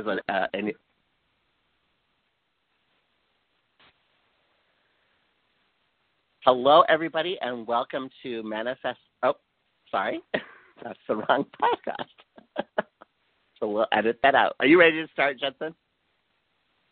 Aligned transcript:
is 0.00 0.06
a, 0.06 0.32
uh, 0.32 0.46
an 0.54 0.72
Hello, 6.44 6.82
everybody, 6.88 7.36
and 7.42 7.66
welcome 7.66 8.08
to 8.22 8.42
Manifest. 8.42 8.98
Oh, 9.22 9.34
sorry, 9.90 10.20
that's 10.82 10.98
the 11.06 11.16
wrong 11.16 11.44
podcast. 11.62 12.64
so 13.60 13.68
we'll 13.68 13.86
edit 13.92 14.18
that 14.22 14.34
out. 14.34 14.56
Are 14.58 14.66
you 14.66 14.80
ready 14.80 15.04
to 15.04 15.12
start, 15.12 15.38
Judson? 15.38 15.74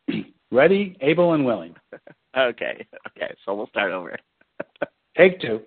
Ready, 0.51 0.97
able, 1.03 1.35
and 1.35 1.45
willing. 1.45 1.75
okay, 2.39 2.87
okay. 3.09 3.35
So 3.45 3.55
we'll 3.55 3.69
start 3.69 3.93
over. 3.93 4.17
Take 5.17 5.41
two. 5.43 5.61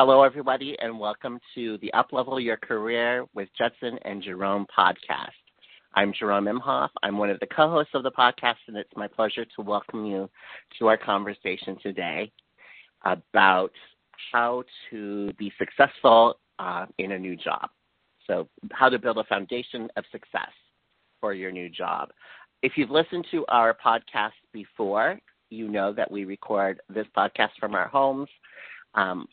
Hello, 0.00 0.22
everybody, 0.22 0.76
and 0.80 0.96
welcome 0.96 1.40
to 1.56 1.76
the 1.78 1.90
Uplevel 1.92 2.40
Your 2.40 2.56
Career 2.56 3.26
with 3.34 3.48
Judson 3.58 3.98
and 4.04 4.22
Jerome 4.22 4.64
podcast. 4.78 5.32
I'm 5.94 6.12
Jerome 6.16 6.44
Imhoff. 6.44 6.90
I'm 7.02 7.18
one 7.18 7.30
of 7.30 7.40
the 7.40 7.48
co 7.48 7.68
hosts 7.68 7.90
of 7.94 8.04
the 8.04 8.12
podcast, 8.12 8.58
and 8.68 8.76
it's 8.76 8.92
my 8.94 9.08
pleasure 9.08 9.44
to 9.44 9.60
welcome 9.60 10.06
you 10.06 10.30
to 10.78 10.86
our 10.86 10.96
conversation 10.96 11.76
today 11.82 12.30
about 13.04 13.72
how 14.30 14.62
to 14.88 15.32
be 15.32 15.52
successful 15.58 16.38
uh, 16.60 16.86
in 16.98 17.10
a 17.10 17.18
new 17.18 17.34
job. 17.34 17.68
So, 18.28 18.48
how 18.70 18.88
to 18.88 19.00
build 19.00 19.18
a 19.18 19.24
foundation 19.24 19.88
of 19.96 20.04
success 20.12 20.52
for 21.20 21.34
your 21.34 21.50
new 21.50 21.68
job. 21.68 22.10
If 22.62 22.74
you've 22.76 22.92
listened 22.92 23.26
to 23.32 23.44
our 23.48 23.76
podcast 23.84 24.38
before, 24.52 25.18
you 25.50 25.66
know 25.66 25.92
that 25.92 26.08
we 26.08 26.24
record 26.24 26.82
this 26.88 27.06
podcast 27.16 27.50
from 27.58 27.74
our 27.74 27.88
homes. 27.88 28.28
Um, 28.94 29.26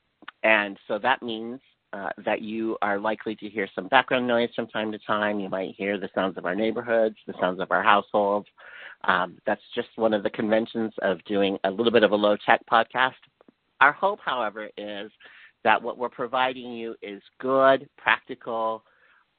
and 0.43 0.77
so 0.87 0.99
that 0.99 1.21
means 1.21 1.59
uh, 1.93 2.09
that 2.25 2.41
you 2.41 2.77
are 2.81 2.99
likely 2.99 3.35
to 3.35 3.47
hear 3.47 3.67
some 3.73 3.87
background 3.87 4.27
noise 4.27 4.49
from 4.55 4.67
time 4.67 4.91
to 4.91 4.99
time. 4.99 5.39
You 5.39 5.49
might 5.49 5.75
hear 5.77 5.97
the 5.97 6.09
sounds 6.13 6.37
of 6.37 6.45
our 6.45 6.55
neighborhoods, 6.55 7.15
the 7.25 7.33
sounds 7.39 7.59
of 7.59 7.71
our 7.71 7.83
households. 7.83 8.47
Um, 9.05 9.37
that's 9.45 9.61
just 9.73 9.87
one 9.95 10.13
of 10.13 10.23
the 10.23 10.29
conventions 10.29 10.93
of 11.01 11.23
doing 11.25 11.57
a 11.63 11.71
little 11.71 11.91
bit 11.91 12.03
of 12.03 12.11
a 12.11 12.15
low 12.15 12.35
tech 12.45 12.61
podcast. 12.69 13.13
Our 13.79 13.93
hope, 13.93 14.19
however, 14.23 14.69
is 14.77 15.11
that 15.63 15.81
what 15.81 15.97
we're 15.97 16.09
providing 16.09 16.73
you 16.73 16.95
is 17.01 17.21
good, 17.39 17.87
practical 17.97 18.83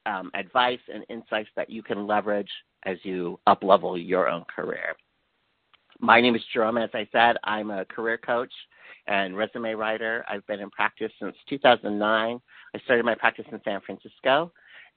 um, 0.05 0.31
advice 0.33 0.79
and 0.93 1.05
insights 1.09 1.49
that 1.55 1.69
you 1.69 1.83
can 1.83 2.07
leverage 2.07 2.51
as 2.83 2.97
you 3.03 3.39
uplevel 3.47 3.97
your 4.03 4.29
own 4.29 4.45
career. 4.45 4.95
My 5.99 6.21
name 6.21 6.35
is 6.35 6.41
Jerome. 6.53 6.77
As 6.77 6.89
I 6.93 7.07
said, 7.11 7.37
I'm 7.43 7.71
a 7.71 7.85
career 7.85 8.17
coach 8.17 8.53
and 9.07 9.37
resume 9.37 9.75
writer. 9.75 10.25
I've 10.29 10.45
been 10.47 10.59
in 10.59 10.69
practice 10.69 11.11
since 11.19 11.35
2009. 11.49 12.41
I 12.75 12.79
started 12.79 13.05
my 13.05 13.15
practice 13.15 13.45
in 13.51 13.61
San 13.63 13.81
Francisco, 13.81 14.51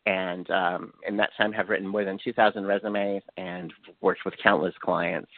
and 0.07 0.51
um, 0.51 0.93
in 1.07 1.17
that 1.17 1.31
time 1.37 1.53
have 1.53 1.69
written 1.69 1.87
more 1.87 2.05
than 2.05 2.19
2,000 2.23 2.65
resumes 2.65 3.23
and 3.37 3.73
worked 4.01 4.25
with 4.25 4.35
countless 4.43 4.75
clients. 4.83 5.31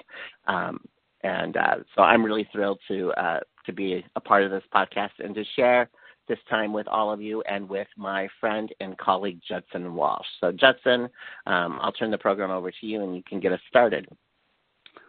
Um, 0.46 0.80
and 1.22 1.56
uh, 1.56 1.76
so 1.94 2.02
I'm 2.02 2.24
really 2.24 2.48
thrilled 2.52 2.80
to 2.88 3.12
uh, 3.12 3.40
to 3.66 3.72
be 3.72 4.04
a 4.16 4.20
part 4.20 4.42
of 4.42 4.50
this 4.50 4.64
podcast 4.74 5.10
and 5.18 5.34
to 5.36 5.44
share 5.54 5.88
this 6.28 6.38
time 6.48 6.72
with 6.72 6.86
all 6.88 7.12
of 7.12 7.20
you 7.20 7.42
and 7.42 7.68
with 7.68 7.88
my 7.96 8.28
friend 8.40 8.72
and 8.80 8.96
colleague 8.98 9.40
Judson 9.46 9.94
Walsh. 9.94 10.26
So 10.40 10.52
Judson, 10.52 11.08
um, 11.46 11.78
I'll 11.80 11.92
turn 11.92 12.10
the 12.10 12.18
program 12.18 12.50
over 12.50 12.70
to 12.70 12.86
you, 12.86 13.02
and 13.02 13.14
you 13.14 13.22
can 13.28 13.40
get 13.40 13.52
us 13.52 13.60
started. 13.68 14.06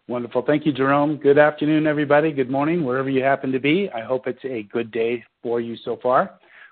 Wonderful. 0.09 0.41
Thank 0.41 0.65
you, 0.65 0.73
Jerome. 0.73 1.15
Good 1.15 1.37
afternoon, 1.37 1.87
everybody. 1.87 2.33
Good 2.33 2.49
morning, 2.49 2.83
wherever 2.83 3.09
you 3.09 3.23
happen 3.23 3.53
to 3.53 3.59
be. 3.59 3.89
I 3.95 4.01
hope 4.01 4.27
it's 4.27 4.43
a 4.43 4.63
good 4.63 4.91
day 4.91 5.23
for 5.41 5.61
you 5.61 5.77
so 5.77 5.97
far. 6.03 6.31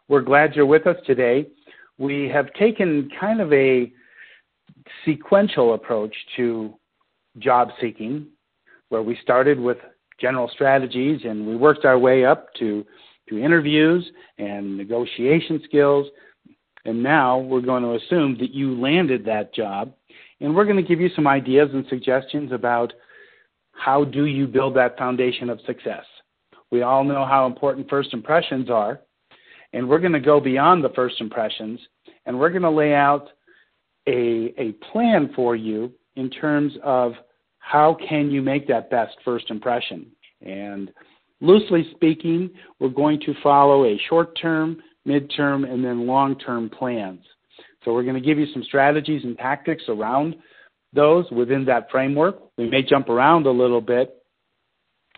We're 0.10 0.20
glad 0.20 0.54
you're 0.54 0.66
with 0.66 0.86
us 0.86 0.98
today. 1.06 1.48
We 1.98 2.28
have 2.28 2.52
taken 2.56 3.10
kind 3.18 3.40
of 3.40 3.54
a 3.54 3.90
sequential 5.06 5.76
approach 5.76 6.14
to 6.36 6.74
job 7.40 7.70
seeking, 7.80 8.28
where 8.90 9.02
we 9.02 9.18
started 9.24 9.58
with 9.58 9.78
general 10.20 10.50
strategies 10.54 11.22
and 11.24 11.48
we 11.48 11.56
worked 11.56 11.86
our 11.86 11.98
way 11.98 12.26
up 12.26 12.54
to, 12.56 12.86
to 13.30 13.42
interviews 13.42 14.12
and 14.40 14.76
negotiation 14.78 15.62
skills. 15.64 16.06
And 16.84 17.02
now 17.02 17.38
we're 17.38 17.62
going 17.62 17.84
to 17.84 17.94
assume 17.94 18.38
that 18.40 18.54
you 18.54 18.78
landed 18.78 19.24
that 19.24 19.54
job. 19.54 19.94
And 20.42 20.54
we're 20.54 20.66
going 20.66 20.76
to 20.76 20.84
give 20.84 21.00
you 21.00 21.10
some 21.16 21.28
ideas 21.28 21.70
and 21.72 21.86
suggestions 21.88 22.52
about 22.52 22.92
how 23.84 24.04
do 24.04 24.26
you 24.26 24.46
build 24.46 24.76
that 24.76 24.96
foundation 24.96 25.50
of 25.50 25.60
success? 25.66 26.06
We 26.70 26.84
all 26.84 27.04
know 27.04 27.26
how 27.26 27.48
important 27.48 27.90
first 27.90 28.14
impressions 28.14 28.70
are, 28.70 29.02
and 29.74 29.90
we're 29.90 30.00
going 30.00 30.12
to 30.14 30.20
go 30.20 30.40
beyond 30.40 30.84
the 30.84 30.90
first 30.90 31.20
impressions, 31.20 31.80
and 32.26 32.40
we're 32.40 32.52
going 32.52 32.62
to 32.62 32.70
lay 32.70 32.94
out 32.94 33.30
a, 34.08 34.54
a 34.58 34.74
plan 34.92 35.32
for 35.36 35.56
you 35.56 35.92
in 36.16 36.30
terms 36.30 36.74
of 36.84 37.14
how 37.58 37.98
can 38.08 38.30
you 38.30 38.44
make 38.44 38.68
that 38.68 38.92
best 38.92 39.16
first 39.26 39.50
impression. 39.50 40.06
And 40.46 40.92
loosely 41.40 41.90
speaking, 41.96 42.52
we're 42.80 42.90
going 42.90 43.20
to 43.22 43.34
follow 43.42 43.86
a 43.86 44.00
short-term, 44.10 44.78
mid-term, 45.06 45.64
and 45.64 45.84
then 45.84 46.06
long-term 46.06 46.70
plans. 46.70 47.22
So 47.84 47.94
we're 47.94 48.04
going 48.04 48.14
to 48.14 48.22
give 48.22 48.38
you 48.38 48.48
some 48.54 48.64
strategies 48.64 49.24
and 49.24 49.36
tactics 49.38 49.84
around 49.88 50.36
those 50.94 51.30
within 51.32 51.66
that 51.66 51.90
framework. 51.92 52.40
We 52.58 52.70
may 52.70 52.84
jump 52.84 53.10
around 53.10 53.46
a 53.46 53.52
little 53.52 53.82
bit, 53.82 54.16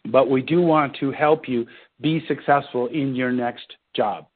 but 0.05 0.29
we 0.29 0.41
do 0.41 0.61
want 0.61 0.95
to 0.97 1.11
help 1.11 1.47
you 1.47 1.65
be 2.01 2.23
successful 2.27 2.87
in 2.87 3.15
your 3.15 3.31
next 3.31 3.65
job. 3.95 4.27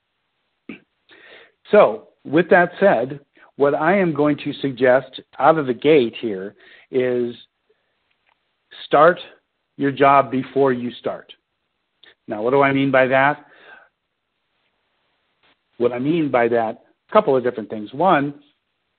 So, 1.71 2.09
with 2.23 2.49
that 2.49 2.71
said, 2.79 3.19
what 3.57 3.75
I 3.75 3.97
am 3.97 4.13
going 4.13 4.37
to 4.37 4.53
suggest 4.61 5.19
out 5.39 5.57
of 5.57 5.67
the 5.67 5.73
gate 5.73 6.15
here 6.19 6.55
is 6.91 7.35
start 8.85 9.19
your 9.77 9.91
job 9.91 10.31
before 10.31 10.71
you 10.71 10.91
start. 10.91 11.33
Now, 12.27 12.41
what 12.41 12.51
do 12.51 12.61
I 12.61 12.73
mean 12.73 12.91
by 12.91 13.07
that? 13.07 13.45
What 15.77 15.93
I 15.93 15.99
mean 15.99 16.31
by 16.31 16.47
that, 16.49 16.83
a 17.09 17.13
couple 17.13 17.35
of 17.35 17.43
different 17.43 17.69
things. 17.69 17.93
One, 17.93 18.41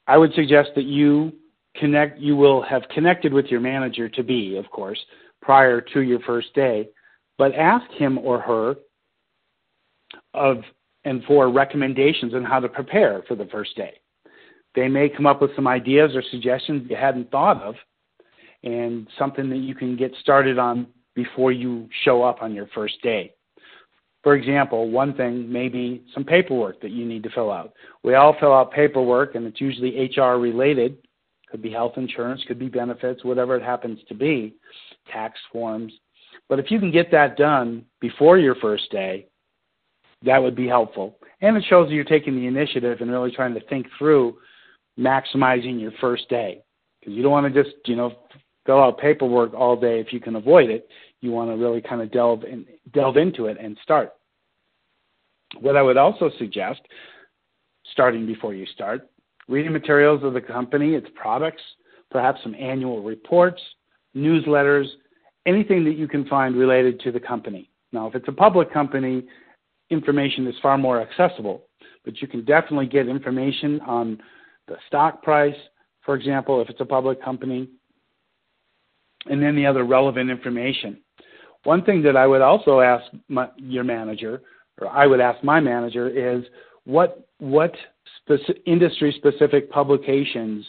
I 0.06 0.16
would 0.16 0.32
suggest 0.34 0.70
that 0.76 0.84
you 0.84 1.32
connect 1.78 2.18
you 2.18 2.36
will 2.36 2.62
have 2.62 2.82
connected 2.94 3.32
with 3.32 3.46
your 3.46 3.60
manager 3.60 4.08
to 4.08 4.22
be, 4.22 4.56
of 4.56 4.70
course, 4.70 4.98
prior 5.40 5.80
to 5.80 6.00
your 6.00 6.20
first 6.20 6.54
day, 6.54 6.88
but 7.36 7.54
ask 7.54 7.90
him 7.92 8.18
or 8.18 8.40
her 8.40 8.76
of 10.34 10.58
and 11.04 11.22
for 11.24 11.50
recommendations 11.50 12.34
on 12.34 12.44
how 12.44 12.60
to 12.60 12.68
prepare 12.68 13.22
for 13.28 13.34
the 13.34 13.46
first 13.46 13.76
day. 13.76 13.94
They 14.74 14.88
may 14.88 15.08
come 15.08 15.26
up 15.26 15.40
with 15.40 15.54
some 15.56 15.66
ideas 15.66 16.14
or 16.14 16.22
suggestions 16.30 16.86
you 16.88 16.96
hadn't 16.96 17.30
thought 17.30 17.62
of 17.62 17.74
and 18.62 19.08
something 19.18 19.48
that 19.50 19.58
you 19.58 19.74
can 19.74 19.96
get 19.96 20.12
started 20.20 20.58
on 20.58 20.86
before 21.14 21.52
you 21.52 21.88
show 22.04 22.22
up 22.22 22.42
on 22.42 22.52
your 22.52 22.68
first 22.74 23.00
day. 23.02 23.32
For 24.22 24.34
example, 24.34 24.90
one 24.90 25.14
thing 25.14 25.50
may 25.50 25.68
be 25.68 26.04
some 26.12 26.24
paperwork 26.24 26.80
that 26.82 26.90
you 26.90 27.06
need 27.06 27.22
to 27.22 27.30
fill 27.30 27.50
out. 27.50 27.72
We 28.02 28.14
all 28.14 28.36
fill 28.38 28.52
out 28.52 28.72
paperwork 28.72 29.34
and 29.34 29.46
it's 29.46 29.60
usually 29.60 30.10
HR 30.14 30.38
related 30.38 30.98
could 31.50 31.62
be 31.62 31.70
health 31.70 31.94
insurance, 31.96 32.42
could 32.46 32.58
be 32.58 32.68
benefits, 32.68 33.24
whatever 33.24 33.56
it 33.56 33.62
happens 33.62 33.98
to 34.08 34.14
be, 34.14 34.54
tax 35.10 35.38
forms. 35.52 35.92
But 36.48 36.58
if 36.58 36.70
you 36.70 36.78
can 36.78 36.90
get 36.90 37.10
that 37.10 37.36
done 37.36 37.84
before 38.00 38.38
your 38.38 38.54
first 38.56 38.90
day, 38.90 39.26
that 40.24 40.38
would 40.38 40.56
be 40.56 40.66
helpful. 40.66 41.16
And 41.40 41.56
it 41.56 41.64
shows 41.68 41.88
that 41.88 41.94
you're 41.94 42.04
taking 42.04 42.36
the 42.36 42.46
initiative 42.46 43.00
and 43.00 43.10
really 43.10 43.30
trying 43.30 43.54
to 43.54 43.60
think 43.66 43.86
through 43.98 44.38
maximizing 44.98 45.80
your 45.80 45.92
first 46.00 46.28
day. 46.28 46.62
Because 47.00 47.14
you 47.14 47.22
don't 47.22 47.32
want 47.32 47.52
to 47.52 47.62
just, 47.62 47.76
you 47.86 47.96
know, 47.96 48.12
fill 48.66 48.82
out 48.82 48.98
paperwork 48.98 49.54
all 49.54 49.76
day 49.76 50.00
if 50.00 50.12
you 50.12 50.20
can 50.20 50.36
avoid 50.36 50.70
it. 50.70 50.88
You 51.20 51.30
want 51.30 51.50
to 51.50 51.56
really 51.56 51.80
kind 51.80 52.02
of 52.02 52.10
delve 52.10 52.44
in, 52.44 52.66
delve 52.92 53.16
into 53.16 53.46
it 53.46 53.56
and 53.60 53.78
start. 53.82 54.12
What 55.60 55.76
I 55.76 55.82
would 55.82 55.96
also 55.96 56.30
suggest, 56.38 56.80
starting 57.92 58.26
before 58.26 58.54
you 58.54 58.66
start, 58.66 59.08
reading 59.48 59.72
materials 59.72 60.22
of 60.22 60.34
the 60.34 60.40
company, 60.40 60.94
its 60.94 61.08
products, 61.14 61.62
perhaps 62.10 62.40
some 62.42 62.54
annual 62.54 63.02
reports, 63.02 63.60
newsletters, 64.16 64.86
anything 65.46 65.84
that 65.84 65.96
you 65.96 66.06
can 66.06 66.26
find 66.26 66.56
related 66.56 67.00
to 67.00 67.12
the 67.12 67.20
company. 67.20 67.70
Now, 67.92 68.06
if 68.06 68.14
it's 68.14 68.28
a 68.28 68.32
public 68.32 68.72
company, 68.72 69.24
information 69.90 70.46
is 70.46 70.54
far 70.60 70.76
more 70.76 71.00
accessible, 71.00 71.64
but 72.04 72.20
you 72.20 72.28
can 72.28 72.44
definitely 72.44 72.86
get 72.86 73.08
information 73.08 73.80
on 73.80 74.18
the 74.66 74.76
stock 74.86 75.22
price, 75.22 75.56
for 76.02 76.14
example, 76.14 76.60
if 76.60 76.68
it's 76.68 76.80
a 76.80 76.84
public 76.84 77.22
company, 77.22 77.68
and 79.26 79.42
any 79.42 79.66
other 79.66 79.84
relevant 79.84 80.30
information. 80.30 81.00
One 81.64 81.84
thing 81.84 82.02
that 82.02 82.16
I 82.16 82.26
would 82.26 82.40
also 82.40 82.80
ask 82.80 83.04
my, 83.28 83.48
your 83.56 83.84
manager, 83.84 84.42
or 84.80 84.88
I 84.88 85.06
would 85.06 85.20
ask 85.20 85.42
my 85.42 85.60
manager, 85.60 86.08
is 86.08 86.44
what 86.84 87.28
what 87.38 87.74
industry 88.66 89.14
specific 89.16 89.70
publications 89.70 90.66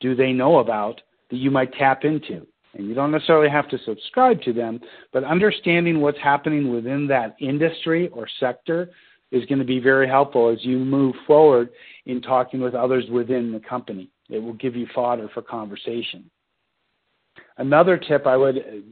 do 0.00 0.14
they 0.14 0.32
know 0.32 0.58
about 0.58 1.00
that 1.30 1.36
you 1.36 1.50
might 1.50 1.72
tap 1.74 2.04
into? 2.04 2.46
And 2.74 2.88
you 2.88 2.94
don't 2.94 3.10
necessarily 3.10 3.50
have 3.50 3.68
to 3.68 3.78
subscribe 3.84 4.40
to 4.42 4.52
them, 4.52 4.80
but 5.12 5.24
understanding 5.24 6.00
what's 6.00 6.18
happening 6.18 6.72
within 6.72 7.06
that 7.08 7.36
industry 7.38 8.08
or 8.08 8.26
sector 8.40 8.90
is 9.30 9.44
going 9.46 9.58
to 9.58 9.64
be 9.64 9.78
very 9.78 10.08
helpful 10.08 10.50
as 10.50 10.64
you 10.64 10.78
move 10.78 11.14
forward 11.26 11.70
in 12.06 12.20
talking 12.20 12.60
with 12.60 12.74
others 12.74 13.04
within 13.10 13.52
the 13.52 13.60
company. 13.60 14.10
It 14.28 14.38
will 14.38 14.54
give 14.54 14.76
you 14.76 14.86
fodder 14.94 15.28
for 15.32 15.42
conversation. 15.42 16.30
Another 17.58 17.96
tip 17.96 18.26
I 18.26 18.36
would 18.36 18.84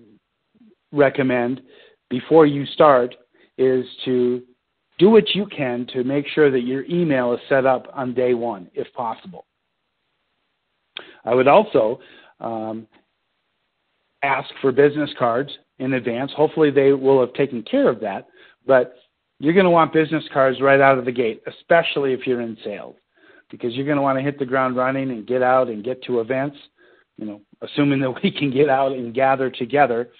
recommend 0.92 1.62
before 2.08 2.46
you 2.46 2.66
start 2.66 3.14
is 3.56 3.84
to 4.04 4.42
do 5.00 5.08
what 5.08 5.34
you 5.34 5.46
can 5.46 5.86
to 5.94 6.04
make 6.04 6.26
sure 6.28 6.50
that 6.50 6.60
your 6.60 6.84
email 6.84 7.32
is 7.32 7.40
set 7.48 7.64
up 7.64 7.86
on 7.94 8.12
day 8.12 8.34
one, 8.34 8.70
if 8.74 8.92
possible. 8.92 9.46
I 11.24 11.34
would 11.34 11.48
also 11.48 12.00
um, 12.38 12.86
ask 14.22 14.48
for 14.60 14.72
business 14.72 15.10
cards 15.18 15.50
in 15.78 15.94
advance. 15.94 16.30
Hopefully, 16.36 16.70
they 16.70 16.92
will 16.92 17.18
have 17.20 17.32
taken 17.32 17.62
care 17.62 17.88
of 17.88 17.98
that, 18.00 18.28
but 18.66 18.94
you're 19.38 19.54
going 19.54 19.64
to 19.64 19.70
want 19.70 19.92
business 19.94 20.24
cards 20.34 20.60
right 20.60 20.80
out 20.80 20.98
of 20.98 21.06
the 21.06 21.12
gate, 21.12 21.42
especially 21.46 22.12
if 22.12 22.26
you're 22.26 22.42
in 22.42 22.58
sales, 22.62 22.96
because 23.50 23.72
you're 23.72 23.86
going 23.86 23.96
to 23.96 24.02
want 24.02 24.18
to 24.18 24.22
hit 24.22 24.38
the 24.38 24.44
ground 24.44 24.76
running 24.76 25.10
and 25.10 25.26
get 25.26 25.42
out 25.42 25.68
and 25.68 25.82
get 25.82 26.02
to 26.04 26.20
events. 26.20 26.58
You 27.16 27.24
know, 27.24 27.40
assuming 27.62 28.00
that 28.00 28.10
we 28.22 28.30
can 28.30 28.52
get 28.52 28.68
out 28.68 28.92
and 28.92 29.14
gather 29.14 29.48
together, 29.48 30.10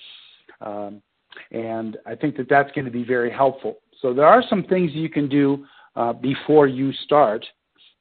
um, 0.63 1.03
and 1.51 1.99
I 2.07 2.15
think 2.15 2.39
that 2.39 2.49
that's 2.49 2.73
going 2.73 2.87
to 2.87 2.91
be 2.91 3.05
very 3.05 3.31
helpful. 3.31 3.77
So 4.01 4.15
there 4.15 4.27
are 4.27 4.43
some 4.49 4.65
things 4.65 4.93
you 4.93 5.09
can 5.09 5.29
do 5.29 5.67
uh, 5.97 6.13
before 6.13 6.67
you 6.67 6.93
start. 7.05 7.45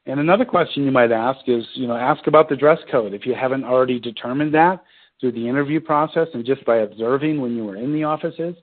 And 0.06 0.20
another 0.20 0.46
question 0.46 0.84
you 0.84 0.92
might 0.92 1.12
ask 1.12 1.40
is, 1.48 1.66
you 1.76 1.88
know, 1.88 1.96
ask 1.96 2.26
about 2.28 2.50
the 2.50 2.56
dress 2.56 2.80
code 2.92 3.14
if 3.14 3.26
you 3.26 3.36
haven't 3.36 3.64
already 3.64 4.00
determined 4.00 4.54
that 4.54 4.84
through 5.20 5.34
the 5.34 5.48
interview 5.48 5.80
process 5.80 6.28
and 6.34 6.46
just 6.46 6.64
by 6.66 6.78
observing 6.78 7.42
when 7.42 7.56
you 7.56 7.66
were 7.66 7.76
in 7.76 7.94
the 7.94 8.04
offices. 8.04 8.56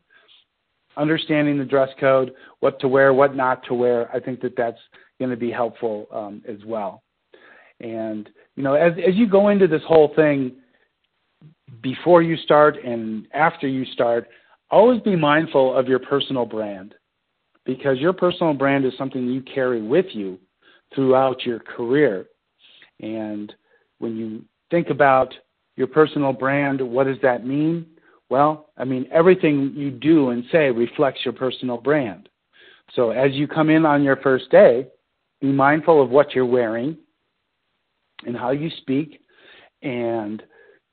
Understanding 0.96 1.58
the 1.58 1.64
dress 1.64 1.90
code, 2.00 2.32
what 2.60 2.80
to 2.80 2.88
wear, 2.88 3.12
what 3.12 3.36
not 3.36 3.62
to 3.66 3.74
wear, 3.74 4.10
I 4.16 4.18
think 4.18 4.40
that 4.40 4.56
that's 4.56 4.78
going 5.18 5.30
to 5.30 5.36
be 5.36 5.50
helpful 5.50 6.06
um, 6.10 6.42
as 6.48 6.64
well. 6.64 7.02
And 7.80 8.28
you 8.54 8.62
know, 8.62 8.72
as 8.72 8.92
as 9.06 9.14
you 9.14 9.28
go 9.28 9.50
into 9.50 9.66
this 9.66 9.82
whole 9.86 10.14
thing, 10.16 10.52
before 11.82 12.22
you 12.22 12.36
start 12.38 12.82
and 12.82 13.26
after 13.34 13.68
you 13.68 13.84
start, 13.92 14.28
always 14.70 15.02
be 15.02 15.14
mindful 15.14 15.76
of 15.76 15.86
your 15.86 15.98
personal 15.98 16.46
brand, 16.46 16.94
because 17.66 17.98
your 17.98 18.12
personal 18.12 18.54
brand 18.54 18.84
is 18.84 18.92
something 18.96 19.26
you 19.26 19.42
carry 19.42 19.82
with 19.82 20.06
you 20.12 20.38
throughout 20.94 21.44
your 21.44 21.58
career. 21.58 22.26
And 23.00 23.52
when 23.98 24.16
you 24.16 24.44
think 24.70 24.88
about 24.88 25.34
your 25.74 25.88
personal 25.88 26.32
brand, 26.32 26.80
what 26.80 27.06
does 27.06 27.18
that 27.22 27.46
mean? 27.46 27.86
Well, 28.30 28.70
I 28.76 28.84
mean, 28.84 29.06
everything 29.12 29.72
you 29.76 29.90
do 29.90 30.30
and 30.30 30.44
say 30.50 30.70
reflects 30.70 31.20
your 31.24 31.34
personal 31.34 31.76
brand. 31.76 32.28
So 32.94 33.10
as 33.10 33.32
you 33.32 33.46
come 33.46 33.68
in 33.68 33.84
on 33.84 34.02
your 34.02 34.16
first 34.16 34.50
day, 34.50 34.86
be 35.40 35.48
mindful 35.48 36.02
of 36.02 36.10
what 36.10 36.34
you're 36.34 36.46
wearing 36.46 36.96
and 38.24 38.36
how 38.36 38.50
you 38.50 38.70
speak. 38.78 39.20
And 39.82 40.42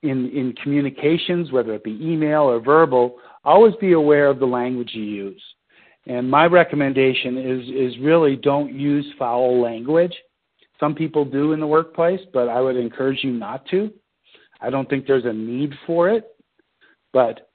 in, 0.02 0.30
in 0.32 0.54
communications, 0.62 1.52
whether 1.52 1.74
it 1.74 1.84
be 1.84 1.98
email 2.02 2.42
or 2.42 2.60
verbal, 2.60 3.18
always 3.46 3.74
be 3.80 3.94
aware 3.94 4.28
of 4.28 4.40
the 4.40 4.46
language 4.46 4.92
you 4.94 5.04
use. 5.04 5.42
And 6.06 6.30
my 6.30 6.46
recommendation 6.46 7.38
is, 7.38 7.94
is 7.94 8.00
really 8.02 8.36
don't 8.36 8.74
use 8.74 9.06
foul 9.18 9.62
language. 9.62 10.14
Some 10.80 10.96
people 10.96 11.24
do 11.24 11.54
in 11.54 11.60
the 11.60 11.68
workplace, 11.68 12.20
but 12.34 12.50
I 12.50 12.60
would 12.60 12.76
encourage 12.76 13.24
you 13.24 13.32
not 13.32 13.66
to. 13.68 13.92
I 14.60 14.70
don't 14.70 14.90
think 14.90 15.08
there's 15.08 15.26
a 15.26 15.34
need 15.34 15.74
for 15.86 16.10
it, 16.10 16.36
but 17.14 17.50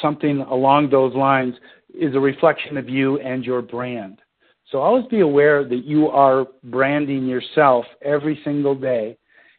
something 0.00 0.40
along 0.40 0.90
those 0.90 1.14
lines 1.14 1.54
is 1.92 2.14
a 2.14 2.20
reflection 2.20 2.76
of 2.76 2.88
you 2.88 3.18
and 3.20 3.44
your 3.44 3.62
brand. 3.62 4.20
So 4.70 4.78
always 4.78 5.06
be 5.06 5.20
aware 5.20 5.64
that 5.64 5.84
you 5.84 6.08
are 6.08 6.46
branding 6.64 7.26
yourself 7.26 7.84
every 8.00 8.40
single 8.44 8.74
day 8.74 9.18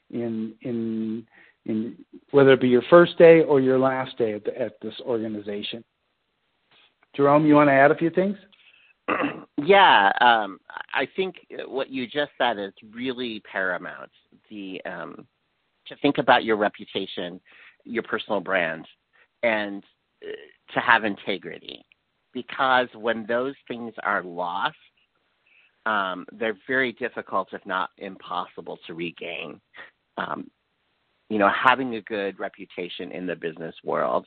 in 0.09 0.53
in 0.61 1.27
in 1.65 1.95
whether 2.31 2.53
it 2.53 2.61
be 2.61 2.67
your 2.67 2.83
first 2.89 3.17
day 3.17 3.41
or 3.41 3.61
your 3.61 3.79
last 3.79 4.17
day 4.17 4.33
at, 4.33 4.43
the, 4.43 4.59
at 4.59 4.73
this 4.81 4.95
organization. 5.05 5.83
Jerome, 7.15 7.45
you 7.45 7.55
want 7.55 7.69
to 7.69 7.73
add 7.73 7.91
a 7.91 7.95
few 7.95 8.09
things? 8.09 8.37
Yeah, 9.65 10.11
um, 10.19 10.59
I 10.93 11.07
think 11.15 11.35
what 11.67 11.89
you 11.89 12.05
just 12.05 12.31
said 12.37 12.57
is 12.57 12.73
really 12.91 13.41
paramount. 13.49 14.09
The 14.49 14.81
um, 14.85 15.27
to 15.87 15.95
think 16.01 16.17
about 16.17 16.43
your 16.43 16.57
reputation, 16.57 17.39
your 17.85 18.03
personal 18.03 18.39
brand, 18.39 18.85
and 19.43 19.83
uh, 20.25 20.73
to 20.73 20.79
have 20.79 21.03
integrity. 21.05 21.85
Because 22.33 22.87
when 22.95 23.25
those 23.27 23.53
things 23.67 23.93
are 24.03 24.23
lost, 24.23 24.75
um, 25.85 26.25
they're 26.31 26.57
very 26.67 26.93
difficult, 26.93 27.49
if 27.53 27.65
not 27.65 27.91
impossible, 27.99 28.79
to 28.87 28.93
regain. 28.95 29.61
Um, 30.17 30.49
you 31.29 31.37
know, 31.37 31.49
having 31.49 31.95
a 31.95 32.01
good 32.01 32.39
reputation 32.39 33.11
in 33.11 33.27
the 33.27 33.35
business 33.35 33.75
world 33.83 34.25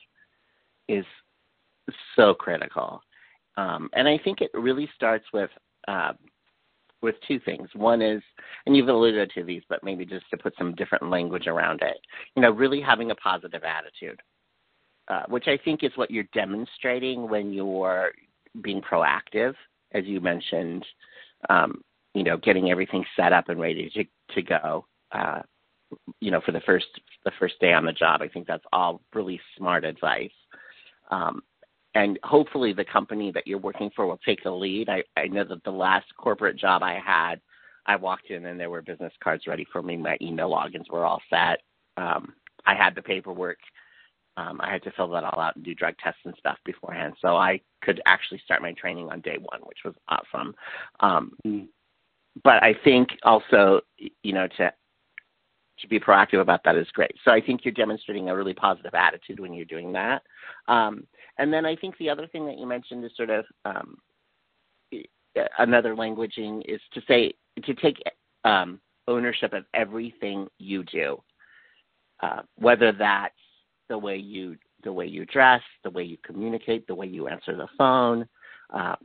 is 0.87 1.05
so 2.15 2.33
critical. 2.33 3.01
Um, 3.55 3.89
and 3.93 4.07
I 4.07 4.19
think 4.23 4.41
it 4.41 4.51
really 4.53 4.89
starts 4.95 5.25
with 5.33 5.49
uh, 5.87 6.13
with 7.01 7.15
two 7.27 7.39
things. 7.39 7.69
One 7.73 8.01
is, 8.01 8.21
and 8.65 8.75
you've 8.75 8.87
alluded 8.87 9.31
to 9.35 9.43
these, 9.43 9.61
but 9.69 9.83
maybe 9.83 10.05
just 10.05 10.29
to 10.31 10.37
put 10.37 10.53
some 10.57 10.75
different 10.75 11.09
language 11.09 11.47
around 11.47 11.81
it. 11.81 11.97
You 12.35 12.41
know, 12.41 12.51
really 12.51 12.81
having 12.81 13.11
a 13.11 13.15
positive 13.15 13.61
attitude, 13.63 14.19
uh, 15.07 15.23
which 15.27 15.47
I 15.47 15.57
think 15.63 15.83
is 15.83 15.91
what 15.95 16.11
you're 16.11 16.25
demonstrating 16.33 17.29
when 17.29 17.53
you're 17.53 18.11
being 18.61 18.81
proactive, 18.81 19.53
as 19.93 20.05
you 20.05 20.21
mentioned. 20.21 20.85
Um, 21.49 21.81
you 22.13 22.23
know, 22.23 22.37
getting 22.37 22.71
everything 22.71 23.05
set 23.15 23.31
up 23.31 23.49
and 23.49 23.59
ready 23.59 23.89
to 23.91 24.03
to 24.35 24.41
go. 24.41 24.85
Uh, 25.11 25.41
you 26.19 26.31
know, 26.31 26.41
for 26.41 26.51
the 26.51 26.61
first 26.61 26.87
the 27.25 27.31
first 27.39 27.59
day 27.59 27.73
on 27.73 27.85
the 27.85 27.93
job. 27.93 28.21
I 28.21 28.27
think 28.27 28.47
that's 28.47 28.65
all 28.73 29.01
really 29.13 29.39
smart 29.55 29.85
advice. 29.85 30.31
Um, 31.11 31.41
and 31.97 32.19
hopefully 32.23 32.73
the 32.73 32.85
company 32.85 33.31
that 33.31 33.47
you're 33.47 33.57
working 33.57 33.89
for 33.95 34.05
will 34.05 34.19
take 34.23 34.43
the 34.43 34.51
lead. 34.51 34.87
I, 34.87 35.03
I 35.17 35.27
know 35.27 35.43
that 35.43 35.63
the 35.63 35.71
last 35.71 36.05
corporate 36.15 36.55
job 36.55 36.83
I 36.83 36.99
had, 37.03 37.41
I 37.87 37.95
walked 37.95 38.29
in 38.29 38.45
and 38.45 38.59
there 38.59 38.69
were 38.69 38.83
business 38.83 39.13
cards 39.23 39.47
ready 39.47 39.65
for 39.71 39.81
me. 39.81 39.97
My 39.97 40.15
email 40.21 40.51
logins 40.51 40.91
were 40.91 41.05
all 41.05 41.21
set. 41.27 41.61
Um, 41.97 42.33
I 42.67 42.75
had 42.75 42.93
the 42.93 43.01
paperwork. 43.01 43.57
Um, 44.37 44.61
I 44.61 44.71
had 44.71 44.83
to 44.83 44.91
fill 44.91 45.07
that 45.09 45.23
all 45.23 45.39
out 45.39 45.55
and 45.55 45.65
do 45.65 45.73
drug 45.73 45.95
tests 45.97 46.19
and 46.23 46.35
stuff 46.37 46.59
beforehand, 46.63 47.15
so 47.19 47.35
I 47.35 47.59
could 47.81 47.99
actually 48.05 48.39
start 48.45 48.61
my 48.61 48.73
training 48.73 49.09
on 49.09 49.21
day 49.21 49.37
one, 49.41 49.61
which 49.61 49.79
was 49.83 49.95
awesome. 50.07 50.53
Um, 50.99 51.31
but 52.43 52.61
I 52.61 52.75
think 52.83 53.09
also, 53.23 53.81
you 53.97 54.33
know, 54.33 54.47
to 54.57 54.71
to 55.79 55.87
be 55.87 55.99
proactive 55.99 56.41
about 56.41 56.63
that 56.65 56.75
is 56.75 56.87
great. 56.93 57.15
So 57.23 57.31
I 57.31 57.41
think 57.41 57.61
you're 57.63 57.73
demonstrating 57.73 58.29
a 58.29 58.35
really 58.35 58.53
positive 58.53 58.93
attitude 58.93 59.39
when 59.39 59.53
you're 59.53 59.65
doing 59.65 59.91
that. 59.93 60.21
Um, 60.67 61.07
and 61.37 61.51
then 61.51 61.65
I 61.65 61.75
think 61.75 61.97
the 61.97 62.09
other 62.09 62.27
thing 62.27 62.45
that 62.45 62.57
you 62.57 62.65
mentioned 62.65 63.05
is 63.05 63.11
sort 63.15 63.29
of 63.29 63.45
um, 63.65 63.97
another 65.59 65.95
languaging 65.95 66.63
is 66.67 66.81
to 66.93 67.01
say 67.07 67.33
to 67.63 67.73
take 67.73 68.01
um, 68.43 68.79
ownership 69.07 69.53
of 69.53 69.65
everything 69.73 70.47
you 70.57 70.83
do, 70.83 71.21
uh, 72.21 72.41
whether 72.57 72.91
that's 72.91 73.33
the 73.89 73.97
way 73.97 74.17
you 74.17 74.57
the 74.83 74.91
way 74.91 75.05
you 75.05 75.25
dress, 75.25 75.61
the 75.83 75.89
way 75.89 76.03
you 76.03 76.17
communicate, 76.23 76.85
the 76.87 76.95
way 76.95 77.07
you 77.07 77.27
answer 77.27 77.55
the 77.55 77.67
phone, 77.77 78.27
uh, 78.73 78.95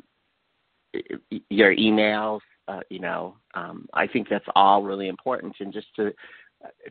your 1.48 1.74
emails. 1.74 2.40
Uh, 2.68 2.80
you 2.90 3.00
know, 3.00 3.36
um, 3.54 3.88
I 3.92 4.06
think 4.06 4.28
that's 4.28 4.44
all 4.54 4.82
really 4.82 5.08
important, 5.08 5.54
and 5.60 5.72
just 5.72 5.88
to 5.96 6.12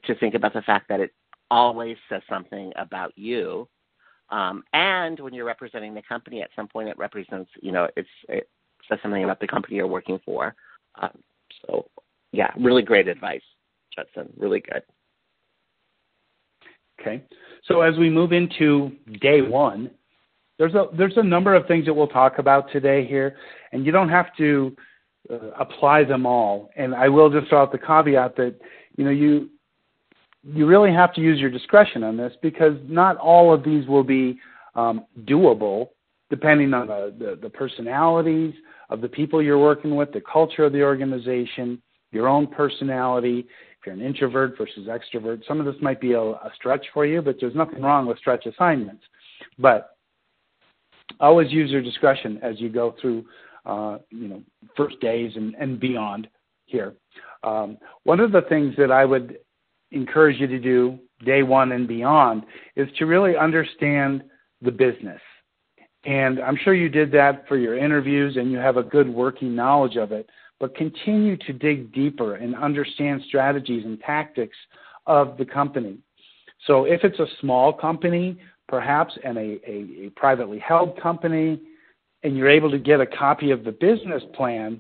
to 0.04 0.16
think 0.16 0.36
about 0.36 0.54
the 0.54 0.62
fact 0.62 0.90
that 0.90 1.00
it 1.00 1.12
always 1.50 1.98
says 2.10 2.22
something 2.30 2.72
about 2.76 3.18
you 3.18 3.68
um, 4.32 4.64
and 4.74 5.20
when 5.20 5.34
you're 5.34 5.46
representing 5.46 5.94
the 5.94 6.02
company, 6.02 6.42
at 6.42 6.50
some 6.56 6.68
point 6.68 6.90
it 6.90 6.98
represents, 6.98 7.52
you 7.62 7.72
know, 7.72 7.88
it's, 7.96 8.10
it 8.30 8.50
says 8.90 9.00
something 9.04 9.24
about 9.24 9.40
the 9.40 9.48
company 9.48 9.76
you're 9.76 9.88
working 9.88 10.20
for. 10.26 10.56
Um, 11.02 11.18
so, 11.66 11.86
yeah, 12.32 12.52
really 12.58 12.82
great 12.82 13.08
advice, 13.08 13.42
Judson. 13.96 14.32
Really 14.38 14.62
good. 14.62 14.84
Okay. 17.00 17.24
So 17.66 17.82
as 17.82 17.98
we 17.98 18.10
move 18.10 18.32
into 18.32 18.92
day 19.22 19.42
one, 19.42 19.92
there's 20.58 20.76
a 20.76 20.86
there's 20.96 21.18
a 21.18 21.24
number 21.24 21.56
of 21.56 21.66
things 21.68 21.86
that 21.86 21.94
we'll 21.94 22.08
talk 22.08 22.38
about 22.38 22.72
today 22.72 23.06
here, 23.06 23.36
and 23.72 23.84
you 23.84 23.92
don't 23.92 24.10
have 24.10 24.28
to 24.38 24.76
uh, 25.32 25.50
apply 25.60 26.04
them 26.04 26.28
all. 26.28 26.70
And 26.76 26.94
I 26.94 27.10
will 27.10 27.32
just 27.32 27.50
throw 27.50 27.64
out 27.64 27.72
the 27.72 27.80
caveat 27.80 28.36
that 28.36 28.56
you 28.96 29.04
know 29.04 29.10
you 29.10 29.50
you 30.44 30.66
really 30.66 30.92
have 30.92 31.14
to 31.14 31.22
use 31.22 31.40
your 31.40 31.50
discretion 31.50 32.04
on 32.04 32.18
this 32.18 32.34
because 32.42 32.74
not 32.88 33.18
all 33.18 33.54
of 33.54 33.64
these 33.64 33.88
will 33.88 34.04
be 34.04 34.40
um, 34.76 35.06
doable 35.26 35.90
depending 36.30 36.74
on 36.74 36.88
the, 36.88 37.14
the, 37.20 37.40
the, 37.42 37.50
personalities 37.50 38.54
of 38.90 39.02
the 39.02 39.08
people 39.08 39.44
you're 39.44 39.60
working 39.60 39.98
with, 39.98 40.14
the 40.14 40.22
culture 40.22 40.64
of 40.64 40.72
the 40.72 40.82
organization, 40.82 41.82
your 42.12 42.30
own 42.30 42.48
personality. 42.48 43.40
If 43.40 43.86
you're 43.86 43.96
an 43.96 44.02
introvert 44.02 44.58
versus 44.58 44.88
extrovert, 44.88 45.46
some 45.46 45.60
of 45.60 45.66
this 45.66 45.76
might 45.82 46.00
be 46.00 46.14
a, 46.14 46.22
a 46.22 46.52
stretch 46.56 46.86
for 46.94 47.06
you, 47.06 47.22
but 47.22 47.36
there's 47.42 47.54
nothing 47.54 47.82
wrong 47.82 48.06
with 48.06 48.18
stretch 48.18 48.46
assignments. 48.46 49.04
But 49.60 49.98
always 51.20 51.52
use 51.52 51.70
your 51.70 51.82
discretion 51.82 52.40
as 52.42 52.60
you 52.62 52.70
go 52.70 52.96
through 53.02 53.26
uh, 53.66 53.98
you 54.10 54.28
know, 54.28 54.42
first 54.78 55.00
days 55.02 55.34
and, 55.36 55.54
and 55.56 55.80
beyond 55.80 56.28
here. 56.66 56.94
Um, 57.44 57.78
one 58.04 58.20
of 58.20 58.32
the 58.32 58.42
things 58.44 58.74
that 58.78 58.92
I 58.92 59.04
would 59.06 59.38
encourage 59.92 60.40
you 60.40 60.48
to 60.48 60.60
do 60.60 61.00
day 61.26 61.44
one 61.44 61.72
and 61.72 61.88
beyond 61.88 62.44
is 62.76 62.88
to 62.98 63.06
really 63.06 63.36
understand 63.36 64.24
the 64.62 64.72
business. 64.72 65.22
And 66.04 66.40
I'm 66.40 66.58
sure 66.64 66.74
you 66.74 66.90
did 66.90 67.12
that 67.12 67.48
for 67.48 67.58
your 67.58 67.78
interviews 67.78 68.38
and 68.38 68.52
you 68.52 68.58
have 68.58 68.78
a 68.78 68.84
good 68.84 69.08
working 69.08 69.56
knowledge 69.56 69.98
of 69.98 70.12
it, 70.12 70.30
but 70.60 70.76
continue 70.76 71.38
to 71.38 71.54
dig 71.54 71.94
deeper 71.94 72.36
and 72.36 72.56
understand 72.56 73.22
strategies 73.28 73.86
and 73.86 74.00
tactics 74.00 74.58
of 75.06 75.38
the 75.38 75.46
company. 75.46 75.98
So 76.68 76.86
if 76.86 77.04
it's 77.04 77.20
a 77.20 77.28
small 77.40 77.74
company, 77.74 78.38
perhaps, 78.68 79.14
and 79.24 79.38
a, 79.38 79.60
a, 79.68 80.06
a 80.06 80.10
privately 80.16 80.60
held 80.60 81.00
company, 81.00 81.60
and 82.24 82.38
you're 82.38 82.50
able 82.50 82.70
to 82.72 82.78
get 82.78 83.02
a 83.02 83.06
copy 83.06 83.52
of 83.52 83.64
the 83.64 83.72
business 83.72 84.24
plan, 84.36 84.80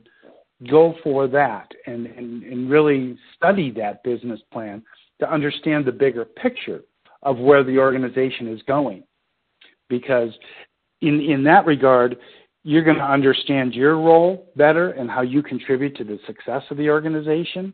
go 0.69 0.93
for 1.03 1.27
that 1.27 1.71
and, 1.87 2.05
and, 2.05 2.43
and 2.43 2.69
really 2.69 3.17
study 3.35 3.71
that 3.71 4.03
business 4.03 4.39
plan 4.53 4.83
to 5.21 5.31
understand 5.31 5.85
the 5.85 5.91
bigger 5.91 6.25
picture 6.25 6.81
of 7.23 7.37
where 7.37 7.63
the 7.63 7.77
organization 7.77 8.47
is 8.47 8.61
going. 8.63 9.03
Because 9.87 10.31
in, 11.01 11.21
in 11.21 11.43
that 11.43 11.65
regard, 11.65 12.17
you're 12.63 12.83
going 12.83 12.97
to 12.97 13.03
understand 13.03 13.73
your 13.73 13.97
role 13.97 14.51
better 14.55 14.91
and 14.91 15.09
how 15.09 15.21
you 15.21 15.41
contribute 15.41 15.95
to 15.97 16.03
the 16.03 16.19
success 16.27 16.63
of 16.69 16.77
the 16.77 16.89
organization. 16.89 17.73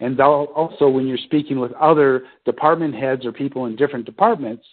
And 0.00 0.20
also, 0.20 0.88
when 0.88 1.06
you're 1.06 1.18
speaking 1.18 1.60
with 1.60 1.72
other 1.74 2.24
department 2.44 2.94
heads 2.94 3.24
or 3.24 3.32
people 3.32 3.66
in 3.66 3.76
different 3.76 4.06
departments, 4.06 4.64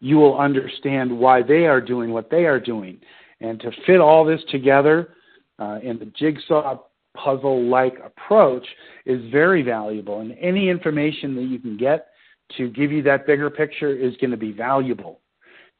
you 0.00 0.16
will 0.16 0.38
understand 0.38 1.16
why 1.16 1.42
they 1.42 1.66
are 1.66 1.80
doing 1.80 2.12
what 2.12 2.30
they 2.30 2.44
are 2.44 2.60
doing. 2.60 2.98
And 3.40 3.60
to 3.60 3.70
fit 3.86 4.00
all 4.00 4.24
this 4.24 4.40
together 4.50 5.14
uh, 5.58 5.78
in 5.82 5.98
the 5.98 6.06
jigsaw 6.16 6.78
puzzle 7.22 7.68
like 7.68 7.94
approach 8.04 8.66
is 9.04 9.30
very 9.30 9.62
valuable. 9.62 10.20
And 10.20 10.36
any 10.40 10.68
information 10.68 11.34
that 11.36 11.44
you 11.44 11.58
can 11.58 11.76
get 11.76 12.08
to 12.56 12.70
give 12.70 12.92
you 12.92 13.02
that 13.02 13.26
bigger 13.26 13.50
picture 13.50 13.94
is 13.94 14.16
going 14.18 14.30
to 14.30 14.36
be 14.36 14.52
valuable. 14.52 15.20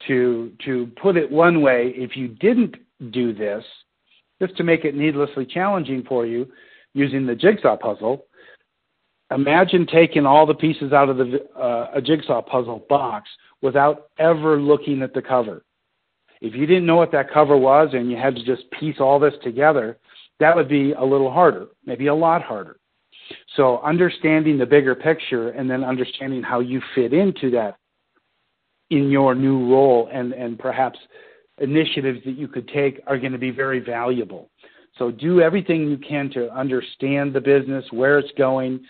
To, 0.08 0.52
to 0.64 0.90
put 1.00 1.16
it 1.16 1.30
one 1.30 1.62
way, 1.62 1.94
if 1.96 2.16
you 2.16 2.28
didn't 2.28 2.76
do 3.10 3.32
this, 3.32 3.64
just 4.40 4.56
to 4.58 4.64
make 4.64 4.84
it 4.84 4.94
needlessly 4.94 5.46
challenging 5.46 6.02
for 6.06 6.26
you 6.26 6.46
using 6.92 7.26
the 7.26 7.34
jigsaw 7.34 7.76
puzzle, 7.76 8.26
imagine 9.30 9.86
taking 9.86 10.26
all 10.26 10.46
the 10.46 10.54
pieces 10.54 10.92
out 10.92 11.08
of 11.08 11.16
the, 11.16 11.46
uh, 11.58 11.90
a 11.94 12.02
jigsaw 12.02 12.42
puzzle 12.42 12.84
box 12.88 13.28
without 13.62 14.08
ever 14.18 14.60
looking 14.60 15.02
at 15.02 15.14
the 15.14 15.22
cover. 15.22 15.64
If 16.40 16.54
you 16.54 16.66
didn't 16.66 16.86
know 16.86 16.96
what 16.96 17.12
that 17.12 17.32
cover 17.32 17.56
was 17.56 17.90
and 17.92 18.10
you 18.10 18.16
had 18.16 18.36
to 18.36 18.44
just 18.44 18.70
piece 18.72 18.96
all 19.00 19.18
this 19.18 19.34
together, 19.42 19.98
that 20.40 20.54
would 20.54 20.68
be 20.68 20.92
a 20.92 21.04
little 21.04 21.30
harder, 21.32 21.66
maybe 21.84 22.08
a 22.08 22.14
lot 22.14 22.42
harder. 22.42 22.76
So 23.56 23.80
understanding 23.82 24.58
the 24.58 24.66
bigger 24.66 24.94
picture 24.94 25.50
and 25.50 25.68
then 25.68 25.82
understanding 25.82 26.42
how 26.42 26.60
you 26.60 26.80
fit 26.94 27.12
into 27.12 27.50
that 27.52 27.76
in 28.90 29.10
your 29.10 29.34
new 29.34 29.70
role 29.70 30.08
and, 30.12 30.32
and 30.32 30.58
perhaps 30.58 30.98
initiatives 31.58 32.20
that 32.24 32.38
you 32.38 32.48
could 32.48 32.68
take 32.68 33.00
are 33.06 33.18
going 33.18 33.32
to 33.32 33.38
be 33.38 33.50
very 33.50 33.80
valuable. 33.80 34.50
So 34.98 35.10
do 35.10 35.40
everything 35.40 35.90
you 35.90 35.98
can 35.98 36.30
to 36.30 36.50
understand 36.56 37.34
the 37.34 37.40
business, 37.40 37.84
where 37.90 38.18
it's 38.18 38.32
going, 38.38 38.80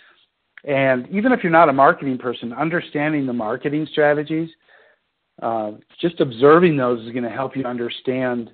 and 0.64 1.08
even 1.08 1.32
if 1.32 1.42
you're 1.42 1.52
not 1.52 1.68
a 1.68 1.72
marketing 1.72 2.18
person, 2.18 2.52
understanding 2.52 3.26
the 3.26 3.32
marketing 3.32 3.86
strategies, 3.90 4.50
uh, 5.42 5.72
just 6.00 6.20
observing 6.20 6.76
those 6.76 7.04
is 7.06 7.12
going 7.12 7.24
to 7.24 7.30
help 7.30 7.56
you 7.56 7.64
understand 7.64 8.50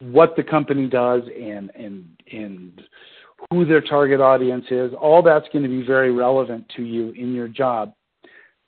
what 0.00 0.34
the 0.36 0.42
company 0.42 0.86
does 0.86 1.22
and 1.38 1.70
and 1.74 2.06
and 2.32 2.82
who 3.50 3.64
their 3.64 3.80
target 3.80 4.20
audience 4.20 4.66
is. 4.70 4.92
All 5.00 5.22
that's 5.22 5.46
going 5.52 5.62
to 5.62 5.68
be 5.68 5.86
very 5.86 6.12
relevant 6.12 6.70
to 6.76 6.82
you 6.82 7.10
in 7.12 7.34
your 7.34 7.48
job. 7.48 7.94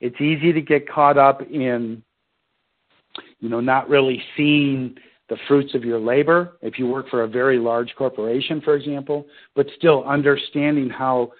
It's 0.01 0.21
easy 0.21 0.53
to 0.53 0.61
get 0.61 0.89
caught 0.89 1.19
up 1.19 1.43
in 1.43 2.03
you 3.41 3.49
know 3.49 3.61
not 3.61 3.89
really 3.89 4.23
seeing 4.37 4.95
the 5.29 5.37
fruits 5.49 5.75
of 5.75 5.85
your 5.85 5.99
labor 5.99 6.59
if 6.63 6.79
you 6.79 6.87
work 6.87 7.09
for 7.09 7.23
a 7.23 7.29
very 7.29 7.59
large 7.59 7.95
corporation 7.97 8.61
for 8.63 8.75
example 8.75 9.27
but 9.55 9.67
still 9.77 10.03
understanding 10.05 10.89
how 10.89 11.31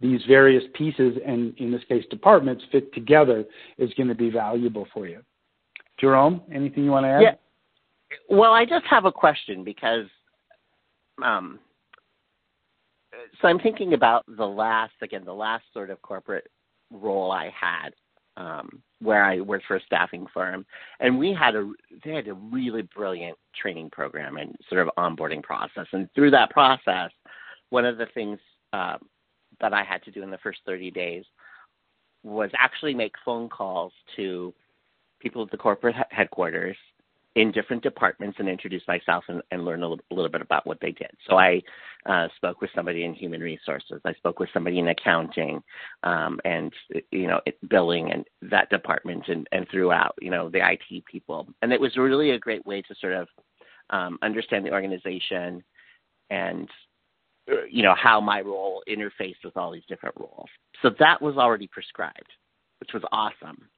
these 0.00 0.20
various 0.26 0.64
pieces 0.74 1.16
and 1.24 1.56
in 1.58 1.70
this 1.70 1.82
case 1.88 2.04
departments 2.10 2.64
fit 2.72 2.92
together 2.92 3.44
is 3.78 3.92
going 3.94 4.08
to 4.08 4.14
be 4.14 4.30
valuable 4.30 4.88
for 4.92 5.06
you 5.06 5.20
jerome 6.00 6.40
anything 6.52 6.84
you 6.84 6.90
want 6.90 7.04
to 7.04 7.08
add 7.08 7.22
yeah 7.22 7.34
well, 8.28 8.52
I 8.52 8.64
just 8.64 8.86
have 8.86 9.04
a 9.04 9.12
question 9.12 9.64
because 9.64 10.06
um, 11.22 11.58
so 13.40 13.48
I'm 13.48 13.58
thinking 13.58 13.94
about 13.94 14.24
the 14.36 14.46
last 14.46 14.92
again 15.02 15.24
the 15.24 15.32
last 15.32 15.64
sort 15.72 15.90
of 15.90 16.00
corporate 16.02 16.48
role 16.90 17.30
I 17.30 17.52
had 17.58 17.90
um, 18.36 18.82
where 19.00 19.24
I 19.24 19.40
worked 19.40 19.66
for 19.66 19.76
a 19.76 19.82
staffing 19.84 20.26
firm, 20.32 20.64
and 21.00 21.18
we 21.18 21.34
had 21.34 21.56
a 21.56 21.70
they 22.04 22.12
had 22.12 22.28
a 22.28 22.34
really 22.34 22.82
brilliant 22.82 23.36
training 23.60 23.90
program 23.90 24.36
and 24.36 24.54
sort 24.68 24.86
of 24.86 24.90
onboarding 24.98 25.42
process, 25.42 25.86
and 25.92 26.08
through 26.14 26.30
that 26.32 26.50
process, 26.50 27.10
one 27.70 27.84
of 27.84 27.98
the 27.98 28.06
things 28.14 28.38
uh, 28.72 28.96
that 29.60 29.72
I 29.72 29.84
had 29.84 30.02
to 30.04 30.10
do 30.10 30.22
in 30.22 30.30
the 30.30 30.38
first 30.38 30.60
30 30.66 30.90
days 30.90 31.24
was 32.22 32.50
actually 32.56 32.94
make 32.94 33.14
phone 33.24 33.48
calls 33.48 33.92
to 34.16 34.54
people 35.20 35.42
at 35.42 35.50
the 35.50 35.56
corporate 35.56 35.96
headquarters 36.10 36.76
in 37.36 37.52
different 37.52 37.82
departments 37.82 38.38
and 38.40 38.48
introduce 38.48 38.82
myself 38.88 39.24
and, 39.28 39.40
and 39.50 39.64
learn 39.64 39.82
a 39.82 39.88
little, 39.88 40.04
a 40.10 40.14
little, 40.14 40.30
bit 40.30 40.40
about 40.40 40.66
what 40.66 40.80
they 40.80 40.90
did. 40.90 41.10
So 41.28 41.36
I 41.36 41.62
uh, 42.06 42.26
spoke 42.36 42.60
with 42.60 42.70
somebody 42.74 43.04
in 43.04 43.14
human 43.14 43.40
resources. 43.40 44.00
I 44.04 44.14
spoke 44.14 44.40
with 44.40 44.48
somebody 44.52 44.80
in 44.80 44.88
accounting 44.88 45.62
um, 46.02 46.40
and 46.44 46.72
you 47.12 47.28
know 47.28 47.40
billing 47.68 48.10
and 48.10 48.24
that 48.50 48.68
department 48.70 49.28
and, 49.28 49.46
and 49.52 49.66
throughout 49.70 50.14
you 50.20 50.30
know 50.30 50.48
the 50.48 50.58
IT 50.58 51.04
people. 51.04 51.46
And 51.62 51.72
it 51.72 51.80
was 51.80 51.96
really 51.96 52.30
a 52.30 52.38
great 52.38 52.66
way 52.66 52.82
to 52.82 52.94
sort 53.00 53.12
of 53.12 53.28
um, 53.90 54.18
understand 54.22 54.66
the 54.66 54.72
organization 54.72 55.62
and 56.30 56.68
uh, 57.50 57.64
you 57.70 57.84
know 57.84 57.94
how 57.94 58.20
my 58.20 58.40
role 58.40 58.82
interfaced 58.88 59.44
with 59.44 59.56
all 59.56 59.70
these 59.70 59.86
different 59.88 60.16
roles. 60.18 60.48
So 60.82 60.90
that 60.98 61.22
was 61.22 61.36
already 61.36 61.68
prescribed, 61.68 62.32
which 62.80 62.90
was 62.92 63.04
awesome. 63.12 63.68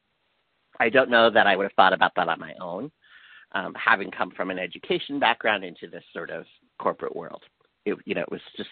I 0.81 0.89
don't 0.89 1.11
know 1.11 1.29
that 1.29 1.47
I 1.47 1.55
would 1.55 1.65
have 1.65 1.73
thought 1.75 1.93
about 1.93 2.13
that 2.17 2.29
on 2.31 2.41
my 2.41 2.55
own 2.59 2.91
um, 3.55 3.75
having 3.75 4.11
come 4.11 4.31
from 4.31 4.51
an 4.51 4.59
education 4.59 5.19
background 5.19 5.65
into 5.65 5.89
this 5.89 6.05
sort 6.13 6.31
of 6.31 6.45
corporate 6.79 7.15
world. 7.15 7.43
It, 7.85 7.97
you 8.05 8.15
know, 8.15 8.23
it 8.23 8.31
was 8.31 8.41
just 8.57 8.71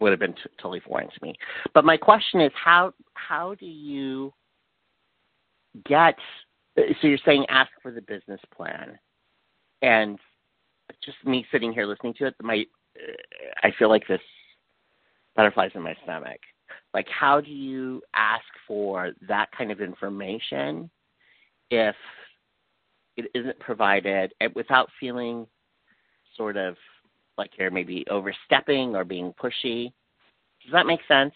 would 0.00 0.10
have 0.10 0.20
been 0.20 0.34
t- 0.34 0.42
totally 0.58 0.80
foreign 0.80 1.08
to 1.08 1.18
me. 1.22 1.34
But 1.74 1.84
my 1.84 1.96
question 1.96 2.40
is, 2.40 2.52
how 2.54 2.92
how 3.14 3.54
do 3.54 3.66
you 3.66 4.32
get? 5.84 6.16
So 6.76 7.08
you're 7.08 7.18
saying 7.24 7.46
ask 7.48 7.70
for 7.82 7.90
the 7.90 8.02
business 8.02 8.40
plan, 8.54 8.98
and 9.82 10.18
just 11.04 11.16
me 11.24 11.44
sitting 11.50 11.72
here 11.72 11.86
listening 11.86 12.14
to 12.14 12.26
it, 12.26 12.34
my 12.40 12.64
I 13.62 13.72
feel 13.78 13.88
like 13.88 14.06
this 14.06 14.20
butterflies 15.36 15.70
in 15.74 15.82
my 15.82 15.96
stomach. 16.04 16.40
Like, 16.94 17.06
how 17.08 17.40
do 17.40 17.50
you 17.50 18.02
ask 18.14 18.44
for 18.66 19.12
that 19.28 19.50
kind 19.56 19.70
of 19.70 19.80
information 19.80 20.90
if 21.70 21.94
it 23.18 23.30
isn't 23.34 23.58
provided 23.58 24.32
without 24.54 24.88
feeling 24.98 25.46
sort 26.36 26.56
of 26.56 26.76
like 27.36 27.50
you're 27.58 27.70
maybe 27.70 28.04
overstepping 28.10 28.94
or 28.96 29.04
being 29.04 29.32
pushy. 29.32 29.92
Does 30.62 30.72
that 30.72 30.86
make 30.86 31.00
sense? 31.08 31.34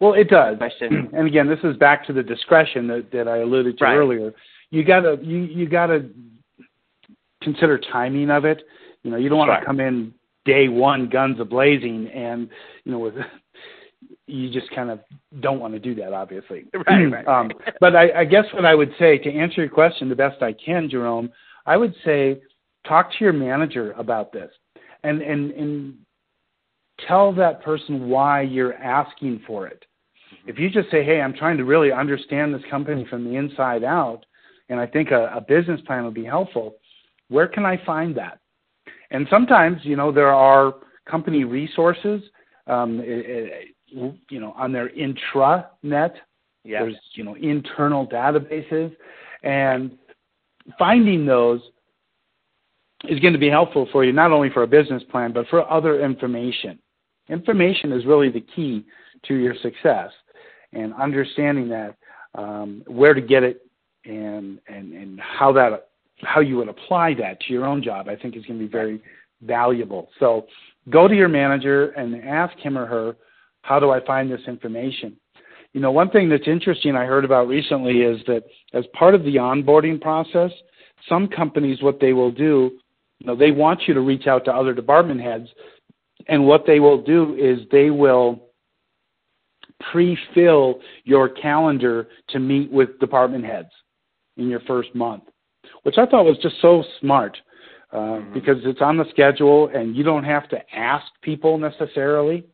Well, 0.00 0.14
it 0.14 0.28
does. 0.28 0.58
Question. 0.58 1.10
And 1.14 1.26
again, 1.26 1.48
this 1.48 1.58
is 1.64 1.76
back 1.76 2.06
to 2.06 2.12
the 2.12 2.22
discretion 2.22 2.86
that, 2.88 3.10
that 3.12 3.28
I 3.28 3.38
alluded 3.38 3.78
to 3.78 3.84
right. 3.84 3.96
earlier. 3.96 4.32
You 4.70 4.84
gotta 4.84 5.18
you 5.22 5.38
you 5.38 5.68
gotta 5.68 6.08
consider 7.42 7.78
timing 7.78 8.30
of 8.30 8.44
it. 8.44 8.62
You 9.02 9.10
know, 9.10 9.16
you 9.16 9.28
don't 9.28 9.38
want 9.38 9.58
to 9.58 9.66
come 9.66 9.80
in 9.80 10.14
day 10.44 10.68
one 10.68 11.08
guns 11.08 11.40
a 11.40 11.44
blazing 11.44 12.08
and 12.08 12.48
you 12.84 12.92
know 12.92 12.98
with 12.98 13.14
you 14.30 14.50
just 14.50 14.70
kind 14.74 14.90
of 14.90 15.00
don't 15.40 15.60
want 15.60 15.74
to 15.74 15.80
do 15.80 15.94
that, 15.96 16.12
obviously. 16.12 16.64
Right, 16.86 17.12
right. 17.12 17.28
um, 17.28 17.50
but 17.80 17.94
I, 17.94 18.20
I 18.20 18.24
guess 18.24 18.44
what 18.52 18.64
I 18.64 18.74
would 18.74 18.92
say 18.98 19.18
to 19.18 19.32
answer 19.32 19.60
your 19.62 19.70
question 19.70 20.08
the 20.08 20.16
best 20.16 20.42
I 20.42 20.52
can, 20.52 20.88
Jerome, 20.88 21.30
I 21.66 21.76
would 21.76 21.94
say 22.04 22.40
talk 22.86 23.10
to 23.10 23.24
your 23.24 23.32
manager 23.32 23.92
about 23.92 24.32
this 24.32 24.50
and 25.04 25.22
and 25.22 25.50
and 25.52 25.94
tell 27.06 27.32
that 27.34 27.62
person 27.62 28.08
why 28.08 28.42
you're 28.42 28.74
asking 28.74 29.42
for 29.46 29.66
it. 29.66 29.84
If 30.46 30.58
you 30.58 30.70
just 30.70 30.90
say, 30.90 31.04
"Hey, 31.04 31.20
I'm 31.20 31.34
trying 31.34 31.56
to 31.58 31.64
really 31.64 31.92
understand 31.92 32.54
this 32.54 32.62
company 32.70 33.06
from 33.08 33.24
the 33.24 33.36
inside 33.36 33.84
out, 33.84 34.24
and 34.68 34.78
I 34.80 34.86
think 34.86 35.10
a, 35.10 35.30
a 35.34 35.40
business 35.40 35.80
plan 35.82 36.04
would 36.04 36.14
be 36.14 36.24
helpful," 36.24 36.76
where 37.28 37.48
can 37.48 37.64
I 37.64 37.82
find 37.84 38.16
that? 38.16 38.38
And 39.10 39.26
sometimes, 39.30 39.80
you 39.82 39.96
know, 39.96 40.12
there 40.12 40.32
are 40.32 40.74
company 41.08 41.44
resources. 41.44 42.22
Um, 42.66 43.00
it, 43.02 43.74
you 43.90 44.40
know, 44.40 44.52
on 44.56 44.72
their 44.72 44.88
intranet. 44.90 46.12
Yeah. 46.64 46.82
There's, 46.82 46.96
you 47.14 47.24
know, 47.24 47.36
internal 47.36 48.06
databases 48.06 48.94
and 49.42 49.92
finding 50.78 51.24
those 51.26 51.60
is 53.08 53.18
going 53.20 53.32
to 53.32 53.38
be 53.38 53.48
helpful 53.48 53.88
for 53.92 54.04
you, 54.04 54.12
not 54.12 54.30
only 54.30 54.50
for 54.50 54.62
a 54.62 54.66
business 54.66 55.02
plan, 55.10 55.32
but 55.32 55.46
for 55.48 55.70
other 55.70 56.04
information. 56.04 56.78
Information 57.28 57.92
is 57.92 58.04
really 58.04 58.28
the 58.30 58.44
key 58.54 58.84
to 59.26 59.34
your 59.34 59.54
success, 59.62 60.10
and 60.72 60.92
understanding 60.94 61.68
that 61.68 61.96
um, 62.34 62.82
where 62.86 63.14
to 63.14 63.20
get 63.20 63.42
it 63.42 63.62
and 64.04 64.58
and 64.68 64.92
and 64.92 65.20
how 65.20 65.52
that 65.52 65.88
how 66.22 66.40
you 66.40 66.56
would 66.56 66.68
apply 66.68 67.14
that 67.14 67.40
to 67.40 67.52
your 67.52 67.64
own 67.64 67.82
job, 67.82 68.08
I 68.08 68.16
think 68.16 68.36
is 68.36 68.44
going 68.44 68.58
to 68.58 68.66
be 68.66 68.70
very 68.70 69.00
valuable. 69.42 70.10
So 70.18 70.46
go 70.90 71.08
to 71.08 71.14
your 71.14 71.28
manager 71.28 71.90
and 71.90 72.22
ask 72.24 72.56
him 72.58 72.76
or 72.76 72.86
her, 72.86 73.16
how 73.62 73.78
do 73.78 73.90
I 73.90 74.04
find 74.04 74.30
this 74.30 74.40
information? 74.46 75.16
You 75.72 75.80
know, 75.80 75.92
one 75.92 76.10
thing 76.10 76.28
that's 76.28 76.48
interesting 76.48 76.96
I 76.96 77.04
heard 77.04 77.24
about 77.24 77.46
recently 77.46 78.02
is 78.02 78.20
that 78.26 78.42
as 78.72 78.84
part 78.92 79.14
of 79.14 79.22
the 79.22 79.36
onboarding 79.36 80.00
process, 80.00 80.50
some 81.08 81.28
companies 81.28 81.82
what 81.82 82.00
they 82.00 82.12
will 82.12 82.32
do, 82.32 82.72
you 83.20 83.26
know, 83.26 83.36
they 83.36 83.50
want 83.50 83.82
you 83.86 83.94
to 83.94 84.00
reach 84.00 84.26
out 84.26 84.44
to 84.46 84.52
other 84.52 84.74
department 84.74 85.20
heads, 85.20 85.48
and 86.28 86.46
what 86.46 86.66
they 86.66 86.80
will 86.80 87.00
do 87.00 87.36
is 87.36 87.60
they 87.70 87.90
will 87.90 88.50
pre-fill 89.92 90.80
your 91.04 91.28
calendar 91.28 92.08
to 92.28 92.38
meet 92.38 92.70
with 92.70 92.98
department 92.98 93.44
heads 93.44 93.70
in 94.36 94.48
your 94.48 94.60
first 94.60 94.94
month, 94.94 95.24
which 95.84 95.96
I 95.98 96.06
thought 96.06 96.24
was 96.24 96.38
just 96.42 96.56
so 96.60 96.82
smart 97.00 97.36
uh, 97.92 97.96
mm-hmm. 97.96 98.34
because 98.34 98.56
it's 98.64 98.82
on 98.82 98.96
the 98.96 99.06
schedule 99.10 99.70
and 99.74 99.96
you 99.96 100.02
don't 100.02 100.24
have 100.24 100.48
to 100.50 100.58
ask 100.74 101.06
people 101.22 101.58
necessarily 101.58 102.44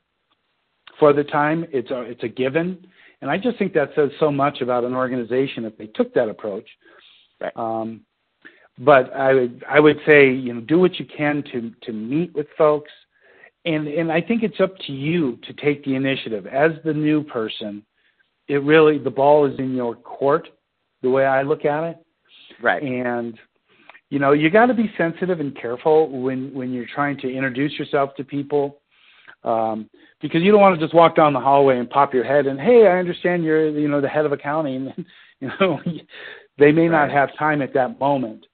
for 0.99 1.13
the 1.13 1.25
time. 1.25 1.67
It's 1.73 1.91
a, 1.91 2.03
it's 2.03 2.23
a 2.23 2.29
given. 2.29 2.87
And 3.23 3.31
I 3.31 3.39
just 3.39 3.59
think 3.59 3.73
that 3.75 3.91
says 3.97 4.11
so 4.21 4.31
much 4.31 4.61
about 4.61 4.85
an 4.85 4.95
organization 4.95 5.65
if 5.65 5.77
they 5.79 5.87
took 5.87 6.13
that 6.15 6.29
approach. 6.29 6.69
Right. 7.41 7.53
Um, 7.57 8.03
but 8.79 9.13
I 9.15 9.33
would 9.33 9.65
I 9.69 9.81
would 9.81 9.99
say 10.07 10.31
you 10.31 10.53
know 10.53 10.61
do 10.61 10.79
what 10.79 10.99
you 10.99 11.07
can 11.07 11.43
to 11.53 11.73
to 11.83 11.93
meet 11.93 12.35
with 12.35 12.47
folks, 12.59 12.91
and 13.65 13.89
and 13.89 14.13
I 14.13 14.21
think 14.21 14.43
it's 14.43 14.61
up 14.61 14.77
to 14.87 14.93
you 14.93 15.39
to 15.47 15.53
take 15.55 15.85
the 15.85 15.95
initiative 15.95 16.47
as 16.47 16.73
the 16.85 16.93
new 16.93 17.23
person. 17.25 17.83
It 18.49 18.63
really 18.63 18.99
the 18.99 19.11
ball 19.11 19.47
is 19.47 19.59
in 19.59 19.75
your 19.75 19.97
court, 19.97 20.49
the 21.03 21.11
way 21.11 21.25
I 21.25 21.43
look 21.43 21.65
at 21.65 21.85
it. 21.85 21.97
Right. 22.63 22.83
And 22.83 23.39
you 24.11 24.19
know 24.19 24.33
you 24.33 24.51
got 24.51 24.67
to 24.67 24.75
be 24.75 24.93
sensitive 24.99 25.41
and 25.41 25.57
careful 25.59 26.11
when 26.11 26.53
when 26.53 26.73
you're 26.73 26.87
trying 26.95 27.19
to 27.21 27.33
introduce 27.33 27.79
yourself 27.79 28.15
to 28.17 28.25
people 28.25 28.81
um, 29.45 29.89
because 30.21 30.43
you 30.43 30.51
don't 30.51 30.61
want 30.61 30.79
to 30.79 30.85
just 30.85 30.95
walk 30.95 31.15
down 31.15 31.33
the 31.33 31.41
hallway 31.41 31.79
and 31.79 31.89
pop 31.89 32.13
your 32.13 32.25
head 32.25 32.47
and 32.47 32.61
hey 32.61 32.87
i 32.87 32.99
understand 32.99 33.45
you're 33.45 33.69
you 33.69 33.89
know 33.89 34.01
the 34.01 34.09
head 34.09 34.27
of 34.27 34.33
accounting 34.33 34.93
you 35.41 35.51
know 35.61 35.81
they 36.59 36.73
may 36.73 36.89
right. 36.89 37.09
not 37.09 37.11
have 37.11 37.37
time 37.39 37.63
at 37.63 37.75
that 37.75 37.99
moment 38.01 38.47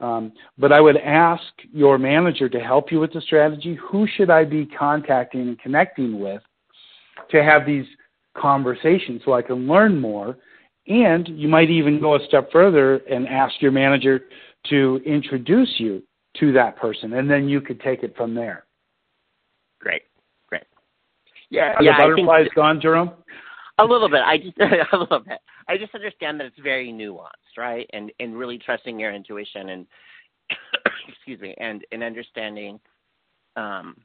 um, 0.00 0.32
but 0.58 0.72
i 0.72 0.80
would 0.80 0.96
ask 0.96 1.42
your 1.72 1.98
manager 1.98 2.48
to 2.48 2.60
help 2.60 2.90
you 2.90 3.00
with 3.00 3.12
the 3.12 3.20
strategy 3.20 3.76
who 3.76 4.06
should 4.16 4.30
i 4.30 4.44
be 4.44 4.66
contacting 4.66 5.42
and 5.42 5.58
connecting 5.60 6.20
with 6.20 6.42
to 7.30 7.42
have 7.42 7.66
these 7.66 7.86
conversations 8.36 9.20
so 9.24 9.32
i 9.32 9.42
can 9.42 9.66
learn 9.66 10.00
more 10.00 10.36
and 10.86 11.28
you 11.28 11.48
might 11.48 11.70
even 11.70 12.00
go 12.00 12.16
a 12.16 12.26
step 12.26 12.50
further 12.50 12.96
and 13.10 13.28
ask 13.28 13.54
your 13.60 13.70
manager 13.70 14.22
to 14.68 15.00
introduce 15.06 15.74
you 15.78 16.02
to 16.38 16.52
that 16.52 16.76
person, 16.76 17.14
and 17.14 17.30
then 17.30 17.48
you 17.48 17.60
could 17.60 17.80
take 17.80 18.02
it 18.02 18.14
from 18.16 18.34
there. 18.34 18.64
Yeah, 21.50 21.74
Are 21.76 21.82
yeah. 21.82 21.96
The 21.96 22.14
butterflies 22.14 22.44
think, 22.44 22.54
gone, 22.54 22.80
Jerome. 22.80 23.12
A 23.78 23.84
little 23.84 24.08
bit. 24.08 24.20
I 24.24 24.38
just 24.38 24.58
a 24.92 24.96
little 24.96 25.20
bit. 25.20 25.38
I 25.68 25.76
just 25.76 25.94
understand 25.94 26.40
that 26.40 26.46
it's 26.46 26.58
very 26.62 26.92
nuanced, 26.92 27.58
right? 27.58 27.88
And 27.92 28.12
and 28.20 28.36
really 28.36 28.58
trusting 28.58 28.98
your 28.98 29.12
intuition 29.12 29.70
and 29.70 29.86
excuse 31.08 31.40
me, 31.40 31.54
and 31.58 31.84
and 31.92 32.02
understanding 32.02 32.80
um, 33.56 33.96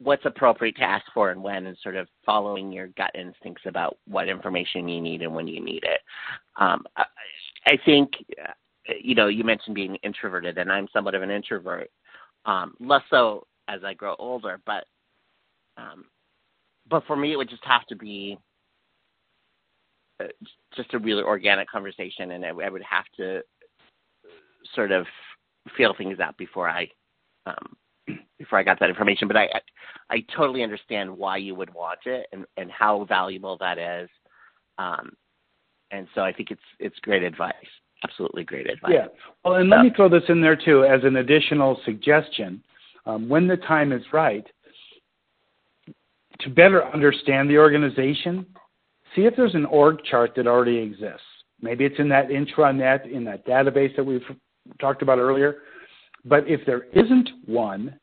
what's 0.00 0.24
appropriate 0.24 0.76
to 0.76 0.82
ask 0.82 1.04
for 1.12 1.30
and 1.30 1.42
when, 1.42 1.66
and 1.66 1.76
sort 1.82 1.96
of 1.96 2.08
following 2.24 2.72
your 2.72 2.88
gut 2.88 3.10
instincts 3.14 3.62
about 3.66 3.98
what 4.06 4.28
information 4.28 4.88
you 4.88 5.00
need 5.00 5.22
and 5.22 5.34
when 5.34 5.46
you 5.46 5.62
need 5.62 5.84
it. 5.84 6.00
Um, 6.58 6.84
I, 6.96 7.04
I 7.66 7.78
think, 7.84 8.10
uh, 8.42 8.52
you 9.00 9.14
know, 9.14 9.28
you 9.28 9.44
mentioned 9.44 9.74
being 9.74 9.96
introverted, 9.96 10.56
and 10.56 10.72
I'm 10.72 10.88
somewhat 10.92 11.14
of 11.14 11.22
an 11.22 11.30
introvert. 11.30 11.90
Um, 12.46 12.74
less 12.80 13.02
so 13.10 13.46
as 13.68 13.84
I 13.84 13.92
grow 13.92 14.16
older, 14.18 14.58
but 14.64 14.84
um, 15.80 16.04
but 16.88 17.04
for 17.06 17.16
me, 17.16 17.32
it 17.32 17.36
would 17.36 17.48
just 17.48 17.64
have 17.64 17.86
to 17.86 17.96
be 17.96 18.38
uh, 20.20 20.26
just 20.76 20.92
a 20.94 20.98
really 20.98 21.22
organic 21.22 21.68
conversation, 21.68 22.32
and 22.32 22.44
I, 22.44 22.48
I 22.48 22.68
would 22.68 22.82
have 22.82 23.04
to 23.16 23.40
sort 24.74 24.92
of 24.92 25.06
feel 25.76 25.94
things 25.96 26.20
out 26.20 26.36
before 26.36 26.68
I 26.68 26.88
um, 27.46 27.76
before 28.38 28.58
I 28.58 28.62
got 28.62 28.78
that 28.80 28.88
information. 28.88 29.28
But 29.28 29.36
I, 29.36 29.44
I, 29.44 29.60
I 30.10 30.24
totally 30.36 30.62
understand 30.62 31.16
why 31.16 31.36
you 31.38 31.54
would 31.54 31.72
want 31.72 32.00
it 32.06 32.26
and 32.32 32.44
and 32.56 32.70
how 32.70 33.04
valuable 33.04 33.56
that 33.58 33.78
is. 33.78 34.08
Um, 34.78 35.12
and 35.90 36.06
so 36.14 36.22
I 36.22 36.32
think 36.32 36.50
it's 36.50 36.60
it's 36.78 36.98
great 37.00 37.22
advice. 37.22 37.54
Absolutely 38.04 38.44
great 38.44 38.68
advice. 38.70 38.92
Yeah. 38.94 39.06
Well, 39.44 39.56
and 39.56 39.68
let 39.68 39.82
me 39.82 39.92
throw 39.94 40.08
this 40.08 40.22
in 40.28 40.40
there 40.40 40.56
too 40.56 40.84
as 40.84 41.04
an 41.04 41.16
additional 41.16 41.80
suggestion. 41.84 42.62
Um, 43.06 43.28
when 43.28 43.46
the 43.46 43.58
time 43.58 43.92
is 43.92 44.02
right, 44.12 44.46
to 46.40 46.50
better 46.50 46.86
understand 46.92 47.50
the 47.50 47.58
organization, 47.58 48.46
see 49.14 49.22
if 49.22 49.34
there's 49.36 49.54
an 49.54 49.66
org 49.66 50.02
chart 50.04 50.32
that 50.36 50.46
already 50.46 50.78
exists. 50.78 51.22
Maybe 51.60 51.84
it's 51.84 51.98
in 51.98 52.08
that 52.08 52.28
intranet, 52.28 53.10
in 53.10 53.24
that 53.24 53.46
database 53.46 53.94
that 53.96 54.04
we've 54.04 54.22
talked 54.80 55.02
about 55.02 55.18
earlier. 55.18 55.58
But 56.24 56.48
if 56.48 56.60
there 56.66 56.84
isn't 56.94 57.28
one, 57.46 57.98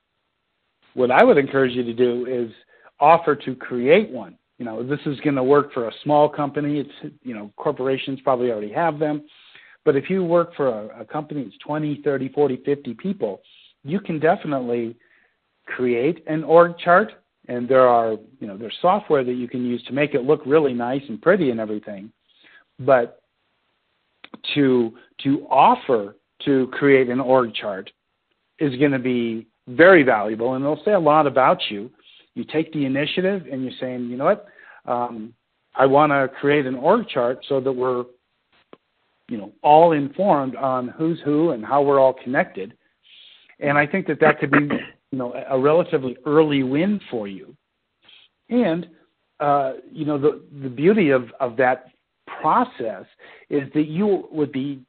what 0.93 1.11
I 1.11 1.23
would 1.23 1.37
encourage 1.37 1.73
you 1.73 1.83
to 1.83 1.93
do 1.93 2.25
is 2.25 2.51
offer 2.99 3.35
to 3.35 3.55
create 3.55 4.09
one. 4.09 4.37
You 4.57 4.65
know, 4.65 4.81
this 4.81 4.99
is 5.05 5.19
going 5.19 5.35
to 5.35 5.43
work 5.43 5.71
for 5.73 5.87
a 5.87 5.91
small 6.03 6.27
company. 6.27 6.79
It's, 6.79 7.13
you 7.23 7.35
know, 7.35 7.51
corporations 7.57 8.19
probably 8.23 8.51
already 8.51 8.71
have 8.73 8.97
them. 8.97 9.23
But 9.85 9.95
if 9.95 10.09
you 10.09 10.23
work 10.23 10.55
for 10.55 10.67
a, 10.67 11.01
a 11.01 11.05
company 11.05 11.43
that's 11.43 11.57
20, 11.59 12.01
30, 12.03 12.29
40, 12.29 12.61
50 12.65 12.93
people, 12.95 13.41
you 13.83 13.99
can 13.99 14.19
definitely 14.19 14.95
create 15.67 16.23
an 16.27 16.43
org 16.43 16.77
chart. 16.79 17.11
And 17.47 17.67
there 17.67 17.87
are, 17.87 18.17
you 18.39 18.47
know, 18.47 18.57
there's 18.57 18.75
software 18.81 19.23
that 19.23 19.33
you 19.33 19.47
can 19.47 19.65
use 19.65 19.81
to 19.83 19.93
make 19.93 20.13
it 20.13 20.23
look 20.23 20.41
really 20.45 20.73
nice 20.73 21.01
and 21.07 21.21
pretty 21.21 21.49
and 21.49 21.59
everything. 21.59 22.11
But 22.79 23.21
to 24.55 24.93
to 25.23 25.47
offer 25.49 26.15
to 26.45 26.67
create 26.73 27.09
an 27.09 27.19
org 27.19 27.53
chart 27.53 27.89
is 28.59 28.75
going 28.77 28.91
to 28.91 28.99
be 28.99 29.47
very 29.67 30.03
valuable 30.03 30.53
and 30.53 30.63
it'll 30.63 30.83
say 30.83 30.93
a 30.93 30.99
lot 30.99 31.27
about 31.27 31.59
you. 31.69 31.89
You 32.35 32.43
take 32.43 32.71
the 32.71 32.85
initiative 32.85 33.47
and 33.51 33.63
you're 33.63 33.73
saying, 33.79 34.09
you 34.09 34.17
know 34.17 34.25
what, 34.25 34.45
um, 34.85 35.33
I 35.75 35.85
want 35.85 36.11
to 36.11 36.27
create 36.39 36.65
an 36.65 36.75
org 36.75 37.07
chart 37.09 37.45
so 37.47 37.59
that 37.59 37.71
we're, 37.71 38.05
you 39.29 39.37
know, 39.37 39.51
all 39.61 39.91
informed 39.91 40.55
on 40.55 40.87
who's 40.89 41.19
who 41.25 41.51
and 41.51 41.65
how 41.65 41.81
we're 41.81 41.99
all 41.99 42.13
connected. 42.13 42.75
And 43.59 43.77
I 43.77 43.87
think 43.87 44.07
that 44.07 44.19
that 44.21 44.39
could 44.39 44.51
be, 44.51 44.69
you 45.11 45.17
know, 45.17 45.33
a 45.49 45.57
relatively 45.57 46.17
early 46.25 46.63
win 46.63 46.99
for 47.09 47.27
you. 47.27 47.55
And 48.49 48.87
uh, 49.39 49.73
you 49.91 50.05
know, 50.05 50.17
the 50.17 50.41
the 50.63 50.69
beauty 50.69 51.11
of 51.11 51.31
of 51.39 51.57
that 51.57 51.87
process 52.41 53.05
is 53.49 53.71
that 53.73 53.87
you 53.87 54.27
would 54.31 54.51
be, 54.51 54.81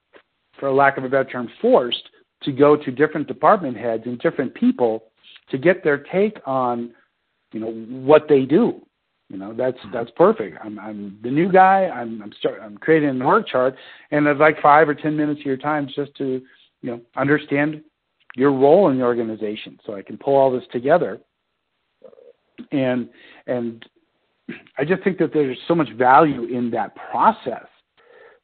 for 0.58 0.72
lack 0.72 0.96
of 0.96 1.04
a 1.04 1.08
better 1.08 1.28
term, 1.28 1.48
forced 1.60 2.08
to 2.42 2.52
go 2.52 2.76
to 2.76 2.90
different 2.90 3.26
department 3.26 3.76
heads 3.76 4.04
and 4.06 4.18
different 4.20 4.54
people 4.54 5.04
to 5.50 5.58
get 5.58 5.82
their 5.82 5.98
take 5.98 6.38
on 6.46 6.92
you 7.52 7.60
know 7.60 7.70
what 7.70 8.26
they 8.28 8.42
do 8.42 8.80
you 9.28 9.36
know 9.36 9.52
that's 9.52 9.78
mm-hmm. 9.78 9.92
that's 9.92 10.10
perfect 10.16 10.56
i'm 10.62 10.78
i'm 10.78 11.18
the 11.22 11.30
new 11.30 11.50
guy 11.50 11.86
i'm 11.86 12.22
i'm 12.22 12.32
start 12.38 12.60
i'm 12.62 12.76
creating 12.76 13.08
an 13.08 13.22
org 13.22 13.46
chart 13.46 13.74
and 14.10 14.26
there's 14.26 14.38
like 14.38 14.60
five 14.60 14.88
or 14.88 14.94
ten 14.94 15.16
minutes 15.16 15.40
of 15.40 15.46
your 15.46 15.56
time 15.56 15.88
just 15.94 16.14
to 16.16 16.40
you 16.82 16.90
know 16.90 17.00
understand 17.16 17.82
your 18.36 18.52
role 18.52 18.90
in 18.90 18.98
the 18.98 19.04
organization 19.04 19.78
so 19.84 19.94
i 19.94 20.02
can 20.02 20.16
pull 20.16 20.36
all 20.36 20.50
this 20.50 20.64
together 20.72 21.18
and 22.72 23.08
and 23.46 23.84
i 24.78 24.84
just 24.84 25.02
think 25.02 25.18
that 25.18 25.32
there's 25.32 25.58
so 25.66 25.74
much 25.74 25.88
value 25.96 26.44
in 26.44 26.70
that 26.70 26.94
process 27.10 27.66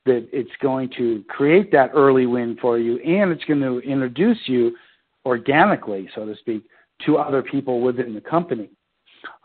that 0.07 0.29
it's 0.33 0.51
going 0.61 0.91
to 0.97 1.25
create 1.29 1.73
that 1.73 1.91
early 1.95 2.27
win 2.27 2.57
for 2.61 2.79
you 2.79 2.99
and 2.99 3.33
it's 3.33 3.45
going 3.45 3.61
to 3.61 3.79
introduce 3.81 4.39
you 4.47 4.75
organically, 5.27 6.09
so 6.15 6.27
to 6.27 6.37
speak, 6.37 6.65
to 7.07 7.17
other 7.17 7.43
people 7.43 7.81
within 7.81 8.15
the 8.15 8.21
company. 8.21 8.71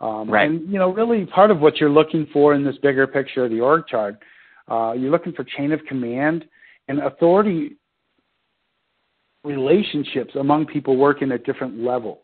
Um, 0.02 0.30
right. 0.30 0.49
And, 0.49 0.69
you 0.71 0.78
know, 0.78 0.93
really 0.93 1.25
part 1.25 1.52
of 1.52 1.60
what 1.60 1.78
you're 1.78 1.89
looking 1.89 2.28
for 2.34 2.54
in 2.54 2.63
this 2.63 2.78
bigger 2.78 3.08
picture 3.08 3.45
of 3.45 3.52
the 3.52 3.62
org 3.62 3.88
chart, 3.88 4.17
uh, 4.69 4.93
you're 4.97 5.12
looking 5.12 5.34
for 5.34 5.43
chain 5.43 5.71
of 5.71 5.80
command 5.88 6.45
and 6.88 6.99
authority 6.99 7.78
relationships 9.43 10.36
among 10.36 10.65
people 10.65 10.97
working 10.97 11.32
at 11.32 11.45
different 11.45 11.80
levels. 11.80 12.23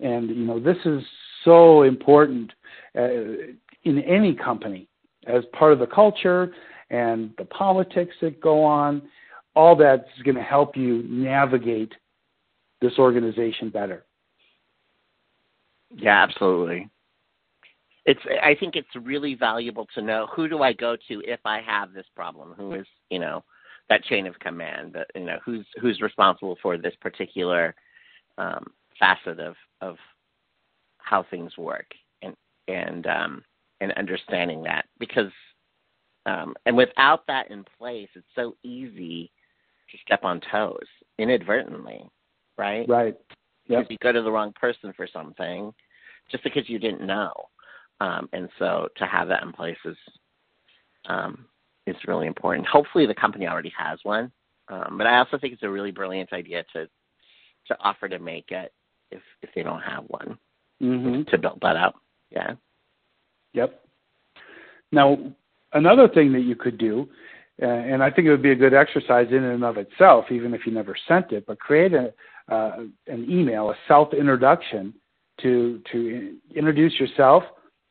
And, 0.00 0.28
you 0.28 0.44
know, 0.44 0.60
this 0.60 0.76
is 0.84 1.02
so 1.44 1.82
important 1.82 2.52
uh, 2.96 3.08
in 3.84 3.98
any 4.06 4.34
company 4.34 4.88
as 5.26 5.44
part 5.52 5.72
of 5.72 5.78
the 5.78 5.86
culture 5.86 6.52
and 6.90 7.30
the 7.38 7.44
politics 7.46 8.14
that 8.20 8.40
go 8.40 8.62
on. 8.62 9.02
all 9.54 9.76
that's 9.76 10.08
going 10.24 10.36
to 10.36 10.42
help 10.42 10.76
you 10.76 11.02
navigate 11.08 11.92
this 12.80 12.92
organization 12.98 13.70
better. 13.70 14.04
Yeah, 15.94 16.22
absolutely. 16.22 16.88
It's 18.04 18.20
I 18.42 18.56
think 18.58 18.74
it's 18.74 18.88
really 19.00 19.34
valuable 19.34 19.86
to 19.94 20.02
know 20.02 20.26
who 20.34 20.48
do 20.48 20.62
I 20.62 20.72
go 20.72 20.96
to 21.08 21.22
if 21.24 21.40
I 21.44 21.60
have 21.60 21.92
this 21.92 22.06
problem? 22.16 22.54
Who 22.56 22.72
is, 22.74 22.86
you 23.10 23.20
know, 23.20 23.44
that 23.92 24.04
chain 24.04 24.26
of 24.26 24.38
command, 24.38 24.94
that 24.94 25.08
you 25.14 25.24
know, 25.24 25.38
who's 25.44 25.66
who's 25.80 26.00
responsible 26.00 26.56
for 26.62 26.78
this 26.78 26.94
particular 27.00 27.74
um, 28.38 28.72
facet 28.98 29.38
of 29.38 29.54
of 29.80 29.96
how 30.98 31.24
things 31.30 31.56
work 31.58 31.86
and 32.22 32.34
and 32.68 33.06
um 33.06 33.42
and 33.80 33.92
understanding 33.94 34.62
that 34.62 34.86
because 34.98 35.32
um 36.26 36.54
and 36.64 36.76
without 36.76 37.26
that 37.26 37.50
in 37.50 37.64
place 37.76 38.08
it's 38.14 38.26
so 38.34 38.54
easy 38.62 39.30
to 39.90 39.98
step 40.06 40.24
on 40.24 40.40
toes 40.50 40.78
inadvertently 41.18 42.08
right? 42.56 42.88
Right. 42.88 43.16
Yep. 43.66 43.80
because 43.80 43.90
you 43.90 43.98
go 44.02 44.12
to 44.12 44.22
the 44.22 44.30
wrong 44.30 44.52
person 44.52 44.92
for 44.96 45.08
something 45.12 45.72
just 46.30 46.44
because 46.44 46.68
you 46.68 46.78
didn't 46.78 47.06
know. 47.06 47.32
Um 48.00 48.28
and 48.32 48.48
so 48.58 48.88
to 48.96 49.06
have 49.06 49.28
that 49.28 49.42
in 49.42 49.52
place 49.52 49.76
is 49.84 49.96
um 51.06 51.46
is 51.86 51.96
really 52.06 52.26
important 52.26 52.66
hopefully 52.66 53.06
the 53.06 53.14
company 53.14 53.46
already 53.46 53.72
has 53.76 53.98
one 54.02 54.30
um 54.68 54.96
but 54.96 55.06
i 55.06 55.18
also 55.18 55.38
think 55.38 55.52
it's 55.52 55.62
a 55.62 55.68
really 55.68 55.90
brilliant 55.90 56.32
idea 56.32 56.64
to 56.72 56.86
to 57.66 57.76
offer 57.80 58.08
to 58.08 58.18
make 58.18 58.50
it 58.50 58.72
if 59.10 59.22
if 59.42 59.50
they 59.54 59.62
don't 59.62 59.82
have 59.82 60.04
one 60.08 60.38
mm-hmm. 60.82 61.22
to 61.30 61.38
build 61.38 61.58
that 61.62 61.76
out. 61.76 61.94
Yeah. 62.30 62.52
Yep. 63.54 63.80
Now, 64.90 65.18
another 65.72 66.08
thing 66.08 66.32
that 66.32 66.40
you 66.40 66.56
could 66.56 66.78
do, 66.78 67.08
uh, 67.62 67.66
and 67.66 68.02
I 68.02 68.10
think 68.10 68.26
it 68.26 68.30
would 68.30 68.42
be 68.42 68.52
a 68.52 68.56
good 68.56 68.74
exercise 68.74 69.28
in 69.30 69.44
and 69.44 69.64
of 69.64 69.76
itself, 69.76 70.26
even 70.30 70.54
if 70.54 70.66
you 70.66 70.72
never 70.72 70.96
sent 71.06 71.32
it, 71.32 71.46
but 71.46 71.60
create 71.60 71.92
a, 71.92 72.12
uh, 72.50 72.78
an 73.06 73.30
email, 73.30 73.70
a 73.70 73.74
self 73.86 74.12
introduction 74.12 74.94
to 75.40 75.80
to 75.90 76.36
introduce 76.54 76.98
yourself 76.98 77.44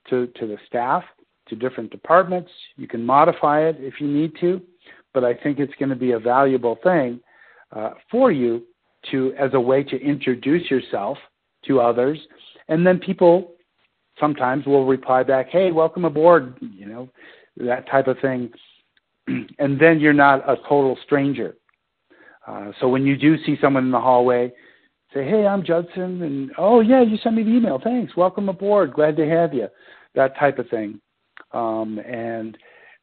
to 0.10 0.28
to 0.28 0.48
the 0.48 0.58
staff, 0.68 1.04
to 1.52 1.56
different 1.56 1.92
departments. 1.92 2.50
You 2.76 2.88
can 2.88 3.06
modify 3.06 3.62
it 3.62 3.78
if 3.80 4.02
you 4.02 4.08
need 4.08 4.34
to, 4.42 4.60
but 5.14 5.24
I 5.24 5.36
think 5.36 5.60
it's 5.60 5.74
going 5.80 5.90
to 5.90 5.96
be 5.96 6.14
a 6.14 6.20
valuable 6.20 6.80
thing 6.84 7.20
uh, 7.72 7.92
for 8.10 8.32
you 8.32 8.64
to 9.12 9.34
as 9.40 9.52
a 9.54 9.60
way 9.60 9.84
to 9.84 10.02
introduce 10.02 10.70
yourself 10.72 11.18
to 11.68 11.80
others 11.80 12.18
and 12.72 12.88
then 12.88 13.00
people 13.00 13.52
sometimes 14.20 14.66
will 14.66 14.86
reply 14.86 15.24
back, 15.24 15.50
"Hey, 15.50 15.72
welcome 15.72 16.06
aboard," 16.06 16.56
you 16.62 16.86
know, 16.86 17.10
that 17.58 17.88
type 17.88 18.08
of 18.08 18.18
thing. 18.20 18.52
and 19.28 19.80
then 19.80 20.00
you're 20.00 20.14
not 20.14 20.50
a 20.50 20.56
total 20.68 20.98
stranger. 21.04 21.56
Uh, 22.48 22.72
so 22.80 22.88
when 22.88 23.06
you 23.06 23.16
do 23.18 23.38
see 23.44 23.58
someone 23.62 23.86
in 23.86 23.92
the 23.92 24.00
hallway, 24.00 24.52
say, 25.14 25.26
"Hey, 25.26 25.46
I'm 25.46 25.64
Judson," 25.64 26.22
and 26.22 26.52
"Oh 26.58 26.80
yeah, 26.80 27.02
you 27.02 27.18
sent 27.18 27.36
me 27.36 27.44
the 27.44 27.52
email. 27.52 27.80
Thanks. 27.84 28.16
Welcome 28.16 28.48
aboard. 28.48 28.94
Glad 28.94 29.18
to 29.18 29.28
have 29.28 29.54
you." 29.54 29.68
That 30.16 30.38
type 30.38 30.58
of 30.58 30.70
thing. 30.70 31.02
Um, 31.54 32.00
and 32.00 32.58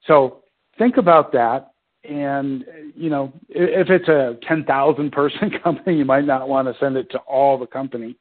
so 0.07 0.43
think 0.79 0.97
about 0.97 1.33
that. 1.33 1.73
And 2.05 2.65
you 2.95 3.11
know, 3.11 3.33
if 3.49 3.91
it's 3.91 4.09
a 4.09 4.39
10,000 4.47 5.13
person 5.13 5.51
company, 5.63 5.97
you 5.97 6.05
might 6.05 6.25
not 6.25 6.49
want 6.49 6.69
to 6.69 6.75
send 6.81 6.97
it 6.97 7.11
to 7.11 7.19
all 7.19 7.59
the 7.59 7.67
company, 7.67 8.17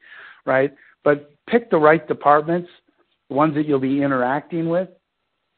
right? 0.46 0.74
But 1.04 1.32
pick 1.48 1.70
the 1.70 1.78
right 1.78 2.06
departments, 2.08 2.70
the 3.30 3.36
ones 3.36 3.56
that 3.56 3.68
you'll 3.68 3.80
be 3.80 4.02
interacting 4.02 4.70
with 4.70 4.90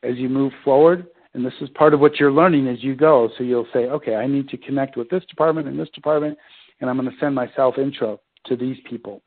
as 0.03 0.17
you 0.17 0.29
move 0.29 0.53
forward. 0.63 1.07
And 1.33 1.45
this 1.45 1.53
is 1.61 1.69
part 1.69 1.93
of 1.93 1.99
what 1.99 2.19
you're 2.19 2.31
learning 2.31 2.67
as 2.67 2.83
you 2.83 2.95
go. 2.95 3.29
So 3.37 3.43
you'll 3.43 3.67
say, 3.71 3.85
okay, 3.85 4.15
I 4.15 4.27
need 4.27 4.49
to 4.49 4.57
connect 4.57 4.97
with 4.97 5.09
this 5.09 5.23
department 5.25 5.67
and 5.67 5.79
this 5.79 5.89
department, 5.89 6.37
and 6.81 6.89
I'm 6.89 6.97
going 6.97 7.09
to 7.09 7.17
send 7.19 7.35
my 7.35 7.49
self 7.55 7.77
intro 7.77 8.19
to 8.45 8.55
these 8.55 8.77
people. 8.89 9.21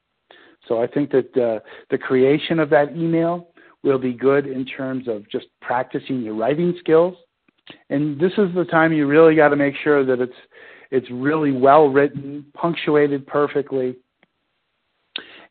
So 0.69 0.83
I 0.83 0.87
think 0.87 1.11
that 1.13 1.37
uh, 1.37 1.61
the 1.91 1.99
creation 1.99 2.59
of 2.59 2.71
that 2.71 2.93
email 2.97 3.49
will 3.83 3.99
be 3.99 4.13
good 4.13 4.47
in 4.47 4.65
terms 4.65 5.09
of 5.09 5.29
just 5.29 5.47
practicing 5.61 6.23
your 6.23 6.35
writing 6.35 6.75
skills. 6.79 7.17
And 7.91 8.21
this 8.21 8.33
is 8.39 8.55
the 8.55 8.65
time 8.65 8.93
you 8.93 9.07
really 9.07 9.35
got 9.35 9.49
to 9.49 9.57
make 9.57 9.75
sure 9.83 10.05
that 10.05 10.21
it's 10.21 10.33
it's 10.91 11.11
really 11.11 11.53
well 11.53 11.89
written, 11.89 12.45
punctuated 12.55 13.27
perfectly, 13.27 13.97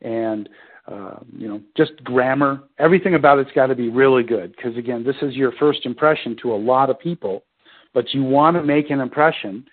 and 0.00 0.48
uh, 0.86 1.16
you 1.36 1.48
know, 1.48 1.60
just 1.76 1.92
grammar. 2.04 2.60
Everything 2.78 3.14
about 3.14 3.38
it's 3.38 3.50
got 3.52 3.66
to 3.66 3.74
be 3.74 3.88
really 3.88 4.22
good 4.22 4.54
because 4.54 4.76
again, 4.76 5.04
this 5.04 5.16
is 5.22 5.34
your 5.34 5.52
first 5.52 5.86
impression 5.86 6.36
to 6.42 6.52
a 6.52 6.56
lot 6.56 6.90
of 6.90 6.98
people, 6.98 7.44
but 7.94 8.12
you 8.12 8.22
want 8.22 8.56
to 8.56 8.62
make 8.62 8.90
an 8.90 9.00
impression, 9.00 9.64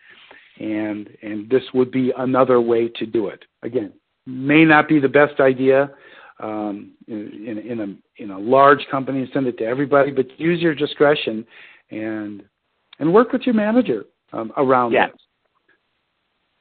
and 0.59 1.09
and 1.21 1.49
this 1.49 1.63
would 1.73 1.91
be 1.91 2.11
another 2.17 2.61
way 2.61 2.87
to 2.87 3.05
do 3.05 3.27
it. 3.27 3.43
Again, 3.63 3.93
may 4.25 4.65
not 4.65 4.87
be 4.87 4.99
the 4.99 5.09
best 5.09 5.39
idea 5.39 5.91
um, 6.39 6.91
in, 7.07 7.57
in 7.57 7.79
a 7.81 8.23
in 8.23 8.31
a 8.31 8.39
large 8.39 8.85
company 8.89 9.19
and 9.19 9.29
send 9.33 9.47
it 9.47 9.57
to 9.57 9.65
everybody, 9.65 10.11
but 10.11 10.27
use 10.39 10.61
your 10.61 10.75
discretion 10.75 11.45
and 11.91 12.43
and 12.99 13.13
work 13.13 13.31
with 13.31 13.43
your 13.43 13.55
manager 13.55 14.05
um, 14.33 14.51
around 14.57 14.91
yeah. 14.91 15.07
this. 15.07 15.21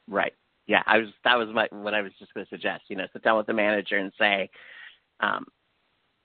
Right 0.09 0.33
yeah, 0.69 0.83
I 0.87 0.99
was 0.99 1.09
that 1.25 1.37
was 1.37 1.49
my 1.53 1.67
what 1.71 1.95
I 1.95 2.03
was 2.03 2.13
just 2.19 2.33
going 2.35 2.47
to 2.47 2.51
suggest. 2.51 2.85
You 2.89 2.97
know, 2.97 3.07
sit 3.13 3.25
down 3.25 3.39
with 3.39 3.47
the 3.47 3.55
manager 3.55 3.97
and 3.97 4.13
say, 4.19 4.51
um, 5.21 5.47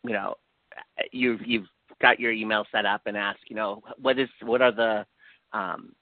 you 0.04 0.12
know, 0.12 0.36
you've 1.12 1.40
you've 1.46 1.68
got 2.02 2.20
your 2.20 2.34
email 2.34 2.66
set 2.72 2.86
up 2.86 3.02
and 3.06 3.16
ask, 3.16 3.40
you 3.48 3.56
know, 3.56 3.82
what 4.02 4.20
is 4.20 4.28
what 4.42 4.62
are 4.62 4.74
the 4.74 5.06
um, 5.58 5.94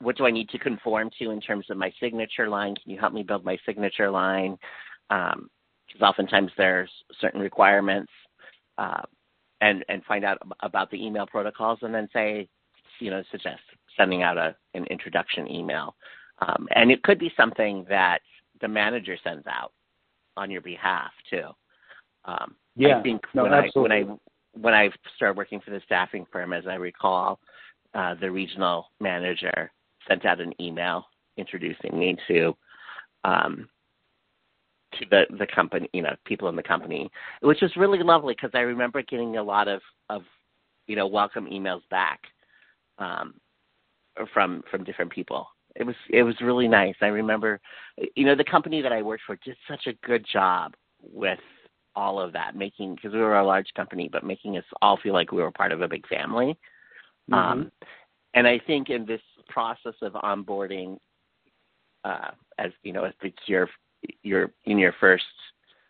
what 0.00 0.16
do 0.16 0.24
I 0.24 0.30
need 0.30 0.48
to 0.50 0.58
conform 0.58 1.10
to 1.18 1.30
in 1.30 1.40
terms 1.40 1.66
of 1.68 1.76
my 1.76 1.92
signature 2.00 2.48
line? 2.48 2.76
Can 2.76 2.92
you 2.92 2.98
help 2.98 3.12
me 3.12 3.24
build 3.24 3.44
my 3.44 3.58
signature 3.66 4.10
line? 4.10 4.56
Because 5.92 6.08
oftentimes 6.08 6.52
there's 6.56 6.90
certain 7.20 7.40
requirements, 7.40 8.12
uh, 8.78 9.02
and 9.60 9.84
and 9.88 10.04
find 10.04 10.24
out 10.24 10.38
about 10.60 10.90
the 10.90 11.04
email 11.04 11.26
protocols, 11.26 11.80
and 11.82 11.94
then 11.94 12.08
say, 12.12 12.48
you 12.98 13.10
know, 13.10 13.22
suggest 13.30 13.60
sending 13.96 14.22
out 14.22 14.38
a 14.38 14.54
an 14.74 14.84
introduction 14.86 15.50
email 15.50 15.94
um, 16.40 16.68
and 16.74 16.90
it 16.90 17.02
could 17.02 17.18
be 17.18 17.32
something 17.36 17.84
that 17.88 18.20
the 18.60 18.68
manager 18.68 19.16
sends 19.22 19.46
out 19.46 19.72
on 20.36 20.50
your 20.50 20.60
behalf 20.60 21.10
too. 21.28 21.46
Um, 22.24 22.56
yeah, 22.76 22.98
I 22.98 23.02
think 23.02 23.22
no, 23.34 23.44
when 23.44 23.52
absolutely. 23.52 23.96
I 23.96 24.02
when 24.02 24.12
I 24.12 24.16
when 24.60 24.74
I 24.74 24.90
started 25.16 25.36
working 25.36 25.60
for 25.60 25.70
the 25.70 25.80
staffing 25.84 26.26
firm, 26.32 26.52
as 26.52 26.66
I 26.66 26.74
recall, 26.74 27.38
uh, 27.94 28.14
the 28.20 28.30
regional 28.30 28.86
manager 29.00 29.70
sent 30.08 30.24
out 30.24 30.40
an 30.40 30.52
email 30.60 31.06
introducing 31.36 31.98
me 31.98 32.16
to 32.28 32.56
um, 33.24 33.68
to 34.98 35.06
the 35.10 35.24
the 35.38 35.46
company, 35.46 35.88
you 35.92 36.02
know, 36.02 36.14
people 36.24 36.48
in 36.48 36.56
the 36.56 36.62
company, 36.62 37.10
which 37.42 37.60
was 37.60 37.74
really 37.76 38.02
lovely 38.02 38.34
because 38.34 38.50
I 38.54 38.60
remember 38.60 39.02
getting 39.02 39.36
a 39.36 39.42
lot 39.42 39.68
of 39.68 39.80
of 40.08 40.22
you 40.86 40.96
know 40.96 41.06
welcome 41.06 41.46
emails 41.46 41.82
back 41.90 42.20
um, 42.98 43.34
from 44.32 44.62
from 44.70 44.84
different 44.84 45.12
people 45.12 45.46
it 45.76 45.84
was 45.84 45.94
it 46.08 46.22
was 46.22 46.34
really 46.40 46.68
nice. 46.68 46.94
I 47.00 47.06
remember, 47.06 47.60
you 48.14 48.24
know, 48.24 48.34
the 48.34 48.44
company 48.44 48.82
that 48.82 48.92
I 48.92 49.02
worked 49.02 49.24
for 49.26 49.36
did 49.44 49.56
such 49.68 49.86
a 49.86 50.06
good 50.06 50.26
job 50.30 50.74
with 51.02 51.38
all 51.94 52.20
of 52.20 52.32
that, 52.32 52.56
making 52.56 52.96
because 52.96 53.12
we 53.12 53.20
were 53.20 53.38
a 53.38 53.46
large 53.46 53.68
company, 53.74 54.08
but 54.10 54.24
making 54.24 54.56
us 54.56 54.64
all 54.82 54.96
feel 54.96 55.12
like 55.12 55.32
we 55.32 55.42
were 55.42 55.50
part 55.50 55.72
of 55.72 55.82
a 55.82 55.88
big 55.88 56.06
family. 56.08 56.58
Mm-hmm. 57.30 57.34
Um, 57.34 57.72
and 58.34 58.46
I 58.46 58.60
think 58.66 58.90
in 58.90 59.06
this 59.06 59.20
process 59.48 59.94
of 60.02 60.12
onboarding, 60.14 60.98
uh, 62.04 62.30
as 62.58 62.72
you 62.82 62.92
know, 62.92 63.04
if 63.04 63.14
it's 63.22 63.36
your 63.46 63.68
your 64.22 64.52
in 64.64 64.78
your 64.78 64.94
first 65.00 65.24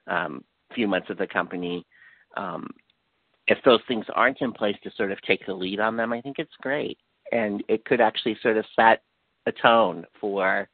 um, 0.06 0.44
few 0.74 0.88
months 0.88 1.10
of 1.10 1.18
the 1.18 1.26
company, 1.26 1.86
um, 2.36 2.68
if 3.46 3.58
those 3.64 3.80
things 3.88 4.06
aren't 4.14 4.40
in 4.40 4.52
place 4.52 4.76
to 4.84 4.90
sort 4.96 5.12
of 5.12 5.20
take 5.22 5.44
the 5.46 5.54
lead 5.54 5.80
on 5.80 5.96
them, 5.96 6.12
I 6.12 6.20
think 6.20 6.38
it's 6.38 6.50
great, 6.60 6.98
and 7.32 7.62
it 7.68 7.84
could 7.84 8.00
actually 8.00 8.36
sort 8.42 8.56
of 8.56 8.64
set 8.76 9.02
a 9.46 9.52
tone 9.52 10.04
for 10.20 10.68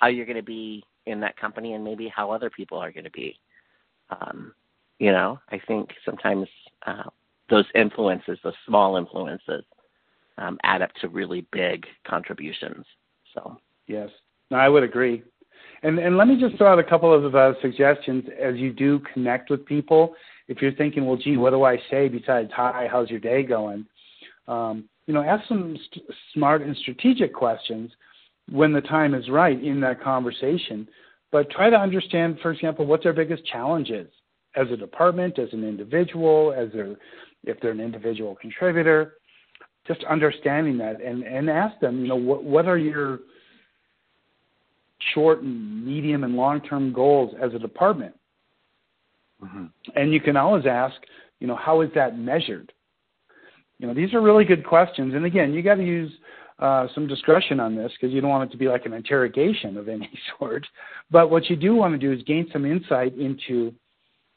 how 0.00 0.08
you're 0.08 0.26
going 0.26 0.36
to 0.36 0.42
be 0.42 0.84
in 1.06 1.20
that 1.20 1.36
company 1.36 1.74
and 1.74 1.84
maybe 1.84 2.08
how 2.14 2.30
other 2.30 2.50
people 2.50 2.78
are 2.78 2.92
going 2.92 3.04
to 3.04 3.10
be. 3.10 3.36
Um, 4.10 4.54
you 4.98 5.10
know, 5.10 5.40
I 5.50 5.60
think 5.66 5.90
sometimes 6.04 6.46
uh, 6.86 7.10
those 7.50 7.64
influences, 7.74 8.38
those 8.44 8.54
small 8.66 8.96
influences, 8.96 9.64
um, 10.38 10.58
add 10.62 10.82
up 10.82 10.92
to 11.00 11.08
really 11.08 11.46
big 11.52 11.86
contributions. 12.06 12.84
So 13.34 13.56
yes, 13.86 14.10
no, 14.50 14.58
I 14.58 14.68
would 14.68 14.82
agree. 14.82 15.22
And 15.82 15.98
and 15.98 16.16
let 16.16 16.28
me 16.28 16.38
just 16.38 16.56
throw 16.56 16.72
out 16.72 16.78
a 16.78 16.84
couple 16.84 17.12
of 17.12 17.34
uh, 17.34 17.52
suggestions 17.60 18.24
as 18.40 18.56
you 18.56 18.72
do 18.72 19.00
connect 19.12 19.50
with 19.50 19.66
people. 19.66 20.14
If 20.48 20.62
you're 20.62 20.72
thinking, 20.72 21.06
well, 21.06 21.16
gee, 21.16 21.36
what 21.36 21.50
do 21.50 21.64
I 21.64 21.78
say 21.90 22.08
besides 22.08 22.50
"Hi, 22.54 22.88
how's 22.90 23.10
your 23.10 23.20
day 23.20 23.42
going?" 23.42 23.86
Um, 24.48 24.88
you 25.06 25.14
know, 25.14 25.22
ask 25.22 25.46
some 25.48 25.76
st- 25.90 26.04
smart 26.34 26.62
and 26.62 26.76
strategic 26.76 27.34
questions 27.34 27.90
when 28.50 28.72
the 28.72 28.80
time 28.80 29.14
is 29.14 29.28
right 29.28 29.62
in 29.62 29.80
that 29.80 30.02
conversation. 30.02 30.88
But 31.30 31.50
try 31.50 31.70
to 31.70 31.76
understand, 31.76 32.38
for 32.42 32.52
example, 32.52 32.86
what 32.86 33.02
their 33.02 33.12
biggest 33.12 33.44
challenge 33.46 33.90
is 33.90 34.08
as 34.54 34.70
a 34.70 34.76
department, 34.76 35.38
as 35.38 35.48
an 35.52 35.64
individual, 35.64 36.54
as 36.56 36.70
their, 36.72 36.96
if 37.44 37.58
they're 37.60 37.70
an 37.70 37.80
individual 37.80 38.36
contributor. 38.40 39.14
Just 39.86 40.04
understanding 40.04 40.78
that 40.78 41.00
and, 41.00 41.24
and 41.24 41.50
ask 41.50 41.78
them, 41.80 42.00
you 42.00 42.08
know, 42.08 42.16
what, 42.16 42.44
what 42.44 42.68
are 42.68 42.78
your 42.78 43.20
short 45.14 45.42
and 45.42 45.84
medium 45.84 46.24
and 46.24 46.34
long 46.34 46.60
term 46.60 46.92
goals 46.92 47.34
as 47.42 47.54
a 47.54 47.58
department. 47.58 48.14
Mm-hmm. 49.42 49.66
And 49.96 50.12
you 50.12 50.20
can 50.20 50.36
always 50.36 50.66
ask, 50.66 50.94
you 51.40 51.46
know, 51.46 51.56
how 51.56 51.80
is 51.80 51.90
that 51.94 52.18
measured? 52.18 52.72
You 53.78 53.88
know, 53.88 53.94
these 53.94 54.14
are 54.14 54.20
really 54.20 54.44
good 54.44 54.64
questions. 54.64 55.14
And 55.14 55.24
again, 55.24 55.52
you 55.52 55.62
got 55.62 55.74
to 55.74 55.84
use 55.84 56.12
uh, 56.60 56.86
some 56.94 57.08
discretion 57.08 57.58
on 57.58 57.74
this 57.74 57.90
because 57.92 58.14
you 58.14 58.20
don't 58.20 58.30
want 58.30 58.48
it 58.48 58.52
to 58.52 58.58
be 58.58 58.68
like 58.68 58.86
an 58.86 58.92
interrogation 58.92 59.76
of 59.76 59.88
any 59.88 60.08
sort. 60.38 60.64
But 61.10 61.30
what 61.30 61.50
you 61.50 61.56
do 61.56 61.74
want 61.74 61.92
to 61.92 61.98
do 61.98 62.12
is 62.12 62.22
gain 62.22 62.48
some 62.52 62.64
insight 62.64 63.16
into 63.16 63.74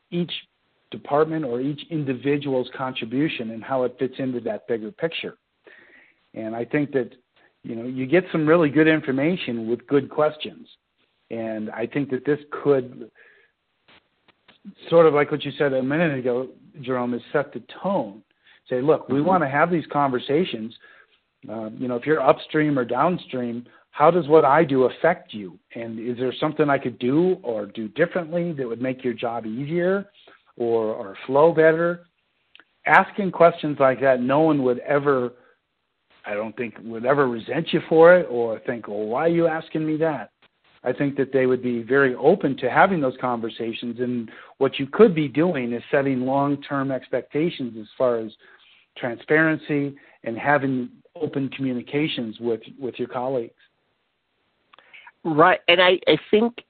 each 0.10 0.32
department 0.92 1.46
or 1.46 1.62
each 1.62 1.82
individual's 1.92 2.70
contribution 2.76 3.52
and 3.52 3.64
how 3.64 3.84
it 3.84 3.96
fits 4.00 4.16
into 4.18 4.40
that 4.42 4.68
bigger 4.68 4.92
picture. 4.92 5.36
And 6.34 6.56
I 6.56 6.66
think 6.66 6.92
that 6.94 7.12
you 7.66 7.76
know 7.76 7.86
you 7.86 8.06
get 8.06 8.26
some 8.32 8.48
really 8.48 8.70
good 8.70 8.88
information 8.88 9.68
with 9.70 9.86
good 9.88 10.10
questions. 10.10 10.68
And 11.32 11.72
I 11.72 11.88
think 11.88 12.12
that 12.12 12.24
this 12.26 12.40
could 12.52 13.10
sort 14.90 15.06
of 15.06 15.14
like 15.14 15.32
what 15.32 15.44
you 15.44 15.52
said 15.58 15.74
a 15.74 15.82
minute 15.82 16.18
ago, 16.18 16.50
Jerome, 16.82 17.14
is 17.14 17.22
set 17.34 17.52
the 17.54 17.64
tone. 17.82 18.22
Say, 18.70 18.82
look, 18.82 19.10
we 19.10 19.16
mm-hmm. 19.16 19.28
want 19.28 19.44
to 19.44 19.50
have 19.50 19.72
these 19.72 19.86
conversations. 19.92 20.74
Uh, 21.50 21.70
you 21.72 21.88
know, 21.88 21.96
if 21.96 22.06
you're 22.06 22.22
upstream 22.22 22.78
or 22.78 22.86
downstream, 22.86 23.66
how 23.92 24.12
does 24.12 24.28
what 24.28 24.44
I 24.44 24.64
do 24.64 24.84
affect 24.84 25.34
you? 25.34 25.58
And 25.74 26.00
is 26.00 26.18
there 26.18 26.34
something 26.40 26.70
I 26.70 26.78
could 26.78 27.00
do 27.00 27.38
or 27.44 27.66
do 27.66 27.88
differently 27.90 28.52
that 28.54 28.68
would 28.68 28.82
make 28.82 29.04
your 29.04 29.14
job 29.14 29.46
easier 29.46 30.10
or, 30.58 30.94
or 30.94 31.18
flow 31.26 31.54
better? 31.54 32.06
Asking 32.86 33.32
questions 33.32 33.78
like 33.80 34.02
that, 34.02 34.22
no 34.22 34.42
one 34.42 34.64
would 34.64 34.80
ever, 34.80 35.32
I 36.26 36.34
don't 36.34 36.56
think, 36.58 36.76
would 36.84 37.06
ever 37.06 37.28
resent 37.28 37.72
you 37.72 37.82
for 37.88 38.16
it 38.16 38.28
or 38.30 38.60
think, 38.60 38.88
well, 38.88 39.06
why 39.06 39.26
are 39.26 39.30
you 39.30 39.48
asking 39.48 39.86
me 39.86 39.98
that? 39.98 40.32
I 40.84 40.94
think 40.94 41.18
that 41.18 41.34
they 41.34 41.46
would 41.46 41.64
be 41.64 41.82
very 41.82 42.14
open 42.16 42.56
to 42.58 42.70
having 42.70 43.02
those 43.02 43.18
conversations. 43.20 44.00
And 44.00 44.30
what 44.60 44.78
you 44.78 44.88
could 44.88 45.16
be 45.16 45.28
doing 45.28 45.74
is 45.74 45.82
setting 45.90 46.22
long 46.22 46.62
term 46.62 46.92
expectations 46.92 47.76
as 47.80 47.88
far 47.98 48.18
as 48.18 48.32
transparency 48.98 49.96
and 50.24 50.38
having 50.38 50.90
open 51.20 51.50
communications 51.50 52.40
with, 52.40 52.62
with 52.80 53.00
your 53.00 53.08
colleagues. 53.08 53.54
Right. 55.24 55.60
And 55.68 55.82
I, 55.82 56.00
I 56.08 56.18
think 56.30 56.64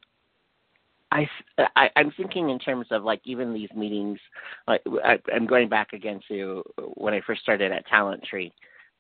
I, 1.11 1.27
I 1.75 1.89
I'm 1.95 2.11
thinking 2.17 2.49
in 2.49 2.59
terms 2.59 2.87
of 2.91 3.03
like 3.03 3.21
even 3.25 3.53
these 3.53 3.69
meetings. 3.75 4.19
Like 4.67 4.81
I, 5.03 5.19
I'm 5.33 5.45
going 5.45 5.69
back 5.69 5.93
again 5.93 6.19
to 6.29 6.63
when 6.95 7.13
I 7.13 7.21
first 7.21 7.41
started 7.41 7.71
at 7.71 7.87
Talent 7.87 8.23
Tree, 8.23 8.53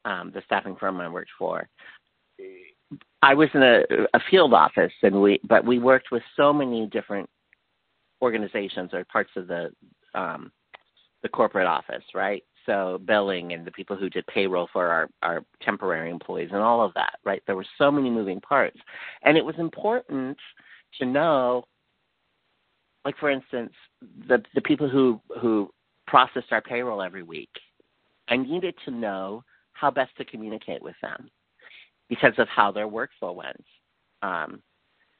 um, 0.05 0.31
the 0.33 0.41
staffing 0.45 0.75
firm 0.75 0.99
I 1.01 1.09
worked 1.09 1.31
for. 1.37 1.67
I 3.21 3.33
was 3.33 3.49
in 3.53 3.63
a, 3.63 3.81
a 4.13 4.19
field 4.29 4.53
office, 4.53 4.93
and 5.03 5.21
we 5.21 5.39
but 5.43 5.65
we 5.65 5.79
worked 5.79 6.11
with 6.11 6.23
so 6.37 6.53
many 6.53 6.87
different 6.87 7.29
organizations 8.21 8.93
or 8.93 9.03
parts 9.05 9.31
of 9.35 9.47
the 9.47 9.71
um, 10.13 10.51
the 11.23 11.29
corporate 11.29 11.67
office, 11.67 12.03
right? 12.13 12.43
So 12.65 13.01
billing 13.05 13.53
and 13.53 13.65
the 13.65 13.71
people 13.71 13.95
who 13.95 14.09
did 14.09 14.25
payroll 14.27 14.69
for 14.71 14.87
our, 14.87 15.09
our 15.21 15.43
temporary 15.61 16.09
employees 16.09 16.49
and 16.51 16.61
all 16.61 16.83
of 16.83 16.93
that, 16.95 17.19
right? 17.23 17.43
There 17.45 17.55
were 17.55 17.65
so 17.77 17.91
many 17.91 18.09
moving 18.09 18.41
parts. 18.41 18.77
And 19.23 19.37
it 19.37 19.45
was 19.45 19.55
important 19.59 20.37
to 20.99 21.05
know 21.05 21.65
like 23.05 23.17
for 23.19 23.29
instance, 23.29 23.71
the 24.27 24.43
the 24.55 24.61
people 24.61 24.89
who 24.89 25.21
who 25.39 25.69
processed 26.07 26.51
our 26.51 26.61
payroll 26.61 27.01
every 27.01 27.23
week, 27.23 27.51
I 28.27 28.35
needed 28.35 28.75
to 28.85 28.91
know 28.91 29.43
how 29.75 29.91
best 29.91 30.15
to 30.17 30.25
communicate 30.25 30.81
with 30.81 30.95
them 31.01 31.29
because 32.09 32.33
of 32.37 32.47
how 32.47 32.71
their 32.71 32.87
workflow 32.87 33.35
went. 33.35 33.63
Um, 34.21 34.61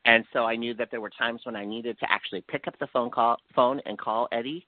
and 0.06 0.24
so 0.34 0.46
I 0.46 0.56
knew 0.56 0.74
that 0.76 0.90
there 0.92 1.02
were 1.02 1.10
times 1.10 1.42
when 1.44 1.56
I 1.56 1.66
needed 1.66 1.98
to 2.00 2.12
actually 2.12 2.44
pick 2.48 2.68
up 2.68 2.78
the 2.80 2.88
phone 2.88 3.10
call 3.10 3.38
phone 3.56 3.82
and 3.86 3.98
call 3.98 4.28
Eddie 4.32 4.68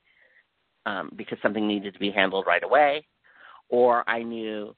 um, 0.86 1.12
because 1.16 1.38
something 1.42 1.68
needed 1.68 1.94
to 1.94 2.00
be 2.00 2.12
handled 2.12 2.46
right 2.48 2.64
away, 2.64 3.06
or 3.70 4.08
I 4.10 4.24
knew 4.24 4.76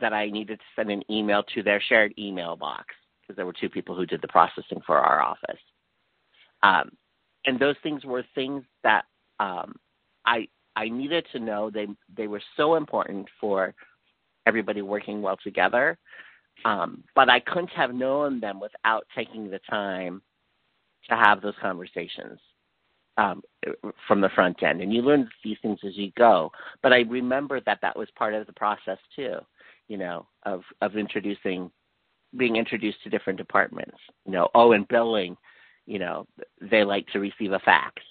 that 0.00 0.12
I 0.12 0.28
needed 0.28 0.58
to 0.58 0.64
send 0.76 0.90
an 0.90 1.02
email 1.10 1.42
to 1.54 1.62
their 1.62 1.80
shared 1.80 2.12
email 2.18 2.56
box 2.56 2.86
because 3.20 3.36
there 3.36 3.46
were 3.46 3.54
two 3.54 3.70
people 3.70 3.94
who 3.94 4.04
did 4.04 4.20
the 4.20 4.28
processing 4.28 4.80
for 4.86 4.98
our 4.98 5.22
office. 5.22 5.60
Um, 6.62 6.90
and 7.46 7.58
those 7.58 7.76
things 7.82 8.04
were 8.04 8.24
things 8.34 8.64
that 8.82 9.04
um, 9.40 9.76
I 10.26 10.48
I 10.76 10.88
needed 10.88 11.26
to 11.32 11.38
know. 11.38 11.70
They 11.70 11.86
they 12.14 12.26
were 12.26 12.42
so 12.56 12.74
important 12.74 13.28
for 13.40 13.74
everybody 14.46 14.82
working 14.82 15.22
well 15.22 15.36
together 15.42 15.98
um, 16.64 17.02
but 17.14 17.28
I 17.28 17.40
couldn't 17.40 17.70
have 17.70 17.94
known 17.94 18.40
them 18.40 18.60
without 18.60 19.06
taking 19.14 19.50
the 19.50 19.60
time 19.70 20.22
to 21.08 21.16
have 21.16 21.42
those 21.42 21.54
conversations 21.60 22.38
um, 23.16 23.42
from 24.08 24.20
the 24.20 24.30
front 24.30 24.62
end. 24.62 24.80
And 24.80 24.92
you 24.92 25.02
learn 25.02 25.28
these 25.42 25.58
things 25.62 25.78
as 25.86 25.96
you 25.96 26.12
go. 26.16 26.50
But 26.82 26.92
I 26.92 27.00
remember 27.00 27.60
that 27.60 27.78
that 27.82 27.96
was 27.96 28.08
part 28.16 28.34
of 28.34 28.46
the 28.46 28.52
process 28.52 28.98
too, 29.14 29.36
you 29.88 29.98
know, 29.98 30.26
of 30.44 30.62
of 30.80 30.96
introducing, 30.96 31.70
being 32.36 32.56
introduced 32.56 33.02
to 33.02 33.10
different 33.10 33.38
departments. 33.38 33.98
You 34.24 34.32
know, 34.32 34.48
oh, 34.54 34.72
and 34.72 34.88
billing, 34.88 35.36
you 35.86 35.98
know, 35.98 36.26
they 36.60 36.84
like 36.84 37.06
to 37.08 37.20
receive 37.20 37.52
a 37.52 37.58
fax. 37.60 38.02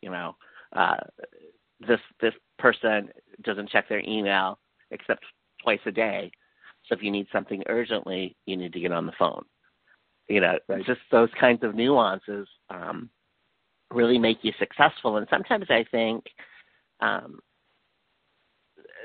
You 0.00 0.10
know, 0.10 0.36
uh, 0.74 0.96
this 1.80 2.00
this 2.20 2.34
person 2.58 3.10
doesn't 3.42 3.70
check 3.70 3.88
their 3.88 4.00
email 4.00 4.58
except 4.90 5.24
twice 5.62 5.80
a 5.86 5.92
day 5.92 6.30
so 6.88 6.94
if 6.94 7.02
you 7.02 7.10
need 7.10 7.26
something 7.32 7.62
urgently, 7.68 8.36
you 8.46 8.56
need 8.56 8.72
to 8.72 8.80
get 8.80 8.92
on 8.92 9.06
the 9.06 9.12
phone. 9.18 9.44
You 10.28 10.40
know, 10.40 10.58
right. 10.68 10.84
just 10.84 11.00
those 11.10 11.28
kinds 11.38 11.62
of 11.62 11.74
nuances 11.74 12.48
um, 12.70 13.10
really 13.90 14.18
make 14.18 14.38
you 14.42 14.52
successful. 14.58 15.16
And 15.16 15.26
sometimes 15.30 15.66
I 15.68 15.84
think 15.90 16.24
um, 17.00 17.40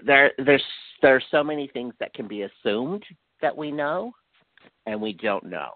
there 0.06 0.32
there's 0.38 0.64
there 1.02 1.16
are 1.16 1.24
so 1.32 1.44
many 1.44 1.68
things 1.68 1.94
that 2.00 2.14
can 2.14 2.28
be 2.28 2.44
assumed 2.44 3.04
that 3.42 3.56
we 3.56 3.72
know, 3.72 4.12
and 4.86 5.02
we 5.02 5.14
don't 5.14 5.46
know. 5.46 5.72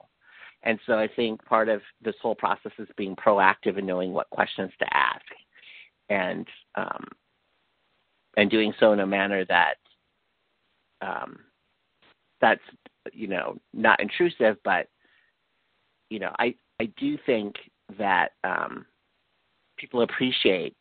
And 0.63 0.79
so 0.85 0.93
I 0.93 1.07
think 1.07 1.43
part 1.45 1.69
of 1.69 1.81
this 2.03 2.15
whole 2.21 2.35
process 2.35 2.71
is 2.77 2.87
being 2.95 3.15
proactive 3.15 3.77
and 3.77 3.87
knowing 3.87 4.13
what 4.13 4.29
questions 4.29 4.71
to 4.79 4.85
ask, 4.95 5.25
and 6.09 6.47
um, 6.75 7.07
and 8.37 8.49
doing 8.49 8.73
so 8.79 8.93
in 8.93 8.99
a 9.01 9.07
manner 9.07 9.43
that 9.45 9.75
um, 11.01 11.39
that's 12.39 12.61
you 13.13 13.27
know 13.27 13.57
not 13.73 13.99
intrusive, 13.99 14.57
but 14.63 14.87
you 16.09 16.19
know 16.19 16.31
I 16.39 16.55
I 16.79 16.85
do 16.97 17.17
think 17.25 17.55
that 17.97 18.31
um, 18.43 18.85
people 19.77 20.01
appreciate 20.01 20.75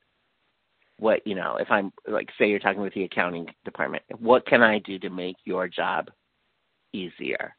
what 0.98 1.26
you 1.26 1.34
know 1.34 1.56
if 1.56 1.70
I'm 1.70 1.92
like 2.06 2.28
say 2.38 2.48
you're 2.48 2.58
talking 2.58 2.82
with 2.82 2.94
the 2.94 3.04
accounting 3.04 3.46
department, 3.64 4.02
what 4.18 4.46
can 4.46 4.62
I 4.62 4.78
do 4.80 4.98
to 4.98 5.10
make 5.10 5.36
your 5.44 5.68
job 5.68 6.10
easier? 6.92 7.54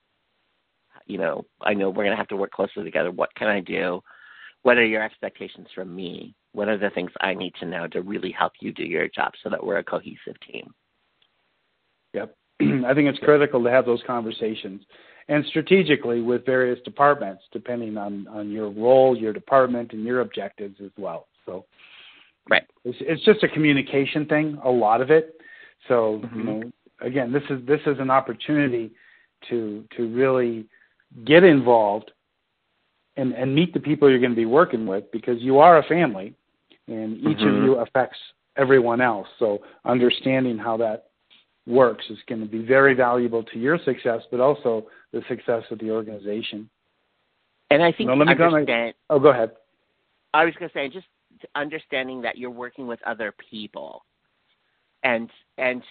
You 1.07 1.17
know, 1.17 1.45
I 1.61 1.73
know 1.73 1.89
we're 1.89 2.09
to 2.09 2.15
have 2.15 2.27
to 2.29 2.35
work 2.35 2.51
closely 2.51 2.83
together. 2.83 3.11
What 3.11 3.33
can 3.35 3.47
I 3.47 3.59
do? 3.59 4.01
What 4.63 4.77
are 4.77 4.85
your 4.85 5.01
expectations 5.01 5.67
from 5.73 5.95
me? 5.95 6.35
What 6.53 6.67
are 6.67 6.77
the 6.77 6.91
things 6.91 7.11
I 7.21 7.33
need 7.33 7.53
to 7.59 7.65
know 7.65 7.87
to 7.87 8.01
really 8.01 8.31
help 8.31 8.53
you 8.59 8.71
do 8.71 8.83
your 8.83 9.07
job 9.07 9.31
so 9.43 9.49
that 9.49 9.63
we're 9.63 9.77
a 9.77 9.83
cohesive 9.83 10.39
team? 10.47 10.71
Yep. 12.13 12.35
I 12.85 12.93
think 12.93 13.07
it's 13.07 13.19
critical 13.19 13.63
to 13.63 13.69
have 13.69 13.85
those 13.85 14.01
conversations 14.05 14.81
and 15.27 15.45
strategically 15.47 16.21
with 16.21 16.45
various 16.45 16.79
departments, 16.83 17.43
depending 17.51 17.97
on, 17.97 18.27
on 18.27 18.51
your 18.51 18.69
role, 18.69 19.17
your 19.17 19.33
department, 19.33 19.93
and 19.93 20.03
your 20.03 20.21
objectives 20.21 20.75
as 20.83 20.91
well. 20.97 21.27
So, 21.45 21.65
right, 22.49 22.63
it's, 22.83 22.97
it's 23.01 23.23
just 23.23 23.43
a 23.43 23.47
communication 23.47 24.25
thing, 24.25 24.59
a 24.63 24.69
lot 24.69 25.01
of 25.01 25.09
it. 25.11 25.39
So, 25.87 26.21
mm-hmm. 26.23 26.37
you 26.37 26.43
know, 26.43 26.71
again, 27.01 27.31
this 27.31 27.43
is 27.49 27.65
this 27.65 27.79
is 27.85 27.97
an 27.99 28.09
opportunity 28.09 28.91
to 29.49 29.85
to 29.97 30.07
really 30.13 30.65
get 31.25 31.43
involved 31.43 32.11
and 33.17 33.33
and 33.33 33.53
meet 33.55 33.73
the 33.73 33.79
people 33.79 34.09
you're 34.09 34.19
going 34.19 34.31
to 34.31 34.35
be 34.35 34.45
working 34.45 34.85
with 34.85 35.11
because 35.11 35.41
you 35.41 35.59
are 35.59 35.79
a 35.79 35.83
family, 35.83 36.35
and 36.87 37.17
each 37.17 37.37
mm-hmm. 37.37 37.57
of 37.57 37.63
you 37.63 37.75
affects 37.75 38.17
everyone 38.57 39.01
else. 39.01 39.27
So, 39.39 39.59
understanding 39.85 40.57
how 40.57 40.77
that 40.77 41.10
works 41.67 42.05
is 42.09 42.17
going 42.27 42.41
to 42.41 42.47
be 42.47 42.65
very 42.65 42.93
valuable 42.93 43.43
to 43.43 43.59
your 43.59 43.77
success, 43.85 44.21
but 44.31 44.39
also 44.39 44.87
the 45.13 45.21
success 45.27 45.63
of 45.71 45.79
the 45.79 45.91
organization. 45.91 46.69
And 47.69 47.81
I 47.81 47.91
think 47.91 48.09
let 48.09 48.17
me 48.17 48.27
understand. 48.27 48.93
Go 49.09 49.15
oh, 49.15 49.19
go 49.19 49.29
ahead. 49.29 49.51
I 50.33 50.45
was 50.45 50.53
going 50.55 50.69
to 50.69 50.73
say 50.73 50.89
just 50.89 51.07
understanding 51.55 52.21
that 52.21 52.37
you're 52.37 52.49
working 52.49 52.87
with 52.87 52.99
other 53.05 53.33
people, 53.49 54.03
and 55.03 55.29
and 55.57 55.81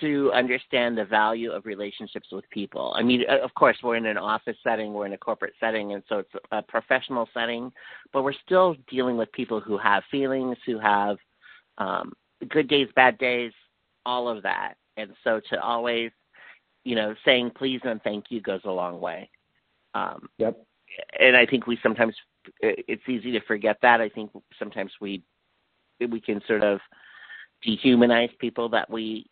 to 0.00 0.30
understand 0.32 0.96
the 0.96 1.04
value 1.04 1.50
of 1.50 1.66
relationships 1.66 2.28
with 2.30 2.48
people. 2.50 2.94
I 2.96 3.02
mean, 3.02 3.24
of 3.28 3.52
course, 3.54 3.76
we're 3.82 3.96
in 3.96 4.06
an 4.06 4.18
office 4.18 4.56
setting, 4.62 4.92
we're 4.92 5.06
in 5.06 5.14
a 5.14 5.18
corporate 5.18 5.54
setting, 5.58 5.94
and 5.94 6.02
so 6.08 6.18
it's 6.18 6.30
a 6.52 6.62
professional 6.62 7.28
setting, 7.34 7.72
but 8.12 8.22
we're 8.22 8.34
still 8.44 8.76
dealing 8.88 9.16
with 9.16 9.32
people 9.32 9.60
who 9.60 9.78
have 9.78 10.04
feelings, 10.10 10.56
who 10.64 10.78
have 10.78 11.16
um, 11.78 12.12
good 12.48 12.68
days, 12.68 12.88
bad 12.94 13.18
days, 13.18 13.52
all 14.06 14.28
of 14.28 14.42
that. 14.42 14.74
And 14.96 15.12
so 15.24 15.40
to 15.50 15.60
always, 15.60 16.10
you 16.84 16.94
know, 16.94 17.14
saying 17.24 17.52
please 17.56 17.80
and 17.84 18.02
thank 18.02 18.26
you 18.30 18.40
goes 18.40 18.60
a 18.64 18.70
long 18.70 19.00
way. 19.00 19.30
Um, 19.94 20.28
yep. 20.38 20.56
and 21.18 21.36
I 21.36 21.46
think 21.46 21.66
we 21.66 21.78
sometimes 21.82 22.14
it's 22.60 23.08
easy 23.08 23.32
to 23.32 23.40
forget 23.40 23.76
that. 23.82 24.00
I 24.00 24.08
think 24.08 24.30
sometimes 24.58 24.92
we 25.00 25.22
we 26.00 26.20
can 26.20 26.40
sort 26.46 26.62
of 26.62 26.80
dehumanize 27.66 28.36
people 28.38 28.68
that 28.70 28.88
we 28.90 29.26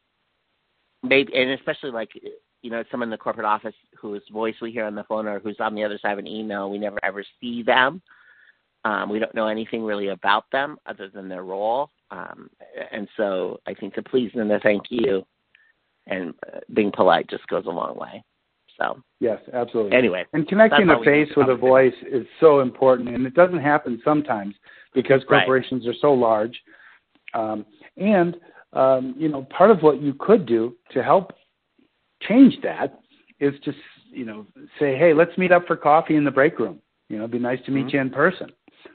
maybe, 1.03 1.33
and 1.35 1.51
especially 1.51 1.91
like 1.91 2.11
you 2.63 2.71
know 2.71 2.85
someone 2.91 3.09
in 3.09 3.11
the 3.11 3.19
corporate 3.19 3.47
office 3.47 3.75
whose 3.99 4.23
voice 4.33 4.55
we 4.61 4.73
hear 4.73 4.85
on 4.85 4.95
the 4.95 5.05
phone 5.05 5.27
or 5.27 5.39
who's 5.39 5.57
on 5.61 5.75
the 5.75 5.85
other 5.85 5.99
side 6.01 6.13
of 6.13 6.19
an 6.19 6.27
email. 6.27 6.71
We 6.71 6.79
never 6.79 6.99
ever 7.03 7.25
see 7.41 7.63
them. 7.63 8.03
Um, 8.89 9.11
we 9.11 9.19
don't 9.19 9.35
know 9.35 9.49
anything 9.49 9.83
really 9.83 10.09
about 10.09 10.45
them 10.51 10.79
other 10.87 11.11
than 11.11 11.29
their 11.29 11.43
role. 11.43 11.91
Um, 12.11 12.49
and 12.91 13.07
so 13.19 13.61
I 13.67 13.75
think 13.75 13.95
the 13.95 14.03
please 14.03 14.31
and 14.35 14.51
the 14.51 14.61
thank 14.63 14.85
you 14.89 15.27
and 16.07 16.33
uh, 16.47 16.61
being 16.73 16.91
polite 16.91 17.29
just 17.29 17.47
goes 17.49 17.67
a 17.67 17.71
long 17.71 17.99
way. 17.99 18.25
So 18.79 19.03
yes, 19.21 19.41
absolutely. 19.53 19.95
Anyway, 19.95 20.25
and 20.33 20.49
connecting 20.49 20.89
a 20.89 21.05
face 21.05 21.29
with 21.37 21.51
a 21.51 21.55
voice 21.55 21.93
is 22.11 22.27
so 22.41 22.61
important, 22.61 23.11
and 23.11 23.27
it 23.27 23.35
doesn't 23.35 23.61
happen 23.61 24.01
sometimes 24.05 24.55
because 24.95 25.21
corporations 25.29 25.85
right. 25.85 25.95
are 25.95 25.99
so 26.01 26.15
large. 26.15 26.59
Um, 27.35 27.67
and 27.99 28.37
um, 28.73 29.15
you 29.19 29.29
know, 29.29 29.47
part 29.51 29.71
of 29.71 29.83
what 29.83 30.01
you 30.01 30.15
could 30.19 30.47
do 30.47 30.77
to 30.93 31.03
help 31.03 31.33
change 32.23 32.55
that 32.63 33.01
is 33.41 33.53
to 33.65 33.73
you 34.11 34.25
know 34.25 34.47
say, 34.79 34.97
hey, 34.97 35.13
let's 35.13 35.37
meet 35.37 35.53
up 35.53 35.67
for 35.67 35.77
coffee 35.77 36.17
in 36.17 36.25
the 36.25 36.31
break 36.31 36.59
room. 36.59 36.81
You 37.11 37.17
know, 37.17 37.25
it'd 37.25 37.33
be 37.33 37.39
nice 37.39 37.59
to 37.67 37.71
meet 37.71 37.89
mm-hmm. 37.89 37.97
you 37.97 38.01
in 38.01 38.11
person. 38.11 38.51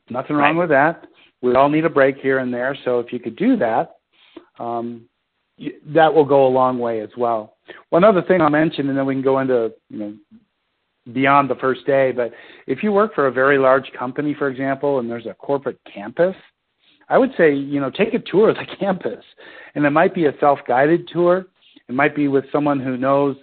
Nothing 0.10 0.36
wrong 0.36 0.58
right. 0.58 0.62
with 0.62 0.70
that. 0.70 1.08
We 1.42 1.56
all 1.56 1.70
need 1.70 1.86
a 1.86 1.90
break 1.90 2.18
here 2.18 2.40
and 2.40 2.54
there, 2.54 2.78
so 2.86 3.00
if 3.00 3.12
you 3.12 3.20
could 3.20 3.36
do 3.36 3.58
that, 3.58 3.98
um, 4.60 5.10
that 5.88 6.14
will 6.14 6.26
go 6.26 6.48
a 6.48 6.50
long 6.50 6.80
way 6.80 7.02
as 7.02 7.10
well. 7.18 7.58
One 7.90 8.04
other 8.04 8.22
thing 8.22 8.42
I'll 8.42 8.50
mention, 8.50 8.90
and 8.90 8.98
then 8.98 9.06
we 9.06 9.14
can 9.14 9.24
go 9.24 9.40
into 9.40 9.74
you 9.90 10.00
know 10.00 10.14
beyond 11.12 11.50
the 11.50 11.56
first 11.56 11.86
day. 11.86 12.12
But 12.12 12.32
if 12.68 12.82
you 12.82 12.92
work 12.92 13.14
for 13.14 13.28
a 13.28 13.32
very 13.32 13.58
large 13.58 13.92
company, 13.98 14.34
for 14.38 14.48
example, 14.48 15.00
and 15.00 15.10
there's 15.10 15.26
a 15.26 15.34
corporate 15.34 15.80
campus, 15.92 16.36
I 17.10 17.18
would 17.18 17.32
say 17.38 17.54
you 17.54 17.80
know 17.80 17.90
take 17.90 18.14
a 18.14 18.20
tour 18.20 18.50
of 18.50 18.56
the 18.56 18.76
campus, 18.80 19.24
and 19.76 19.86
it 19.86 19.92
might 19.92 20.16
be 20.16 20.26
a 20.26 20.38
self-guided 20.40 21.08
tour. 21.10 21.48
It 21.88 21.96
might 21.96 22.16
be 22.16 22.28
with 22.28 22.46
someone 22.52 22.80
who 22.80 22.98
knows 22.98 23.36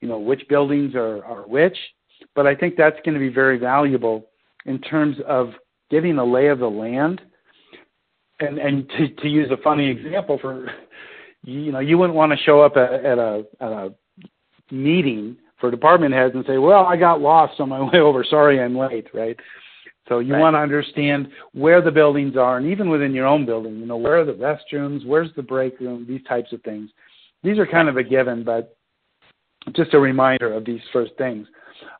you 0.00 0.08
know 0.08 0.18
which 0.18 0.46
buildings 0.48 0.94
are, 0.94 1.24
are 1.24 1.42
which. 1.42 1.76
But 2.34 2.46
I 2.46 2.54
think 2.54 2.76
that's 2.76 2.96
going 3.04 3.14
to 3.14 3.20
be 3.20 3.28
very 3.28 3.58
valuable 3.58 4.26
in 4.66 4.78
terms 4.80 5.16
of 5.26 5.52
getting 5.90 6.18
a 6.18 6.24
lay 6.24 6.48
of 6.48 6.58
the 6.58 6.68
land. 6.68 7.20
And 8.38 8.58
and 8.58 8.88
to, 8.90 9.08
to 9.08 9.28
use 9.28 9.50
a 9.50 9.62
funny 9.62 9.88
example 9.88 10.38
for 10.40 10.68
you 11.42 11.72
know, 11.72 11.78
you 11.78 11.96
wouldn't 11.96 12.16
want 12.16 12.32
to 12.32 12.44
show 12.44 12.60
up 12.60 12.76
at, 12.76 12.92
at 12.92 13.18
a 13.18 13.44
at 13.60 13.72
a 13.72 13.94
meeting 14.70 15.36
for 15.58 15.70
department 15.70 16.12
heads 16.12 16.34
and 16.34 16.44
say, 16.46 16.58
"Well, 16.58 16.84
I 16.84 16.96
got 16.96 17.20
lost 17.20 17.60
on 17.60 17.68
my 17.68 17.80
way 17.92 18.00
over. 18.00 18.24
Sorry, 18.24 18.60
I'm 18.60 18.76
late." 18.76 19.06
Right. 19.14 19.38
So 20.08 20.18
you 20.18 20.34
right. 20.34 20.40
want 20.40 20.54
to 20.54 20.58
understand 20.58 21.28
where 21.52 21.80
the 21.80 21.90
buildings 21.90 22.36
are, 22.36 22.58
and 22.58 22.66
even 22.66 22.90
within 22.90 23.12
your 23.12 23.26
own 23.26 23.46
building, 23.46 23.78
you 23.78 23.86
know, 23.86 23.96
where 23.96 24.20
are 24.20 24.24
the 24.24 24.32
restrooms, 24.32 25.04
where's 25.06 25.30
the 25.34 25.42
break 25.42 25.80
room, 25.80 26.04
these 26.06 26.22
types 26.28 26.52
of 26.52 26.62
things. 26.62 26.90
These 27.42 27.58
are 27.58 27.66
kind 27.66 27.88
of 27.88 27.96
a 27.96 28.04
given, 28.04 28.44
but 28.44 28.76
just 29.72 29.94
a 29.94 29.98
reminder 29.98 30.52
of 30.52 30.64
these 30.64 30.80
first 30.92 31.12
things 31.18 31.46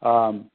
um, 0.02 0.50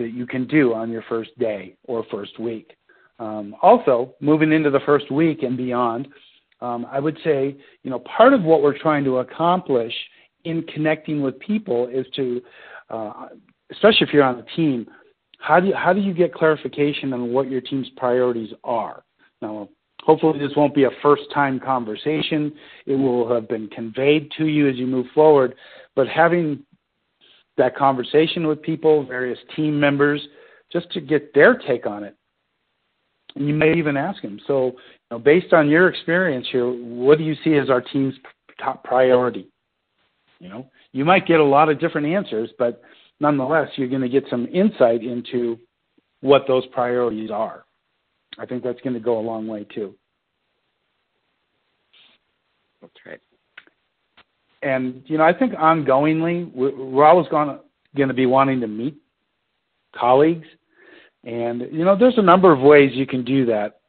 that 0.00 0.12
you 0.12 0.26
can 0.26 0.46
do 0.46 0.74
on 0.74 0.90
your 0.90 1.04
first 1.08 1.36
day 1.38 1.76
or 1.84 2.04
first 2.10 2.38
week. 2.38 2.72
Um, 3.18 3.54
also, 3.60 4.14
moving 4.20 4.50
into 4.52 4.70
the 4.70 4.80
first 4.86 5.10
week 5.10 5.42
and 5.42 5.56
beyond, 5.56 6.08
um, 6.60 6.86
I 6.90 6.98
would 7.00 7.18
say, 7.22 7.56
you 7.82 7.90
know, 7.90 8.00
part 8.00 8.32
of 8.32 8.42
what 8.42 8.62
we're 8.62 8.78
trying 8.78 9.04
to 9.04 9.18
accomplish 9.18 9.92
in 10.44 10.62
connecting 10.74 11.20
with 11.20 11.38
people 11.38 11.86
is 11.88 12.06
to, 12.16 12.40
uh, 12.88 13.26
especially 13.70 14.06
if 14.06 14.12
you're 14.12 14.24
on 14.24 14.38
a 14.38 14.56
team, 14.56 14.86
how 15.38 15.60
do 15.60 15.68
you, 15.68 15.74
how 15.74 15.92
do 15.92 16.00
you 16.00 16.14
get 16.14 16.34
clarification 16.34 17.12
on 17.12 17.32
what 17.32 17.50
your 17.50 17.60
team's 17.60 17.88
priorities 17.96 18.52
are? 18.64 19.02
Now, 19.40 19.68
hopefully, 20.02 20.38
this 20.38 20.56
won't 20.56 20.74
be 20.74 20.84
a 20.84 20.90
first 21.02 21.22
time 21.32 21.60
conversation. 21.60 22.52
It 22.86 22.96
will 22.96 23.32
have 23.32 23.48
been 23.48 23.68
conveyed 23.68 24.30
to 24.38 24.46
you 24.46 24.68
as 24.68 24.76
you 24.76 24.86
move 24.86 25.06
forward. 25.14 25.54
But 25.96 26.08
having 26.08 26.64
that 27.60 27.76
conversation 27.76 28.46
with 28.46 28.60
people, 28.62 29.04
various 29.06 29.38
team 29.54 29.78
members, 29.78 30.20
just 30.72 30.90
to 30.92 31.00
get 31.00 31.34
their 31.34 31.54
take 31.54 31.86
on 31.86 32.02
it. 32.04 32.16
And 33.36 33.46
you 33.46 33.54
may 33.54 33.74
even 33.74 33.96
ask 33.96 34.20
them, 34.22 34.40
so 34.46 34.66
you 34.66 34.72
know, 35.10 35.18
based 35.18 35.52
on 35.52 35.68
your 35.68 35.88
experience 35.88 36.46
here, 36.50 36.66
what 36.66 37.18
do 37.18 37.24
you 37.24 37.34
see 37.44 37.54
as 37.56 37.70
our 37.70 37.80
team's 37.80 38.14
top 38.58 38.82
priority? 38.82 39.48
You 40.40 40.48
know, 40.48 40.70
you 40.92 41.04
might 41.04 41.26
get 41.26 41.38
a 41.38 41.44
lot 41.44 41.68
of 41.68 41.78
different 41.78 42.06
answers, 42.06 42.50
but 42.58 42.82
nonetheless, 43.20 43.68
you're 43.76 43.88
going 43.88 44.00
to 44.00 44.08
get 44.08 44.24
some 44.30 44.46
insight 44.46 45.04
into 45.04 45.58
what 46.22 46.46
those 46.48 46.66
priorities 46.68 47.30
are. 47.30 47.64
I 48.38 48.46
think 48.46 48.62
that's 48.62 48.80
going 48.80 48.94
to 48.94 49.00
go 49.00 49.18
a 49.18 49.20
long 49.20 49.46
way 49.46 49.64
too. 49.64 49.94
That's 52.80 52.94
right. 53.04 53.20
And 54.62 55.02
you 55.06 55.18
know, 55.18 55.24
I 55.24 55.32
think 55.32 55.54
ongoingly, 55.54 56.52
we're 56.52 57.04
always 57.04 57.28
going 57.28 57.58
to, 57.96 58.14
be 58.14 58.26
wanting 58.26 58.60
to 58.60 58.66
meet 58.66 58.96
colleagues, 59.96 60.46
and 61.24 61.62
you 61.72 61.84
know, 61.84 61.96
there's 61.96 62.18
a 62.18 62.22
number 62.22 62.52
of 62.52 62.60
ways 62.60 62.92
you 62.94 63.06
can 63.06 63.24
do 63.24 63.46
that 63.46 63.80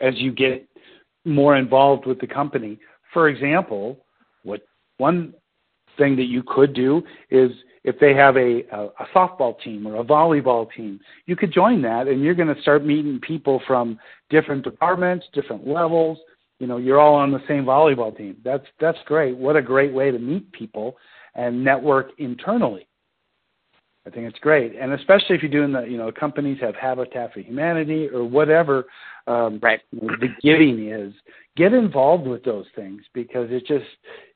as 0.00 0.14
you 0.16 0.32
get 0.32 0.66
more 1.24 1.56
involved 1.56 2.06
with 2.06 2.20
the 2.20 2.26
company. 2.26 2.78
For 3.12 3.28
example, 3.28 4.04
what 4.42 4.62
one 4.98 5.34
thing 5.96 6.16
that 6.16 6.24
you 6.24 6.42
could 6.42 6.74
do 6.74 7.02
is 7.30 7.50
if 7.84 7.98
they 7.98 8.14
have 8.14 8.36
a, 8.36 8.62
a, 8.72 8.86
a 8.86 9.06
softball 9.14 9.60
team 9.60 9.86
or 9.86 9.96
a 9.96 10.04
volleyball 10.04 10.66
team, 10.74 11.00
you 11.26 11.36
could 11.36 11.52
join 11.52 11.82
that 11.82 12.08
and 12.08 12.22
you're 12.22 12.34
going 12.34 12.52
to 12.52 12.60
start 12.62 12.84
meeting 12.84 13.20
people 13.20 13.62
from 13.66 13.98
different 14.30 14.64
departments, 14.64 15.26
different 15.32 15.66
levels. 15.66 16.18
You 16.64 16.68
know, 16.68 16.78
you're 16.78 16.98
all 16.98 17.14
on 17.14 17.30
the 17.30 17.42
same 17.46 17.66
volleyball 17.66 18.16
team. 18.16 18.38
That's 18.42 18.64
that's 18.80 18.96
great. 19.04 19.36
What 19.36 19.54
a 19.54 19.60
great 19.60 19.92
way 19.92 20.10
to 20.10 20.18
meet 20.18 20.50
people 20.52 20.96
and 21.34 21.62
network 21.62 22.12
internally. 22.16 22.88
I 24.06 24.10
think 24.10 24.26
it's 24.26 24.38
great, 24.38 24.74
and 24.74 24.94
especially 24.94 25.36
if 25.36 25.42
you're 25.42 25.50
doing 25.50 25.72
the, 25.72 25.82
you 25.82 25.98
know, 25.98 26.10
companies 26.10 26.56
have 26.62 26.74
Habitat 26.74 27.34
for 27.34 27.40
Humanity 27.40 28.08
or 28.08 28.24
whatever 28.24 28.86
um, 29.26 29.60
right. 29.62 29.82
the 29.92 30.28
giving 30.40 30.88
is. 30.88 31.12
Get 31.54 31.74
involved 31.74 32.26
with 32.26 32.42
those 32.44 32.64
things 32.74 33.02
because 33.12 33.50
it 33.50 33.66
just 33.66 33.84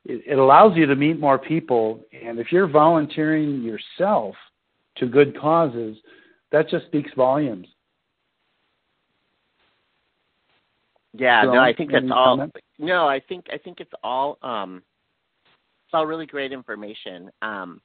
it, 0.04 0.22
it 0.26 0.38
allows 0.38 0.76
you 0.76 0.84
to 0.84 0.96
meet 0.96 1.18
more 1.18 1.38
people, 1.38 2.00
and 2.12 2.38
if 2.38 2.52
you're 2.52 2.68
volunteering 2.68 3.62
yourself 3.62 4.34
to 4.98 5.06
good 5.06 5.34
causes, 5.40 5.96
that 6.52 6.68
just 6.68 6.84
speaks 6.88 7.10
volumes. 7.16 7.68
Yeah, 11.14 11.42
so, 11.44 11.52
no, 11.52 11.60
I 11.60 11.72
think 11.72 11.92
that's 11.92 12.04
all. 12.12 12.48
No, 12.78 13.08
I 13.08 13.20
think 13.20 13.46
I 13.52 13.58
think 13.58 13.80
it's 13.80 13.92
all 14.02 14.38
um, 14.42 14.82
it's 15.86 15.94
all 15.94 16.06
really 16.06 16.26
great 16.26 16.52
information. 16.52 17.30
Um, 17.40 17.80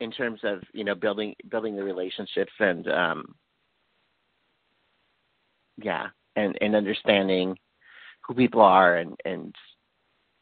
in 0.00 0.10
terms 0.10 0.40
of 0.44 0.62
you 0.72 0.84
know 0.84 0.94
building 0.94 1.34
building 1.50 1.76
the 1.76 1.82
relationships 1.82 2.52
and 2.58 2.88
um 2.88 3.34
yeah 5.82 6.06
and 6.36 6.56
and 6.60 6.74
understanding 6.74 7.56
who 8.26 8.34
people 8.34 8.60
are 8.60 8.96
and 8.96 9.16
and 9.24 9.54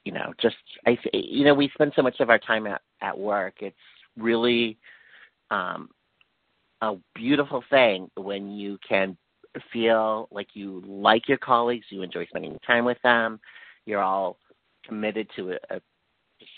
you 0.04 0.12
know 0.12 0.32
just 0.40 0.56
i 0.86 0.96
you 1.12 1.44
know 1.44 1.54
we 1.54 1.70
spend 1.74 1.92
so 1.94 2.02
much 2.02 2.20
of 2.20 2.30
our 2.30 2.38
time 2.38 2.66
at 2.66 2.80
at 3.00 3.18
work 3.18 3.54
it's 3.60 3.76
really 4.16 4.78
um 5.50 5.88
a 6.80 6.94
beautiful 7.14 7.62
thing 7.70 8.10
when 8.16 8.50
you 8.50 8.78
can 8.86 9.16
feel 9.72 10.28
like 10.30 10.48
you 10.54 10.82
like 10.86 11.28
your 11.28 11.38
colleagues 11.38 11.86
you 11.90 12.02
enjoy 12.02 12.24
spending 12.26 12.58
time 12.66 12.84
with 12.84 12.98
them 13.02 13.38
you're 13.84 14.02
all 14.02 14.38
committed 14.86 15.28
to 15.36 15.52
a, 15.52 15.76
a 15.76 15.80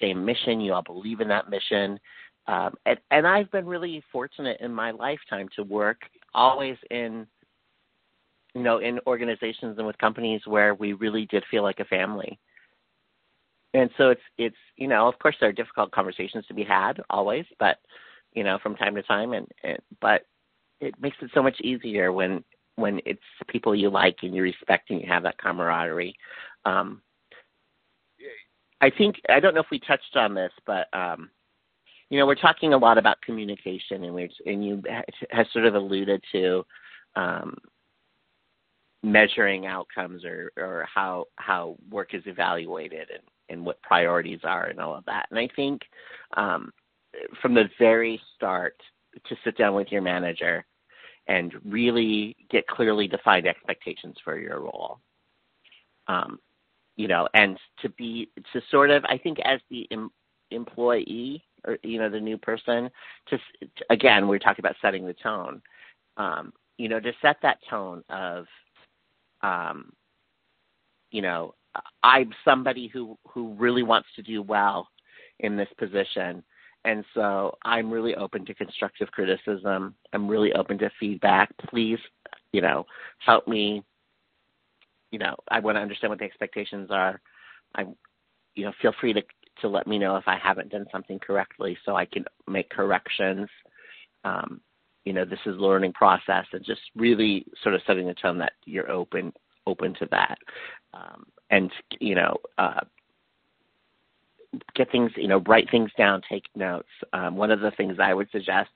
same 0.01 0.25
mission 0.25 0.61
you 0.61 0.73
all 0.73 0.83
believe 0.83 1.21
in 1.21 1.29
that 1.29 1.51
mission 1.51 1.99
um, 2.47 2.75
and, 2.85 2.99
and 3.11 3.27
I've 3.27 3.51
been 3.51 3.67
really 3.67 4.03
fortunate 4.13 4.59
in 4.61 4.73
my 4.73 4.91
lifetime 4.91 5.49
to 5.57 5.63
work 5.63 6.03
always 6.35 6.77
in, 6.91 7.27
you 8.55 8.63
know, 8.63 8.79
in 8.79 9.01
organizations 9.07 9.79
and 9.79 9.87
with 9.87 9.97
companies 9.99 10.43
where 10.47 10.75
we 10.75 10.93
really 10.93 11.27
did 11.27 11.45
feel 11.51 11.63
like 11.63 11.81
a 11.81 11.85
family. 11.87 12.39
And 13.73 13.91
so 13.99 14.11
it's 14.11 14.21
it's 14.39 14.57
you 14.77 14.87
know 14.87 15.09
of 15.09 15.19
course 15.19 15.35
there 15.41 15.49
are 15.49 15.53
difficult 15.53 15.91
conversations 15.91 16.47
to 16.47 16.55
be 16.55 16.63
had 16.63 17.01
always, 17.11 17.45
but 17.59 17.79
you 18.33 18.45
know 18.45 18.57
from 18.63 18.77
time 18.77 18.95
to 18.95 19.03
time 19.03 19.33
and, 19.33 19.49
and 19.65 19.79
but 20.01 20.27
it 20.81 20.95
makes 21.01 21.17
it 21.23 21.31
so 21.35 21.43
much 21.43 21.61
easier 21.61 22.13
when 22.13 22.45
when 22.77 23.01
it's 23.07 23.21
people 23.49 23.75
you 23.75 23.89
like 23.89 24.17
and 24.23 24.35
you 24.35 24.43
respect 24.43 24.91
and 24.91 25.01
you 25.01 25.07
have 25.07 25.23
that 25.23 25.39
camaraderie. 25.39 26.17
Um, 26.65 27.03
I 28.81 28.91
think 28.91 29.17
I 29.29 29.41
don't 29.41 29.55
know 29.55 29.61
if 29.61 29.71
we 29.71 29.79
touched 29.81 30.17
on 30.17 30.35
this, 30.35 30.53
but 30.67 30.89
um, 30.93 31.31
you 32.11 32.19
know, 32.19 32.27
we're 32.27 32.35
talking 32.35 32.75
a 32.75 32.79
lot 32.79 32.99
about 32.99 33.21
communication, 33.23 34.05
and 34.05 34.15
we 34.15 34.31
and 34.47 34.65
you 34.65 34.83
has 35.31 35.47
sort 35.53 35.65
of 35.65 35.75
alluded 35.75 36.23
to 36.33 36.65
um, 37.17 37.57
measuring 39.03 39.67
outcomes 39.67 40.25
or 40.25 40.53
or 40.57 40.87
how 40.93 41.27
how 41.37 41.77
work 41.91 42.15
is 42.15 42.23
evaluated 42.27 43.09
and 43.11 43.23
and 43.49 43.65
what 43.65 43.81
priorities 43.83 44.41
are 44.45 44.67
and 44.67 44.81
all 44.81 44.95
of 44.95 45.05
that. 45.07 45.27
And 45.31 45.39
I 45.39 45.49
think 45.55 45.83
um, 46.37 46.73
from 47.41 47.55
the 47.55 47.69
very 47.79 48.21
start 48.37 48.77
to 49.27 49.37
sit 49.45 49.57
down 49.57 49.75
with 49.75 49.91
your 49.91 50.03
manager 50.03 50.65
and 51.27 51.55
really 51.65 52.37
get 52.51 52.67
clearly 52.67 53.09
defined 53.09 53.47
expectations 53.47 54.17
for 54.25 54.39
your 54.39 54.61
role. 54.61 54.99
Um, 56.07 56.39
you 56.97 57.09
know, 57.09 57.29
and 57.35 57.59
to 57.83 57.89
be 57.91 58.31
to 58.53 58.61
sort 58.71 58.91
of, 58.91 59.05
I 59.07 59.19
think, 59.19 59.39
as 59.45 59.61
the 59.71 59.87
em, 59.91 60.11
employee 60.51 61.43
or 61.67 61.79
you 61.83 61.99
know 61.99 62.09
the 62.11 62.21
new 62.21 62.39
person, 62.39 62.91
to, 63.29 63.39
to 63.39 63.85
again, 63.91 64.29
we're 64.29 64.39
talking 64.39 64.65
about 64.65 64.77
setting 64.81 65.07
the 65.07 65.15
tone. 65.15 65.63
Um, 66.17 66.53
you 66.77 66.89
know, 66.89 67.01
to 67.01 67.13
set 67.23 67.37
that 67.43 67.59
tone 67.69 68.03
of, 68.11 68.47
um, 69.43 69.93
you 71.11 71.23
know, 71.23 71.55
I'm 72.03 72.33
somebody 72.45 72.89
who 72.89 73.19
who 73.27 73.55
really 73.55 73.83
wants 73.83 74.09
to 74.17 74.23
do 74.23 74.43
well 74.43 74.89
in 75.41 75.57
this 75.57 75.69
position 75.79 76.45
and 76.85 77.05
so 77.15 77.57
I'm 77.63 77.91
really 77.91 78.15
open 78.15 78.45
to 78.47 78.55
constructive 78.55 79.11
criticism. 79.11 79.95
I'm 80.13 80.29
really 80.29 80.53
open 80.53 80.79
to 80.79 80.91
feedback. 81.01 81.51
Please, 81.69 81.99
you 82.53 82.61
know, 82.61 82.85
help 83.19 83.49
me. 83.49 83.83
You 85.11 85.19
know, 85.19 85.35
I 85.49 85.61
want 85.61 85.77
to 85.77 85.81
understand 85.81 86.11
what 86.11 86.19
the 86.19 86.25
expectations 86.25 86.89
are. 86.91 87.21
I, 87.75 87.87
you 88.55 88.65
know, 88.65 88.73
feel 88.83 88.95
free 89.01 89.13
to 89.13 89.23
to 89.61 89.69
let 89.69 89.87
me 89.87 89.99
know 89.99 90.17
if 90.17 90.25
I 90.27 90.37
haven't 90.37 90.71
done 90.71 90.87
something 90.91 91.19
correctly, 91.21 91.79
so 91.85 91.95
I 91.97 92.05
can 92.05 92.25
make 92.49 92.69
corrections. 92.71 93.49
Um, 94.25 94.61
you 95.05 95.13
know, 95.13 95.25
this 95.25 95.39
is 95.47 95.57
learning 95.57 95.93
process, 95.93 96.45
and 96.53 96.65
just 96.65 96.81
really 96.97 97.47
sort 97.63 97.75
of 97.75 97.83
setting 97.87 98.07
the 98.07 98.15
tone 98.15 98.39
that 98.39 98.53
you're 98.67 98.91
open 98.91 99.33
open 99.67 99.95
to 99.95 100.09
that, 100.11 100.37
um, 100.93 101.25
and 101.51 101.71
you 102.01 102.15
know, 102.15 102.37
uh, 102.59 102.81
get 104.75 104.91
things, 104.91 105.13
you 105.17 105.29
know, 105.29 105.43
write 105.47 105.71
things 105.71 105.91
down, 105.97 106.23
take 106.29 106.45
notes. 106.55 106.89
Um, 107.13 107.37
one 107.37 107.51
of 107.51 107.61
the 107.61 107.71
things 107.73 107.97
I 108.01 108.15
would 108.15 108.31
suggest 108.31 108.71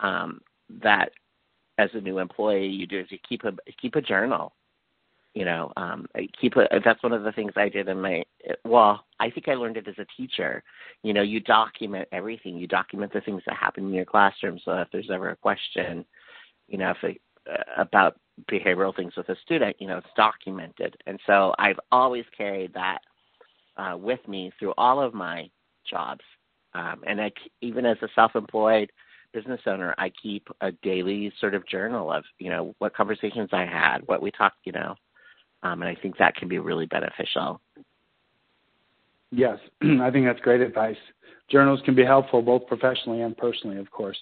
um, 0.00 0.40
that 0.82 1.10
as 1.78 1.90
a 1.94 2.00
new 2.00 2.18
employee 2.18 2.66
you 2.66 2.86
do 2.86 3.00
is 3.00 3.06
you 3.10 3.18
keep 3.28 3.44
a 3.44 3.52
keep 3.80 3.94
a 3.94 4.00
journal. 4.02 4.52
You 5.34 5.44
know, 5.44 5.72
um, 5.76 6.06
keep 6.40 6.56
a. 6.56 6.66
That's 6.84 7.02
one 7.02 7.12
of 7.12 7.22
the 7.22 7.32
things 7.32 7.52
I 7.56 7.68
did 7.68 7.88
in 7.88 8.00
my. 8.00 8.24
Well, 8.64 9.04
I 9.20 9.30
think 9.30 9.46
I 9.48 9.54
learned 9.54 9.76
it 9.76 9.86
as 9.86 9.98
a 9.98 10.06
teacher. 10.16 10.64
You 11.02 11.12
know, 11.12 11.22
you 11.22 11.38
document 11.38 12.08
everything. 12.10 12.56
You 12.56 12.66
document 12.66 13.12
the 13.12 13.20
things 13.20 13.42
that 13.46 13.56
happen 13.56 13.84
in 13.84 13.94
your 13.94 14.04
classroom. 14.04 14.58
So 14.64 14.72
if 14.72 14.88
there's 14.90 15.10
ever 15.12 15.30
a 15.30 15.36
question, 15.36 16.04
you 16.66 16.78
know, 16.78 16.90
if 16.90 17.04
it, 17.04 17.20
uh, 17.48 17.62
about 17.80 18.18
behavioral 18.50 18.94
things 18.94 19.14
with 19.16 19.28
a 19.28 19.36
student, 19.44 19.76
you 19.78 19.86
know, 19.86 19.98
it's 19.98 20.06
documented. 20.16 20.96
And 21.06 21.20
so 21.26 21.54
I've 21.58 21.78
always 21.92 22.24
carried 22.36 22.72
that 22.74 22.98
uh, 23.78 23.96
with 23.96 24.20
me 24.28 24.52
through 24.58 24.74
all 24.76 25.00
of 25.00 25.14
my 25.14 25.48
jobs. 25.88 26.24
Um, 26.74 27.02
and 27.06 27.20
I, 27.20 27.32
even 27.60 27.86
as 27.86 27.96
a 28.02 28.08
self-employed 28.14 28.90
business 29.32 29.60
owner, 29.66 29.94
I 29.98 30.10
keep 30.22 30.48
a 30.60 30.72
daily 30.72 31.32
sort 31.40 31.54
of 31.54 31.66
journal 31.66 32.12
of, 32.12 32.24
you 32.38 32.50
know, 32.50 32.74
what 32.78 32.94
conversations 32.94 33.50
I 33.52 33.64
had, 33.64 33.98
what 34.06 34.22
we 34.22 34.30
talked, 34.30 34.58
you 34.64 34.72
know, 34.72 34.94
um, 35.62 35.82
and 35.82 35.88
I 35.88 36.00
think 36.00 36.18
that 36.18 36.36
can 36.36 36.48
be 36.48 36.58
really 36.58 36.86
beneficial. 36.86 37.60
Yes, 39.30 39.58
I 39.82 40.10
think 40.10 40.26
that's 40.26 40.40
great 40.40 40.60
advice. 40.60 40.96
Journals 41.50 41.80
can 41.84 41.94
be 41.94 42.04
helpful 42.04 42.42
both 42.42 42.66
professionally 42.66 43.22
and 43.22 43.36
personally, 43.36 43.78
of 43.78 43.90
course. 43.90 44.18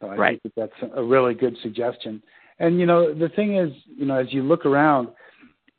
So 0.00 0.08
I 0.08 0.16
right. 0.16 0.42
think 0.42 0.54
that 0.56 0.70
that's 0.80 0.92
a 0.96 1.02
really 1.02 1.34
good 1.34 1.56
suggestion. 1.62 2.22
And 2.58 2.78
you 2.78 2.86
know, 2.86 3.14
the 3.14 3.28
thing 3.30 3.56
is, 3.56 3.72
you 3.86 4.06
know, 4.06 4.16
as 4.16 4.32
you 4.32 4.42
look 4.42 4.66
around, 4.66 5.08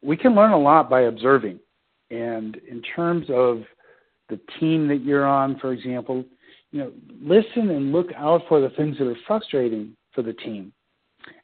we 0.02 0.18
can 0.18 0.36
learn 0.36 0.52
a 0.52 0.60
lot 0.60 0.90
by 0.90 1.02
observing. 1.02 1.60
And 2.12 2.58
in 2.70 2.82
terms 2.96 3.28
of 3.30 3.64
the 4.30 4.40
team 4.60 4.88
that 4.88 5.04
you're 5.04 5.26
on, 5.26 5.60
for 5.60 5.72
example, 5.72 6.24
you 6.72 6.80
know, 6.80 6.92
listen 7.22 7.70
and 7.70 7.92
look 7.92 8.08
out 8.18 8.42
for 8.48 8.60
the 8.60 8.70
things 8.72 8.98
that 8.98 9.08
are 9.08 9.16
frustrating 9.28 9.96
for 10.14 10.22
the 10.22 10.34
team. 10.34 10.74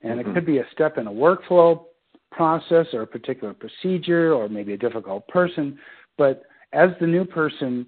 And 0.01 0.19
mm-hmm. 0.19 0.29
it 0.29 0.33
could 0.33 0.45
be 0.45 0.57
a 0.59 0.65
step 0.71 0.97
in 0.97 1.07
a 1.07 1.11
workflow 1.11 1.85
process 2.31 2.87
or 2.93 3.03
a 3.03 3.07
particular 3.07 3.53
procedure 3.53 4.33
or 4.33 4.49
maybe 4.49 4.73
a 4.73 4.77
difficult 4.77 5.27
person. 5.27 5.77
But 6.17 6.43
as 6.73 6.89
the 6.99 7.07
new 7.07 7.25
person, 7.25 7.85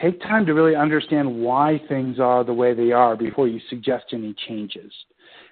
take 0.00 0.20
time 0.20 0.46
to 0.46 0.54
really 0.54 0.76
understand 0.76 1.42
why 1.42 1.80
things 1.88 2.18
are 2.18 2.44
the 2.44 2.52
way 2.52 2.74
they 2.74 2.92
are 2.92 3.16
before 3.16 3.48
you 3.48 3.60
suggest 3.68 4.06
any 4.12 4.34
changes 4.46 4.92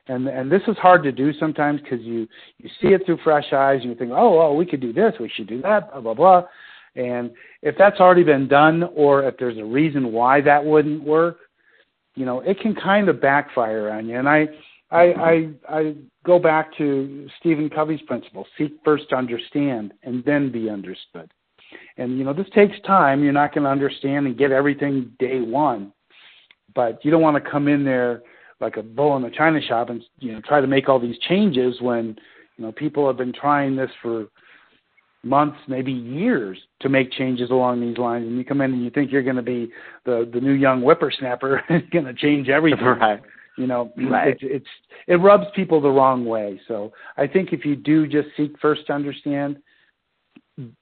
and 0.08 0.28
and 0.28 0.50
this 0.50 0.62
is 0.68 0.76
hard 0.76 1.02
to 1.02 1.12
do 1.12 1.32
sometimes 1.34 1.80
because 1.80 2.00
you 2.00 2.28
you 2.58 2.68
see 2.80 2.88
it 2.88 3.04
through 3.04 3.18
fresh 3.24 3.52
eyes 3.52 3.80
and 3.80 3.90
you 3.90 3.96
think, 3.96 4.12
oh, 4.14 4.38
well, 4.38 4.56
we 4.56 4.66
could 4.66 4.80
do 4.80 4.92
this, 4.92 5.14
we 5.18 5.28
should 5.28 5.48
do 5.48 5.60
that, 5.62 5.90
blah 5.92 6.00
blah 6.00 6.14
blah. 6.14 6.44
And 6.94 7.30
if 7.62 7.76
that's 7.76 8.00
already 8.00 8.24
been 8.24 8.48
done, 8.48 8.84
or 8.94 9.24
if 9.24 9.36
there's 9.36 9.58
a 9.58 9.64
reason 9.64 10.12
why 10.12 10.40
that 10.40 10.64
wouldn't 10.64 11.02
work, 11.02 11.38
you 12.14 12.24
know, 12.24 12.40
it 12.40 12.58
can 12.60 12.74
kind 12.74 13.08
of 13.08 13.20
backfire 13.20 13.90
on 13.90 14.08
you. 14.08 14.18
And 14.18 14.28
I 14.28 14.48
I 14.90 15.02
I, 15.02 15.50
I 15.68 15.94
go 16.24 16.38
back 16.38 16.76
to 16.78 17.28
Stephen 17.40 17.68
Covey's 17.68 18.02
principle: 18.02 18.46
seek 18.56 18.72
first 18.84 19.08
to 19.10 19.16
understand, 19.16 19.92
and 20.04 20.24
then 20.24 20.50
be 20.50 20.70
understood. 20.70 21.30
And 21.96 22.18
you 22.18 22.24
know, 22.24 22.32
this 22.32 22.48
takes 22.54 22.78
time. 22.86 23.24
You're 23.24 23.32
not 23.32 23.54
going 23.54 23.64
to 23.64 23.70
understand 23.70 24.26
and 24.26 24.38
get 24.38 24.52
everything 24.52 25.12
day 25.18 25.40
one, 25.40 25.92
but 26.74 27.04
you 27.04 27.10
don't 27.10 27.22
want 27.22 27.42
to 27.42 27.50
come 27.50 27.68
in 27.68 27.84
there 27.84 28.22
like 28.60 28.76
a 28.76 28.82
bull 28.82 29.16
in 29.16 29.24
a 29.24 29.30
china 29.30 29.60
shop 29.60 29.90
and 29.90 30.02
you 30.18 30.32
know 30.32 30.40
try 30.40 30.60
to 30.60 30.66
make 30.66 30.88
all 30.88 30.98
these 30.98 31.18
changes 31.28 31.80
when 31.80 32.16
you 32.56 32.64
know 32.64 32.72
people 32.72 33.06
have 33.06 33.16
been 33.16 33.32
trying 33.32 33.76
this 33.76 33.90
for 34.02 34.26
months, 35.26 35.58
maybe 35.68 35.92
years, 35.92 36.58
to 36.80 36.88
make 36.88 37.12
changes 37.12 37.50
along 37.50 37.80
these 37.80 37.98
lines, 37.98 38.26
and 38.26 38.38
you 38.38 38.44
come 38.44 38.60
in 38.60 38.72
and 38.72 38.82
you 38.82 38.90
think 38.90 39.10
you're 39.10 39.22
going 39.22 39.36
to 39.36 39.42
be 39.42 39.70
the 40.04 40.28
the 40.32 40.40
new 40.40 40.52
young 40.52 40.80
whippersnapper 40.80 41.62
and 41.68 41.90
going 41.90 42.04
to 42.04 42.14
change 42.14 42.48
everything. 42.48 42.86
Right. 42.96 43.20
You 43.58 43.66
know, 43.66 43.90
right. 44.10 44.28
it's, 44.28 44.42
it's 44.42 44.66
it 45.06 45.14
rubs 45.14 45.46
people 45.54 45.80
the 45.80 45.88
wrong 45.88 46.26
way. 46.26 46.60
So 46.68 46.92
I 47.16 47.26
think 47.26 47.54
if 47.54 47.64
you 47.64 47.74
do 47.74 48.06
just 48.06 48.28
seek 48.36 48.52
first 48.60 48.86
to 48.88 48.92
understand, 48.92 49.56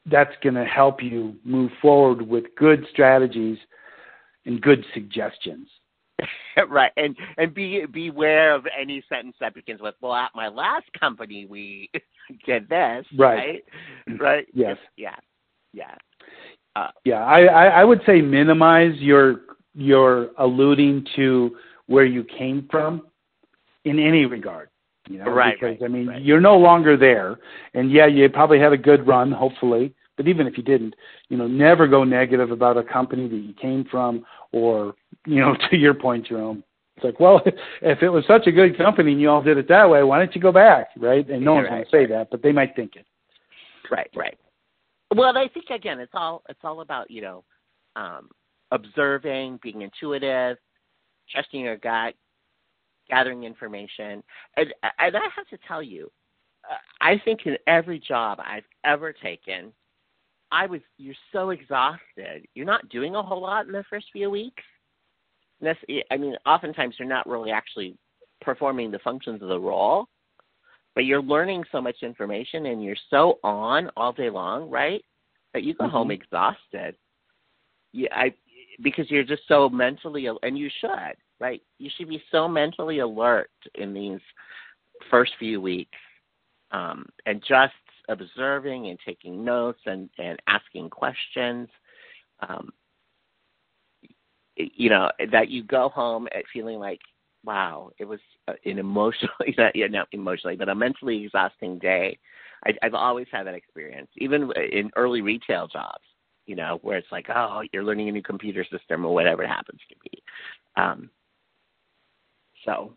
that's 0.07 0.33
going 0.43 0.57
to 0.57 0.65
help 0.65 1.01
you 1.01 1.37
move 1.45 1.71
forward 1.81 2.21
with 2.21 2.45
good 2.57 2.85
strategies 2.91 3.59
and 4.45 4.61
good 4.61 4.85
suggestions. 4.93 5.69
right, 6.69 6.93
and 6.97 7.17
and 7.37 7.55
be 7.55 7.85
beware 7.87 8.55
of 8.55 8.67
any 8.79 9.03
sentence 9.09 9.37
that 9.41 9.55
begins 9.55 9.81
with 9.81 9.95
"Well, 10.01 10.15
at 10.15 10.31
my 10.35 10.49
last 10.49 10.87
company, 10.99 11.47
we 11.47 11.91
did 12.47 12.69
this." 12.69 13.07
Right. 13.17 13.63
Right. 14.07 14.21
Right. 14.21 14.47
Yes. 14.53 14.77
Yeah. 14.97 15.17
Yeah. 15.73 15.95
Uh, 16.77 16.89
yeah. 17.05 17.25
I, 17.25 17.45
I 17.45 17.65
I 17.67 17.85
would 17.85 18.01
say 18.07 18.21
minimize 18.21 18.95
your 18.99 19.43
your 19.75 20.31
alluding 20.39 21.07
to 21.17 21.57
where 21.87 22.05
you 22.05 22.25
came 22.25 22.69
from 22.71 23.07
in 23.85 23.99
any 23.99 24.25
regard. 24.27 24.69
You 25.09 25.19
know, 25.19 25.27
right. 25.27 25.55
Because 25.61 25.81
right, 25.81 25.87
I 25.87 25.93
mean, 25.93 26.07
right. 26.07 26.23
you're 26.23 26.41
no 26.41 26.57
longer 26.57 26.97
there, 26.97 27.39
and 27.75 27.91
yeah, 27.91 28.07
you 28.07 28.29
probably 28.31 28.59
had 28.59 28.73
a 28.73 28.79
good 28.79 29.07
run, 29.07 29.31
hopefully. 29.31 29.95
But 30.17 30.29
even 30.29 30.47
if 30.47 30.57
you 30.57 30.63
didn't, 30.63 30.95
you 31.29 31.37
know, 31.37 31.47
never 31.47 31.87
go 31.89 32.05
negative 32.05 32.51
about 32.51 32.77
a 32.77 32.85
company 32.85 33.29
that 33.29 33.37
you 33.37 33.53
came 33.53 33.85
from 33.91 34.25
or, 34.55 34.95
you 35.27 35.41
know, 35.41 35.57
to 35.71 35.77
your 35.77 35.95
point, 35.95 36.27
Jerome. 36.27 36.63
It's 36.97 37.05
like, 37.05 37.19
well, 37.19 37.43
if 37.83 38.03
it 38.03 38.09
was 38.09 38.25
such 38.27 38.47
a 38.47 38.53
good 38.53 38.79
company 38.79 39.13
and 39.13 39.21
you 39.21 39.29
all 39.29 39.43
did 39.43 39.59
it 39.59 39.69
that 39.69 39.91
way, 39.91 40.03
why 40.05 40.19
don't 40.19 40.35
you 40.35 40.41
go 40.41 40.53
back, 40.53 40.91
right? 40.97 41.29
And 41.29 41.45
no 41.45 41.55
one's 41.55 41.65
right, 41.65 41.71
going 41.71 41.85
to 41.85 41.91
say 41.91 42.07
that, 42.15 42.29
but 42.31 42.43
they 42.43 42.53
might 42.53 42.77
think 42.77 42.97
it. 42.97 43.05
Right, 43.91 44.11
right. 44.15 44.39
Well, 45.15 45.37
I 45.37 45.49
think 45.49 45.67
again, 45.71 46.01
it's 46.01 46.13
all 46.15 46.43
it's 46.49 46.61
all 46.65 46.81
about 46.81 47.11
you 47.11 47.21
know, 47.21 47.45
um, 47.95 48.31
observing, 48.73 49.61
being 49.63 49.83
intuitive, 49.83 50.57
trusting 51.31 51.61
your 51.61 51.77
gut, 51.77 52.15
gathering 53.09 53.45
information, 53.45 54.25
and 54.57 54.75
and 54.83 55.17
I 55.17 55.29
have 55.37 55.47
to 55.51 55.59
tell 55.69 55.83
you, 55.83 56.11
uh, 56.69 56.77
I 57.01 57.21
think 57.25 57.41
in 57.45 57.57
every 57.67 58.01
job 58.01 58.41
I've 58.41 58.65
ever 58.85 59.13
taken, 59.13 59.73
I 60.51 60.67
was 60.67 60.81
you're 60.99 61.15
so 61.33 61.51
exhausted. 61.51 62.47
You're 62.55 62.67
not 62.67 62.89
doing 62.89 63.15
a 63.17 63.23
whole 63.23 63.43
lot 63.43 63.67
in 63.67 63.73
the 63.73 63.85
first 63.91 64.07
few 64.13 64.31
weeks. 64.31 64.63
I 66.11 66.17
mean, 66.17 66.37
oftentimes 66.47 66.97
you're 66.99 67.09
not 67.09 67.27
really 67.29 67.51
actually 67.51 67.97
performing 68.41 68.91
the 68.91 68.99
functions 68.99 69.43
of 69.43 69.49
the 69.49 69.59
role, 69.59 70.07
but 70.95 71.05
you're 71.05 71.23
learning 71.23 71.65
so 71.73 71.81
much 71.81 71.97
information 72.03 72.67
and 72.67 72.85
you're 72.85 72.97
so 73.11 73.39
on 73.43 73.91
all 73.97 74.13
day 74.13 74.31
long, 74.31 74.69
right? 74.71 75.03
That 75.55 75.63
you 75.63 75.75
go 75.75 75.85
mm-hmm. 75.85 75.93
home 75.93 76.11
exhausted. 76.11 76.97
Yeah, 77.93 78.09
I 78.13 78.35
because 78.83 79.11
you're 79.11 79.25
just 79.25 79.43
so 79.47 79.69
mentally 79.69 80.29
and 80.43 80.59
you 80.59 80.69
should, 80.81 81.15
right? 81.41 81.63
You 81.79 81.91
should 81.97 82.09
be 82.09 82.23
so 82.31 82.49
mentally 82.49 82.99
alert 82.99 83.51
in 83.77 83.95
these 83.95 84.21
first 85.11 85.33
few 85.39 85.61
weeks, 85.61 85.99
um, 86.73 87.07
and 87.27 87.43
just 87.47 87.73
observing 88.09 88.89
and 88.89 88.99
taking 89.05 89.45
notes 89.45 89.81
and, 89.87 90.09
and 90.19 90.41
asking 90.47 90.91
questions. 90.91 91.69
Um, 92.47 92.71
you 94.57 94.89
know, 94.89 95.11
that 95.33 95.49
you 95.49 95.65
go 95.65 95.89
home 95.89 96.29
feeling 96.53 96.79
like, 96.79 97.01
wow, 97.45 97.91
it 97.99 98.05
was 98.05 98.21
an 98.47 98.79
emotionally, 98.79 99.55
not, 99.59 99.73
not 99.91 100.09
emotionally, 100.13 100.57
but 100.57 100.69
a 100.69 100.75
mentally 100.75 101.25
exhausting 101.25 101.79
day. 101.79 102.19
I, 102.67 102.73
I've 102.83 102.95
always 102.95 103.27
had 103.31 103.47
that 103.47 103.55
experience, 103.55 104.09
even 104.17 104.51
in 104.73 104.91
early 104.97 105.21
retail 105.21 105.67
jobs, 105.69 106.05
you 106.47 106.57
know, 106.57 106.79
where 106.83 106.97
it's 106.97 107.13
like, 107.13 107.27
oh, 107.35 107.63
you're 107.73 107.85
learning 107.85 108.09
a 108.09 108.13
new 108.13 108.23
computer 108.23 108.65
system 108.71 109.05
or 109.05 109.13
whatever 109.13 109.43
it 109.43 109.49
happens 109.49 109.81
to 109.89 109.97
be. 110.11 110.23
Um, 110.77 111.11
so, 112.65 112.97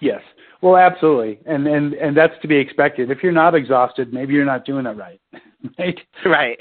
Yes. 0.00 0.22
Well, 0.62 0.76
absolutely, 0.76 1.38
and 1.46 1.66
and 1.66 1.94
and 1.94 2.14
that's 2.16 2.34
to 2.42 2.48
be 2.48 2.56
expected. 2.56 3.10
If 3.10 3.22
you're 3.22 3.32
not 3.32 3.54
exhausted, 3.54 4.12
maybe 4.12 4.34
you're 4.34 4.44
not 4.44 4.66
doing 4.66 4.84
it 4.84 4.90
right, 4.90 5.20
right? 5.78 6.00
Right. 6.24 6.58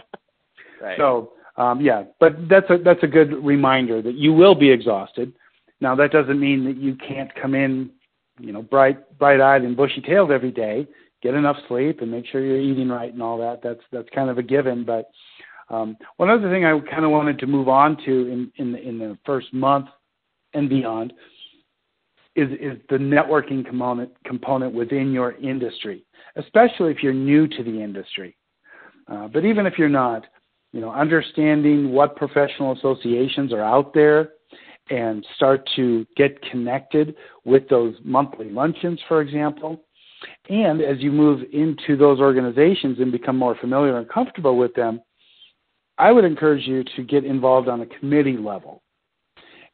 right. 0.80 0.96
So, 0.96 1.32
um, 1.56 1.82
yeah, 1.82 2.04
but 2.18 2.48
that's 2.48 2.70
a 2.70 2.78
that's 2.78 3.02
a 3.02 3.06
good 3.06 3.32
reminder 3.44 4.00
that 4.00 4.14
you 4.14 4.32
will 4.32 4.54
be 4.54 4.70
exhausted. 4.70 5.34
Now, 5.82 5.94
that 5.96 6.12
doesn't 6.12 6.40
mean 6.40 6.64
that 6.64 6.76
you 6.76 6.94
can't 6.94 7.30
come 7.34 7.54
in, 7.54 7.90
you 8.38 8.52
know, 8.52 8.62
bright 8.62 9.18
bright 9.18 9.40
eyed 9.40 9.62
and 9.62 9.76
bushy 9.76 10.00
tailed 10.00 10.30
every 10.30 10.50
day. 10.50 10.86
Get 11.22 11.34
enough 11.34 11.56
sleep 11.68 12.00
and 12.00 12.10
make 12.10 12.24
sure 12.26 12.40
you're 12.40 12.58
eating 12.58 12.88
right 12.88 13.12
and 13.12 13.22
all 13.22 13.36
that. 13.38 13.60
That's 13.62 13.82
that's 13.92 14.08
kind 14.14 14.30
of 14.30 14.38
a 14.38 14.42
given. 14.42 14.84
But 14.84 15.10
um, 15.68 15.98
one 16.16 16.30
other 16.30 16.50
thing 16.50 16.64
I 16.64 16.78
kind 16.90 17.04
of 17.04 17.10
wanted 17.10 17.38
to 17.40 17.46
move 17.46 17.68
on 17.68 17.98
to 18.06 18.26
in 18.28 18.52
in 18.56 18.72
the, 18.72 18.80
in 18.80 18.98
the 18.98 19.18
first 19.26 19.52
month 19.52 19.88
and 20.54 20.70
beyond 20.70 21.12
is, 22.40 22.50
is 22.60 22.78
the 22.88 22.96
networking 22.96 23.64
component, 23.64 24.10
component 24.24 24.74
within 24.74 25.12
your 25.12 25.32
industry, 25.32 26.04
especially 26.36 26.90
if 26.90 27.02
you're 27.02 27.12
new 27.12 27.46
to 27.46 27.62
the 27.62 27.82
industry. 27.82 28.36
Uh, 29.08 29.28
but 29.28 29.44
even 29.44 29.66
if 29.66 29.78
you're 29.78 29.88
not, 29.88 30.26
you 30.72 30.80
know, 30.80 30.90
understanding 30.90 31.90
what 31.92 32.16
professional 32.16 32.72
associations 32.72 33.52
are 33.52 33.62
out 33.62 33.92
there 33.92 34.30
and 34.88 35.26
start 35.36 35.68
to 35.76 36.06
get 36.16 36.40
connected 36.42 37.14
with 37.44 37.68
those 37.68 37.94
monthly 38.04 38.50
luncheons, 38.50 39.00
for 39.08 39.20
example. 39.20 39.82
And 40.48 40.80
as 40.80 40.98
you 41.00 41.12
move 41.12 41.40
into 41.52 41.96
those 41.96 42.20
organizations 42.20 42.98
and 42.98 43.10
become 43.10 43.36
more 43.36 43.56
familiar 43.60 43.98
and 43.98 44.08
comfortable 44.08 44.56
with 44.56 44.74
them, 44.74 45.00
I 45.98 46.12
would 46.12 46.24
encourage 46.24 46.66
you 46.66 46.84
to 46.96 47.02
get 47.02 47.24
involved 47.24 47.68
on 47.68 47.80
a 47.82 47.86
committee 47.86 48.36
level. 48.36 48.82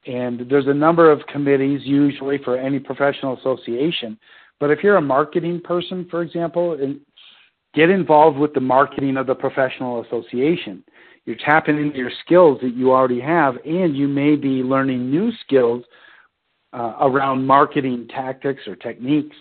And 0.07 0.48
there's 0.48 0.68
a 0.68 0.74
number 0.74 1.11
of 1.11 1.26
committees 1.26 1.80
usually 1.84 2.38
for 2.38 2.57
any 2.57 2.78
professional 2.78 3.36
association. 3.38 4.18
But 4.61 4.70
if 4.70 4.82
you're 4.82 4.96
a 4.96 5.02
marketing 5.02 5.61
person, 5.62 6.07
for 6.11 6.22
example, 6.22 6.78
get 7.74 7.90
involved 7.90 8.38
with 8.38 8.54
the 8.54 8.61
marketing 8.61 9.16
of 9.16 9.26
the 9.26 9.34
professional 9.34 10.02
association. 10.04 10.82
You're 11.26 11.36
tapping 11.36 11.76
into 11.78 11.98
your 11.98 12.12
skills 12.24 12.59
that 12.62 12.74
you 12.74 12.92
already 12.92 13.20
have, 13.20 13.57
and 13.64 13.96
you 13.96 14.09
may 14.09 14.36
be 14.36 14.62
learning 14.62 15.11
new 15.11 15.30
skills 15.44 15.84
uh, 16.72 16.94
around 17.00 17.46
marketing 17.46 18.09
tactics 18.09 18.62
or 18.66 18.76
techniques 18.76 19.36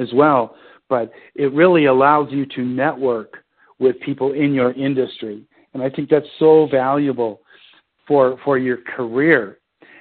as 0.00 0.08
well. 0.12 0.56
But 0.88 1.12
it 1.34 1.52
really 1.52 1.86
allows 1.86 2.28
you 2.30 2.46
to 2.46 2.62
network 2.62 3.38
with 3.78 3.98
people 4.00 4.32
in 4.32 4.52
your 4.52 4.72
industry. 4.72 5.44
And 5.72 5.82
I 5.82 5.90
think 5.90 6.10
that's 6.10 6.26
so 6.38 6.68
valuable 6.70 7.40
for 8.06 8.38
for 8.44 8.58
your 8.58 8.78
career, 8.78 9.58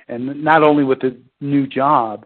and 0.07 0.43
not 0.43 0.63
only 0.63 0.83
with 0.83 0.99
the 0.99 1.17
new 1.41 1.67
job, 1.67 2.25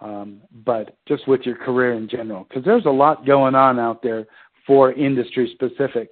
um, 0.00 0.40
but 0.64 0.96
just 1.06 1.26
with 1.28 1.42
your 1.42 1.56
career 1.56 1.94
in 1.94 2.08
general. 2.08 2.44
Because 2.48 2.64
there's 2.64 2.86
a 2.86 2.90
lot 2.90 3.26
going 3.26 3.54
on 3.54 3.78
out 3.78 4.02
there 4.02 4.26
for 4.66 4.92
industry 4.92 5.50
specific 5.54 6.10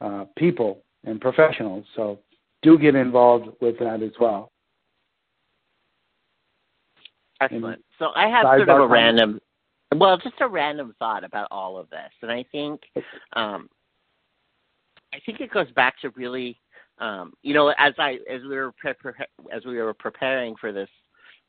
uh, 0.00 0.24
people 0.36 0.82
and 1.04 1.20
professionals. 1.20 1.84
So 1.96 2.18
do 2.62 2.78
get 2.78 2.94
involved 2.94 3.48
with 3.60 3.78
that 3.78 4.02
as 4.02 4.12
well. 4.20 4.52
Excellent. 7.40 7.82
So 7.98 8.10
I 8.14 8.28
have 8.28 8.44
sort 8.44 8.68
of 8.68 8.80
a 8.80 8.86
random, 8.86 9.40
well, 9.96 10.16
just 10.16 10.40
a 10.40 10.48
random 10.48 10.94
thought 10.98 11.24
about 11.24 11.48
all 11.50 11.76
of 11.76 11.90
this, 11.90 12.10
and 12.22 12.30
I 12.30 12.44
think, 12.52 12.80
um, 13.34 13.68
I 15.12 15.18
think 15.26 15.40
it 15.40 15.50
goes 15.50 15.70
back 15.72 16.00
to 16.00 16.10
really 16.10 16.58
um, 17.02 17.32
you 17.42 17.52
know, 17.52 17.74
as 17.78 17.94
I 17.98 18.18
as 18.32 18.42
we 18.42 18.56
were 18.56 18.72
pre- 18.72 18.94
as 19.52 19.64
we 19.66 19.76
were 19.76 19.92
preparing 19.92 20.54
for 20.60 20.72
this 20.72 20.88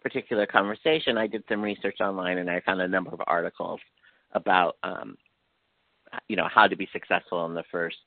particular 0.02 0.48
conversation, 0.48 1.16
I 1.16 1.28
did 1.28 1.44
some 1.48 1.62
research 1.62 1.98
online 2.02 2.40
and 2.40 2.50
I 2.50 2.60
found 2.62 2.82
a 2.82 2.88
number 2.88 3.12
of 3.12 3.22
articles 3.28 3.80
about 4.32 4.78
um, 4.82 5.16
you 6.28 6.36
know 6.36 6.50
how 6.52 6.68
to 6.68 6.76
be 6.76 6.90
successful 6.92 7.46
in 7.46 7.54
the 7.54 7.64
first 7.72 7.98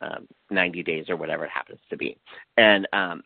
um, 0.00 0.26
90 0.50 0.82
days 0.82 1.04
or 1.10 1.16
whatever 1.16 1.44
it 1.44 1.50
happens 1.50 1.80
to 1.90 1.98
be, 1.98 2.16
and 2.56 2.88
um, 2.94 3.22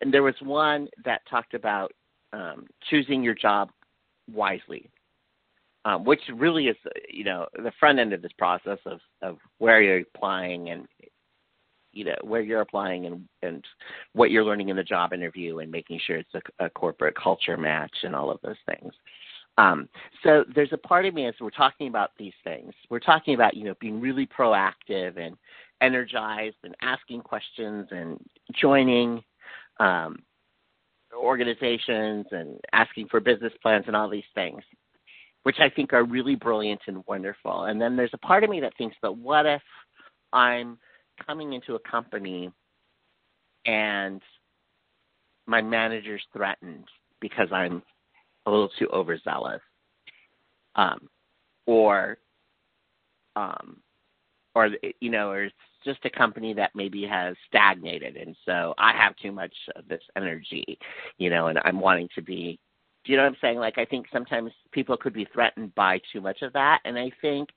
and 0.00 0.14
there 0.14 0.22
was 0.22 0.36
one 0.40 0.86
that 1.04 1.22
talked 1.28 1.54
about 1.54 1.92
um, 2.32 2.66
choosing 2.88 3.22
your 3.22 3.34
job 3.34 3.70
wisely. 4.32 4.88
Um, 5.84 6.04
which 6.04 6.22
really 6.34 6.66
is, 6.66 6.76
you 7.08 7.22
know, 7.22 7.46
the 7.54 7.70
front 7.78 8.00
end 8.00 8.12
of 8.12 8.20
this 8.20 8.32
process 8.36 8.78
of, 8.86 8.98
of 9.22 9.38
where 9.58 9.80
you're 9.80 10.00
applying 10.00 10.70
and 10.70 10.88
you 11.96 12.04
know 12.04 12.16
where 12.22 12.42
you're 12.42 12.60
applying 12.60 13.06
and 13.06 13.26
and 13.42 13.64
what 14.12 14.30
you're 14.30 14.44
learning 14.44 14.68
in 14.68 14.76
the 14.76 14.84
job 14.84 15.12
interview 15.12 15.58
and 15.58 15.70
making 15.70 15.98
sure 16.06 16.16
it's 16.18 16.34
a, 16.34 16.66
a 16.66 16.70
corporate 16.70 17.14
culture 17.16 17.56
match 17.56 17.94
and 18.02 18.14
all 18.14 18.30
of 18.30 18.38
those 18.42 18.56
things. 18.66 18.92
Um, 19.58 19.88
so 20.22 20.44
there's 20.54 20.72
a 20.72 20.78
part 20.78 21.06
of 21.06 21.14
me 21.14 21.26
as 21.26 21.34
we're 21.40 21.48
talking 21.50 21.88
about 21.88 22.10
these 22.18 22.34
things, 22.44 22.74
we're 22.90 23.00
talking 23.00 23.34
about 23.34 23.56
you 23.56 23.64
know 23.64 23.74
being 23.80 24.00
really 24.00 24.26
proactive 24.26 25.18
and 25.18 25.36
energized 25.80 26.56
and 26.64 26.74
asking 26.82 27.22
questions 27.22 27.88
and 27.90 28.18
joining 28.60 29.22
um, 29.80 30.18
organizations 31.14 32.26
and 32.30 32.58
asking 32.72 33.08
for 33.08 33.20
business 33.20 33.52
plans 33.62 33.84
and 33.86 33.96
all 33.96 34.08
these 34.08 34.24
things, 34.34 34.62
which 35.44 35.56
I 35.60 35.70
think 35.70 35.92
are 35.92 36.04
really 36.04 36.34
brilliant 36.34 36.80
and 36.86 37.02
wonderful. 37.06 37.64
And 37.64 37.80
then 37.80 37.96
there's 37.96 38.14
a 38.14 38.18
part 38.18 38.44
of 38.44 38.50
me 38.50 38.60
that 38.60 38.76
thinks, 38.76 38.96
but 39.00 39.16
what 39.16 39.46
if 39.46 39.62
I'm 40.32 40.78
coming 41.24 41.52
into 41.52 41.74
a 41.74 41.78
company 41.80 42.50
and 43.66 44.22
my 45.46 45.62
manager's 45.62 46.22
threatened 46.32 46.84
because 47.20 47.48
I'm 47.52 47.82
a 48.46 48.50
little 48.50 48.70
too 48.78 48.88
overzealous, 48.92 49.60
um, 50.76 51.08
or, 51.66 52.18
um, 53.34 53.78
or 54.54 54.70
you 55.00 55.10
know, 55.10 55.30
or 55.30 55.44
it's 55.44 55.54
just 55.84 56.04
a 56.04 56.10
company 56.10 56.54
that 56.54 56.70
maybe 56.74 57.04
has 57.04 57.36
stagnated, 57.48 58.16
and 58.16 58.36
so 58.44 58.74
I 58.78 58.92
have 58.92 59.16
too 59.16 59.32
much 59.32 59.54
of 59.74 59.86
this 59.88 60.02
energy, 60.16 60.78
you 61.18 61.30
know, 61.30 61.48
and 61.48 61.58
I'm 61.64 61.80
wanting 61.80 62.08
to 62.14 62.22
be. 62.22 62.58
Do 63.04 63.12
you 63.12 63.18
know 63.18 63.24
what 63.24 63.30
I'm 63.30 63.38
saying? 63.40 63.58
Like 63.58 63.78
I 63.78 63.84
think 63.84 64.06
sometimes 64.12 64.50
people 64.72 64.96
could 64.96 65.12
be 65.14 65.28
threatened 65.32 65.74
by 65.76 66.00
too 66.12 66.20
much 66.20 66.42
of 66.42 66.52
that, 66.54 66.80
and 66.84 66.98
I 66.98 67.10
think 67.20 67.48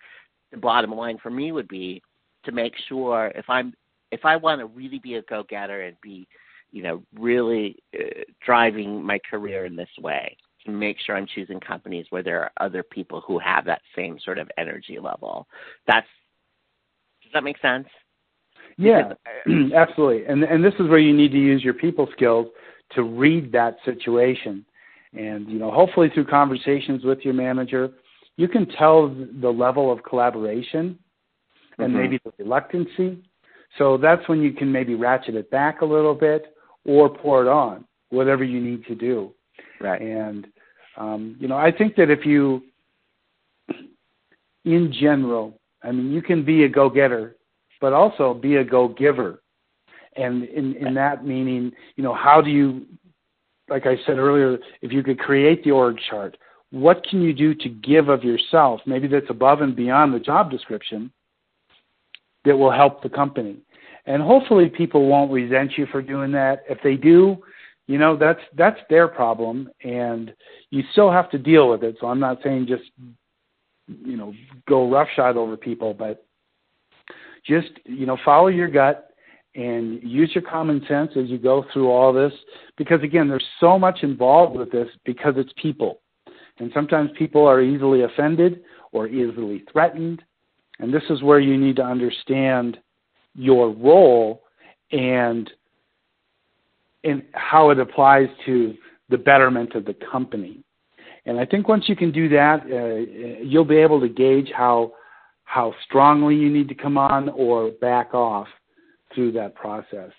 the 0.52 0.58
bottom 0.58 0.92
line 0.92 1.18
for 1.22 1.30
me 1.30 1.52
would 1.52 1.68
be 1.68 2.02
to 2.46 2.52
make 2.52 2.74
sure 2.88 3.32
if 3.36 3.46
I'm 3.50 3.74
if 4.12 4.26
I 4.26 4.36
want 4.36 4.60
to 4.60 4.66
really 4.66 5.00
be 5.00 5.16
a 5.16 5.22
go 5.24 5.44
getter 5.48 5.82
and 5.82 5.96
be, 6.02 6.28
you 6.72 6.82
know, 6.84 7.04
really 7.18 7.78
uh, 7.94 8.24
driving 8.44 9.04
my 9.04 9.20
career 9.30 9.66
in 9.66 9.76
this 9.76 9.90
way, 10.00 10.36
to 10.66 10.72
make 10.72 10.98
sure 11.06 11.16
I'm 11.16 11.28
choosing 11.28 11.60
companies 11.60 12.08
where 12.10 12.24
there 12.24 12.42
are 12.42 12.52
other 12.60 12.84
people 12.84 13.22
who 13.26 13.40
have 13.40 13.66
that 13.66 13.82
same 13.96 14.18
sort 14.24 14.40
of 14.40 14.50
energy 14.58 14.98
level. 15.00 15.48
That's 15.88 16.08
does 17.24 17.32
that 17.34 17.44
make 17.44 17.60
sense? 17.62 17.88
Yeah, 18.78 19.14
because, 19.46 19.72
absolutely. 19.76 20.26
And 20.26 20.44
and 20.44 20.64
this 20.64 20.74
is 20.80 20.88
where 20.88 21.00
you 21.00 21.16
need 21.16 21.32
to 21.32 21.38
use 21.38 21.64
your 21.64 21.74
people 21.74 22.08
skills 22.14 22.48
to 22.96 23.04
read 23.04 23.52
that 23.52 23.78
situation. 23.86 24.66
And 25.14 25.50
you 25.50 25.60
know, 25.60 25.72
hopefully 25.72 26.10
through 26.14 26.26
conversations 26.26 27.04
with 27.04 27.20
your 27.24 27.34
manager, 27.34 27.90
you 28.38 28.48
can 28.48 28.68
tell 28.68 29.10
the 29.42 29.50
level 29.50 29.92
of 29.92 30.04
collaboration 30.04 30.98
and 31.80 31.90
mm-hmm. 31.90 31.98
maybe 31.98 32.20
the 32.24 32.32
reluctancy. 32.38 33.24
So 33.78 33.98
that's 33.98 34.28
when 34.28 34.42
you 34.42 34.54
can 34.54 34.72
maybe 34.72 34.96
ratchet 34.96 35.36
it 35.36 35.50
back 35.52 35.82
a 35.82 35.86
little 35.86 36.16
bit 36.16 36.56
or 36.86 37.10
pour 37.10 37.42
it 37.44 37.48
on, 37.48 37.86
whatever 38.10 38.44
you 38.44 38.60
need 38.60 38.86
to 38.86 38.96
do. 38.96 39.32
Right. 39.80 40.02
And 40.02 40.48
um, 41.00 41.38
you 41.40 41.48
know, 41.48 41.58
I 41.58 41.72
think 41.72 41.96
that 41.96 42.10
if 42.10 42.26
you, 42.26 42.62
in 44.66 44.92
general, 44.92 45.60
I 45.82 45.92
mean, 45.92 46.12
you 46.12 46.22
can 46.22 46.44
be 46.44 46.66
a 46.66 46.70
go-getter, 46.70 47.38
but 47.80 47.94
also 47.94 48.34
be 48.34 48.58
a 48.58 48.64
go-giver. 48.64 49.42
And 50.18 50.44
in, 50.44 50.76
in 50.76 50.94
that 50.96 51.26
meaning, 51.26 51.72
you 51.96 52.04
know, 52.04 52.14
how 52.14 52.42
do 52.42 52.50
you, 52.50 52.86
like 53.70 53.86
I 53.86 53.96
said 54.06 54.18
earlier, 54.18 54.58
if 54.82 54.92
you 54.92 55.02
could 55.04 55.20
create 55.20 55.64
the 55.64 55.72
org 55.72 55.98
chart, 56.10 56.36
what 56.72 57.06
can 57.06 57.22
you 57.22 57.34
do 57.34 57.56
to 57.56 57.70
give 57.70 58.10
of 58.10 58.24
yourself? 58.24 58.82
Maybe 58.86 59.08
that's 59.08 59.30
above 59.30 59.62
and 59.62 59.76
beyond 59.76 60.14
the 60.14 60.20
job 60.20 60.52
description, 60.52 61.12
that 62.46 62.58
will 62.58 62.72
help 62.72 63.04
the 63.04 63.10
company. 63.10 63.58
And 64.06 64.22
hopefully 64.22 64.70
people 64.70 65.08
won't 65.08 65.32
resent 65.32 65.78
you 65.78 65.86
for 65.88 66.02
doing 66.02 66.32
that. 66.32 66.64
If 66.70 66.80
they 66.84 66.96
do, 66.96 67.38
you 67.88 67.98
know, 67.98 68.16
that's 68.18 68.40
that's 68.56 68.80
their 68.90 69.08
problem 69.08 69.70
and 69.84 70.34
you 70.70 70.84
still 70.92 71.12
have 71.12 71.30
to 71.32 71.38
deal 71.38 71.70
with 71.70 71.84
it. 71.84 71.98
So 72.00 72.08
I'm 72.08 72.20
not 72.20 72.40
saying 72.44 72.68
just 72.68 72.84
you 74.06 74.18
know, 74.18 74.34
go 74.68 74.90
roughshod 74.90 75.38
over 75.38 75.58
people, 75.58 75.94
but 75.94 76.26
just, 77.46 77.72
you 77.86 78.06
know, 78.06 78.18
follow 78.24 78.48
your 78.48 78.68
gut 78.68 79.10
and 79.56 80.02
use 80.04 80.32
your 80.34 80.44
common 80.44 80.86
sense 80.88 81.12
as 81.16 81.28
you 81.30 81.38
go 81.38 81.66
through 81.74 81.90
all 81.90 82.14
this 82.14 82.34
because 82.78 83.02
again, 83.02 83.28
there's 83.28 83.46
so 83.60 83.80
much 83.80 84.00
involved 84.04 84.56
with 84.56 84.72
this 84.72 84.88
because 85.06 85.34
it's 85.38 85.52
people. 85.62 86.02
And 86.60 86.72
sometimes 86.74 87.10
people 87.18 87.46
are 87.46 87.62
easily 87.62 88.04
offended 88.04 88.62
or 88.92 89.08
easily 89.08 89.64
threatened 89.72 90.22
and 90.80 90.94
this 90.94 91.04
is 91.10 91.22
where 91.22 91.40
you 91.40 91.58
need 91.58 91.76
to 91.78 91.84
understand 91.84 92.78
your 93.36 93.72
role 93.72 94.44
and 94.92 95.50
and 97.04 97.24
how 97.34 97.70
it 97.70 97.80
applies 97.80 98.28
to 98.46 98.76
the 99.10 99.18
betterment 99.18 99.74
of 99.74 99.86
the 99.86 99.96
company. 100.12 100.62
And 101.26 101.40
I 101.40 101.46
think 101.46 101.68
once 101.68 101.88
you 101.88 101.96
can 101.96 102.12
do 102.12 102.28
that, 102.30 102.62
uh, 102.64 103.42
you'll 103.44 103.66
be 103.66 103.78
able 103.78 104.02
to 104.02 104.10
gauge 104.10 104.52
how 104.56 104.94
how 105.46 105.74
strongly 105.84 106.36
you 106.36 106.50
need 106.50 106.68
to 106.70 106.76
come 106.76 106.98
on 106.98 107.30
or 107.30 107.72
back 107.82 108.14
off 108.14 108.48
through 109.14 109.32
that 109.34 109.56
process. 109.56 110.12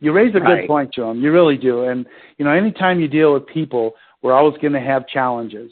You 0.00 0.12
raise 0.12 0.34
a 0.34 0.40
right. 0.40 0.62
good 0.62 0.66
point, 0.66 0.92
Jerome. 0.92 1.22
You 1.22 1.32
really 1.32 1.56
do. 1.56 1.84
And 1.84 2.06
you 2.36 2.44
know, 2.44 2.50
anytime 2.50 3.00
you 3.00 3.08
deal 3.08 3.32
with 3.32 3.46
people, 3.46 3.92
we're 4.22 4.32
always 4.32 4.58
going 4.60 4.72
to 4.72 4.80
have 4.80 5.06
challenges, 5.06 5.70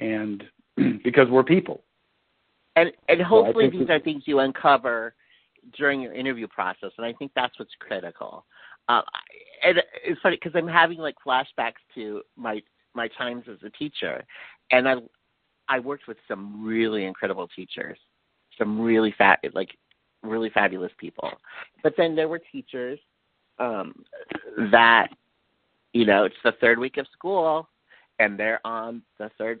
and 0.00 0.44
because 1.04 1.28
we're 1.28 1.44
people. 1.44 1.82
And 2.76 2.90
and 3.08 3.20
hopefully 3.20 3.68
so 3.70 3.78
these 3.78 3.90
are 3.90 4.00
things 4.00 4.22
you 4.26 4.38
uncover 4.38 5.14
during 5.76 6.00
your 6.00 6.14
interview 6.14 6.48
process, 6.48 6.90
and 6.96 7.06
I 7.06 7.12
think 7.12 7.32
that's 7.34 7.58
what's 7.58 7.72
critical. 7.78 8.46
Uh, 8.88 9.02
and 9.62 9.78
it's 10.04 10.20
funny 10.22 10.36
because 10.36 10.52
I'm 10.56 10.66
having 10.66 10.98
like 10.98 11.14
flashbacks 11.24 11.82
to 11.94 12.22
my 12.36 12.62
my 12.94 13.08
times 13.08 13.44
as 13.50 13.58
a 13.64 13.70
teacher, 13.70 14.24
and 14.70 14.88
I 14.88 14.94
I 15.68 15.80
worked 15.80 16.08
with 16.08 16.16
some 16.26 16.64
really 16.64 17.04
incredible 17.04 17.48
teachers, 17.54 17.98
some 18.58 18.80
really 18.80 19.14
fat 19.16 19.40
like 19.54 19.70
really 20.22 20.50
fabulous 20.50 20.92
people. 20.98 21.30
But 21.82 21.94
then 21.96 22.16
there 22.16 22.28
were 22.28 22.40
teachers 22.50 22.98
um, 23.58 24.04
that 24.70 25.08
you 25.92 26.06
know 26.06 26.24
it's 26.24 26.34
the 26.42 26.52
third 26.60 26.78
week 26.78 26.96
of 26.96 27.06
school, 27.12 27.68
and 28.18 28.38
they're 28.38 28.64
on 28.66 29.02
the 29.18 29.30
third 29.38 29.60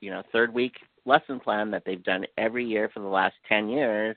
you 0.00 0.10
know 0.10 0.22
third 0.32 0.52
week 0.52 0.74
lesson 1.04 1.40
plan 1.40 1.70
that 1.70 1.82
they've 1.84 2.04
done 2.04 2.24
every 2.36 2.64
year 2.64 2.90
for 2.92 3.00
the 3.00 3.06
last 3.06 3.34
ten 3.48 3.68
years. 3.68 4.16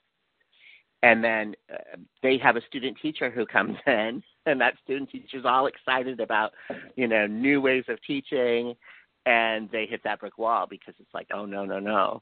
And 1.04 1.24
then 1.24 1.56
uh, 1.74 1.98
they 2.22 2.38
have 2.38 2.58
a 2.58 2.62
student 2.68 2.96
teacher 3.02 3.32
who 3.32 3.46
comes 3.46 3.76
in 3.88 4.22
and 4.46 4.60
that 4.62 4.76
student 4.84 5.10
teacher 5.10 5.38
is 5.38 5.46
all 5.46 5.68
excited 5.68 6.20
about 6.20 6.52
you 6.96 7.08
know 7.08 7.28
new 7.28 7.62
ways 7.62 7.86
of 7.88 7.98
teaching. 8.06 8.76
And 9.26 9.70
they 9.72 9.86
hit 9.86 10.02
that 10.04 10.20
brick 10.20 10.38
wall 10.38 10.68
because 10.70 10.96
it's 11.00 11.14
like 11.14 11.28
oh 11.34 11.46
no 11.46 11.66
no 11.66 11.80
no. 11.80 12.22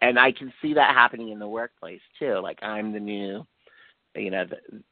And 0.00 0.18
i 0.18 0.32
can 0.32 0.52
see 0.62 0.74
that 0.74 0.94
happening 0.94 1.30
in 1.30 1.38
the 1.38 1.48
workplace 1.48 2.00
too. 2.18 2.38
Like 2.42 2.58
i'm 2.62 2.92
the 2.92 3.00
new 3.00 3.46
you 4.16 4.30
know 4.30 4.44
the, 4.44 4.82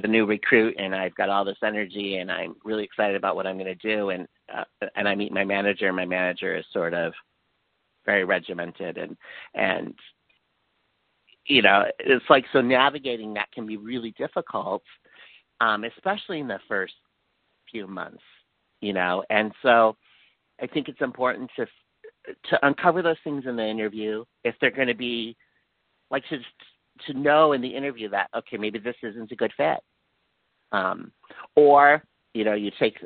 the 0.00 0.08
new 0.08 0.24
recruit 0.24 0.76
and 0.78 0.94
i've 0.94 1.14
got 1.16 1.28
all 1.28 1.44
this 1.44 1.58
energy 1.64 2.18
and 2.18 2.30
i'm 2.30 2.54
really 2.64 2.84
excited 2.84 3.16
about 3.16 3.34
what 3.34 3.46
i'm 3.46 3.58
going 3.58 3.66
to 3.66 3.74
do. 3.74 4.10
And 4.10 4.28
uh, 4.54 4.64
and 4.94 5.08
i 5.08 5.14
meet 5.14 5.32
my 5.32 5.44
manager 5.44 5.88
and 5.88 5.96
my 5.96 6.06
manager 6.06 6.56
is 6.56 6.64
sort 6.72 6.94
of 6.94 7.12
very 8.08 8.24
regimented 8.24 8.96
and 8.96 9.16
and 9.54 9.94
you 11.48 11.62
know, 11.62 11.84
it's 11.98 12.24
like 12.28 12.44
so 12.52 12.60
navigating 12.60 13.34
that 13.34 13.50
can 13.52 13.66
be 13.66 13.78
really 13.78 14.14
difficult, 14.18 14.82
um, 15.60 15.84
especially 15.84 16.40
in 16.40 16.48
the 16.48 16.60
first 16.68 16.92
few 17.70 17.86
months, 17.86 18.22
you 18.82 18.92
know. 18.92 19.24
And 19.30 19.50
so 19.62 19.96
I 20.60 20.66
think 20.66 20.88
it's 20.88 21.00
important 21.00 21.50
to 21.56 21.66
to 22.50 22.66
uncover 22.66 23.00
those 23.00 23.16
things 23.24 23.44
in 23.46 23.56
the 23.56 23.66
interview 23.66 24.24
if 24.44 24.54
they're 24.60 24.70
going 24.70 24.88
to 24.88 24.94
be 24.94 25.36
like 26.10 26.24
to 26.28 26.38
to 27.06 27.18
know 27.18 27.52
in 27.52 27.62
the 27.62 27.74
interview 27.74 28.08
that 28.10 28.28
okay 28.36 28.58
maybe 28.58 28.78
this 28.78 28.96
isn't 29.02 29.32
a 29.32 29.36
good 29.36 29.52
fit 29.56 29.78
um 30.72 31.10
or 31.56 32.02
you 32.34 32.44
know 32.44 32.54
you 32.54 32.70
take 32.78 32.98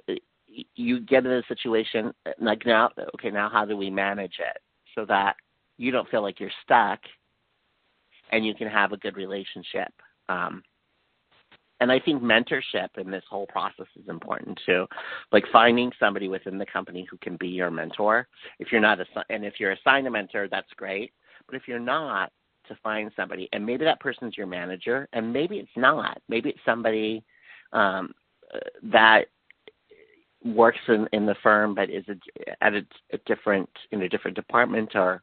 you 0.75 0.99
get 1.01 1.27
in 1.27 1.31
a 1.31 1.43
situation 1.47 2.11
like 2.41 2.65
now 2.67 2.89
okay 3.15 3.31
now 3.31 3.49
how 3.53 3.65
do 3.65 3.77
we 3.77 3.91
manage 3.91 4.37
it 4.41 4.61
so 4.95 5.05
that 5.07 5.37
you 5.79 5.91
don't 5.91 6.09
feel 6.09 6.23
like 6.23 6.41
you're 6.41 6.51
stuck 6.63 7.01
and 8.31 8.45
you 8.45 8.55
can 8.55 8.69
have 8.69 8.93
a 8.93 8.97
good 8.97 9.17
relationship. 9.17 9.93
Um, 10.29 10.63
and 11.81 11.91
I 11.91 11.99
think 11.99 12.23
mentorship 12.23 12.89
in 12.97 13.11
this 13.11 13.25
whole 13.29 13.47
process 13.47 13.87
is 13.97 14.09
important 14.09 14.61
too. 14.65 14.87
Like 15.33 15.45
finding 15.53 15.91
somebody 15.99 16.29
within 16.29 16.57
the 16.57 16.67
company 16.67 17.07
who 17.11 17.19
can 17.19 17.37
be 17.37 17.49
your 17.49 17.71
mentor. 17.71 18.29
If 18.61 18.71
you're 18.71 18.81
not 18.81 19.01
a, 19.01 19.07
and 19.31 19.45
if 19.45 19.55
you're 19.59 19.73
assigned 19.73 20.07
a 20.07 20.11
mentor, 20.11 20.47
that's 20.49 20.73
great. 20.77 21.13
But 21.47 21.57
if 21.57 21.63
you're 21.67 21.81
not, 21.81 22.31
to 22.69 22.77
find 22.83 23.11
somebody, 23.17 23.49
and 23.53 23.65
maybe 23.65 23.85
that 23.85 24.01
person's 24.01 24.37
your 24.37 24.47
manager, 24.47 25.09
and 25.13 25.33
maybe 25.33 25.57
it's 25.57 25.69
not. 25.77 26.21
Maybe 26.29 26.51
it's 26.51 26.65
somebody 26.65 27.25
um, 27.73 28.13
that 28.85 29.27
works 30.45 30.79
in, 30.89 31.09
in 31.13 31.27
the 31.27 31.37
firm, 31.43 31.75
but 31.75 31.91
is 31.91 32.05
a, 32.09 32.65
at 32.65 32.75
a, 32.75 32.85
a 33.13 33.19
different 33.27 33.69
in 33.91 34.03
a 34.03 34.09
different 34.09 34.37
department, 34.37 34.95
or 34.95 35.23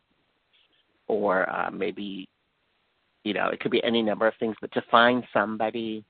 or 1.08 1.50
uh, 1.50 1.70
maybe 1.72 2.28
you 3.24 3.34
know, 3.34 3.50
it 3.50 3.60
could 3.60 3.72
be 3.72 3.84
any 3.84 4.02
number 4.02 4.28
of 4.28 4.34
things, 4.40 4.56
but 4.62 4.72
to 4.74 4.84
find 4.90 5.24
somebody 5.34 6.04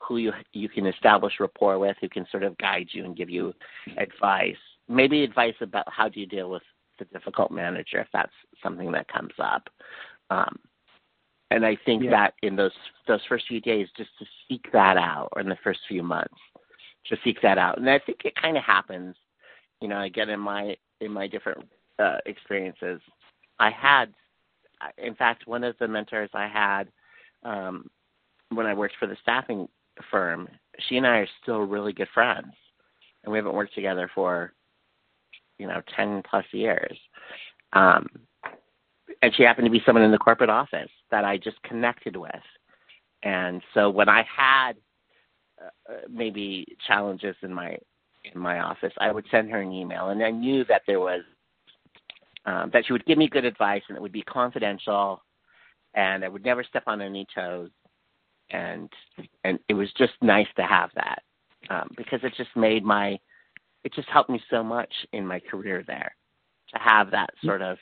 who 0.00 0.18
you 0.18 0.32
you 0.52 0.68
can 0.68 0.86
establish 0.86 1.34
rapport 1.40 1.78
with, 1.78 1.96
who 2.00 2.08
can 2.08 2.26
sort 2.30 2.42
of 2.42 2.56
guide 2.58 2.88
you 2.92 3.04
and 3.04 3.16
give 3.16 3.30
you 3.30 3.54
advice, 3.98 4.56
maybe 4.88 5.22
advice 5.22 5.54
about 5.60 5.86
how 5.90 6.08
do 6.08 6.20
you 6.20 6.26
deal 6.26 6.50
with 6.50 6.62
the 6.98 7.04
difficult 7.06 7.50
manager 7.50 8.00
if 8.00 8.08
that's 8.12 8.32
something 8.62 8.90
that 8.92 9.08
comes 9.08 9.32
up. 9.38 9.68
Um, 10.30 10.58
and 11.50 11.64
I 11.64 11.76
think 11.84 12.04
yeah. 12.04 12.10
that 12.10 12.34
in 12.42 12.56
those 12.56 12.72
those 13.06 13.20
first 13.28 13.46
few 13.46 13.60
days, 13.60 13.88
just 13.96 14.10
to 14.18 14.26
seek 14.48 14.70
that 14.72 14.96
out, 14.96 15.28
or 15.32 15.40
in 15.40 15.48
the 15.48 15.58
first 15.62 15.80
few 15.88 16.02
months, 16.02 16.34
to 17.08 17.16
seek 17.24 17.40
that 17.42 17.58
out, 17.58 17.78
and 17.78 17.88
I 17.88 17.98
think 17.98 18.18
it 18.24 18.34
kind 18.40 18.56
of 18.56 18.64
happens. 18.64 19.16
You 19.80 19.88
know, 19.88 20.02
again 20.02 20.30
in 20.30 20.40
my 20.40 20.76
in 21.00 21.12
my 21.12 21.26
different 21.26 21.66
uh, 21.98 22.18
experiences, 22.26 23.00
I 23.58 23.70
had 23.70 24.12
in 24.98 25.14
fact, 25.14 25.46
one 25.46 25.64
of 25.64 25.76
the 25.78 25.88
mentors 25.88 26.30
I 26.34 26.48
had 26.48 26.88
um, 27.42 27.88
when 28.50 28.66
I 28.66 28.74
worked 28.74 28.96
for 28.98 29.06
the 29.06 29.16
staffing 29.22 29.68
firm, 30.10 30.48
she 30.88 30.96
and 30.96 31.06
I 31.06 31.18
are 31.18 31.28
still 31.42 31.60
really 31.60 31.92
good 31.92 32.08
friends, 32.12 32.52
and 33.22 33.32
we 33.32 33.38
haven't 33.38 33.54
worked 33.54 33.74
together 33.74 34.10
for 34.14 34.52
you 35.58 35.66
know 35.66 35.82
ten 35.94 36.22
plus 36.28 36.44
years. 36.52 36.96
Um, 37.72 38.06
and 39.22 39.34
she 39.34 39.42
happened 39.42 39.66
to 39.66 39.70
be 39.70 39.82
someone 39.86 40.04
in 40.04 40.12
the 40.12 40.18
corporate 40.18 40.50
office 40.50 40.90
that 41.10 41.24
I 41.24 41.36
just 41.36 41.62
connected 41.62 42.16
with, 42.16 42.30
and 43.22 43.62
so 43.74 43.90
when 43.90 44.08
I 44.08 44.24
had 44.24 44.74
uh, 45.60 45.92
uh 45.92 45.96
maybe 46.10 46.66
challenges 46.86 47.36
in 47.42 47.52
my 47.52 47.76
in 48.32 48.40
my 48.40 48.60
office, 48.60 48.92
I 48.98 49.12
would 49.12 49.26
send 49.30 49.50
her 49.50 49.60
an 49.60 49.72
email, 49.72 50.08
and 50.08 50.22
I 50.22 50.30
knew 50.30 50.64
that 50.64 50.82
there 50.86 51.00
was 51.00 51.22
um, 52.46 52.70
that 52.72 52.86
she 52.86 52.92
would 52.92 53.04
give 53.06 53.18
me 53.18 53.28
good 53.28 53.44
advice 53.44 53.82
and 53.88 53.96
it 53.96 54.00
would 54.00 54.12
be 54.12 54.22
confidential 54.22 55.22
and 55.94 56.24
I 56.24 56.28
would 56.28 56.44
never 56.44 56.62
step 56.62 56.84
on 56.86 57.02
any 57.02 57.26
toes. 57.34 57.70
And 58.50 58.88
and 59.42 59.58
it 59.68 59.74
was 59.74 59.88
just 59.98 60.12
nice 60.22 60.46
to 60.56 60.62
have 60.62 60.90
that 60.94 61.22
um, 61.68 61.90
because 61.96 62.20
it 62.22 62.32
just 62.36 62.54
made 62.54 62.84
my 62.84 63.18
it 63.82 63.92
just 63.92 64.08
helped 64.08 64.30
me 64.30 64.40
so 64.48 64.62
much 64.62 64.92
in 65.12 65.26
my 65.26 65.40
career 65.40 65.82
there 65.86 66.14
to 66.72 66.78
have 66.78 67.10
that 67.10 67.30
sort 67.44 67.62
of 67.62 67.76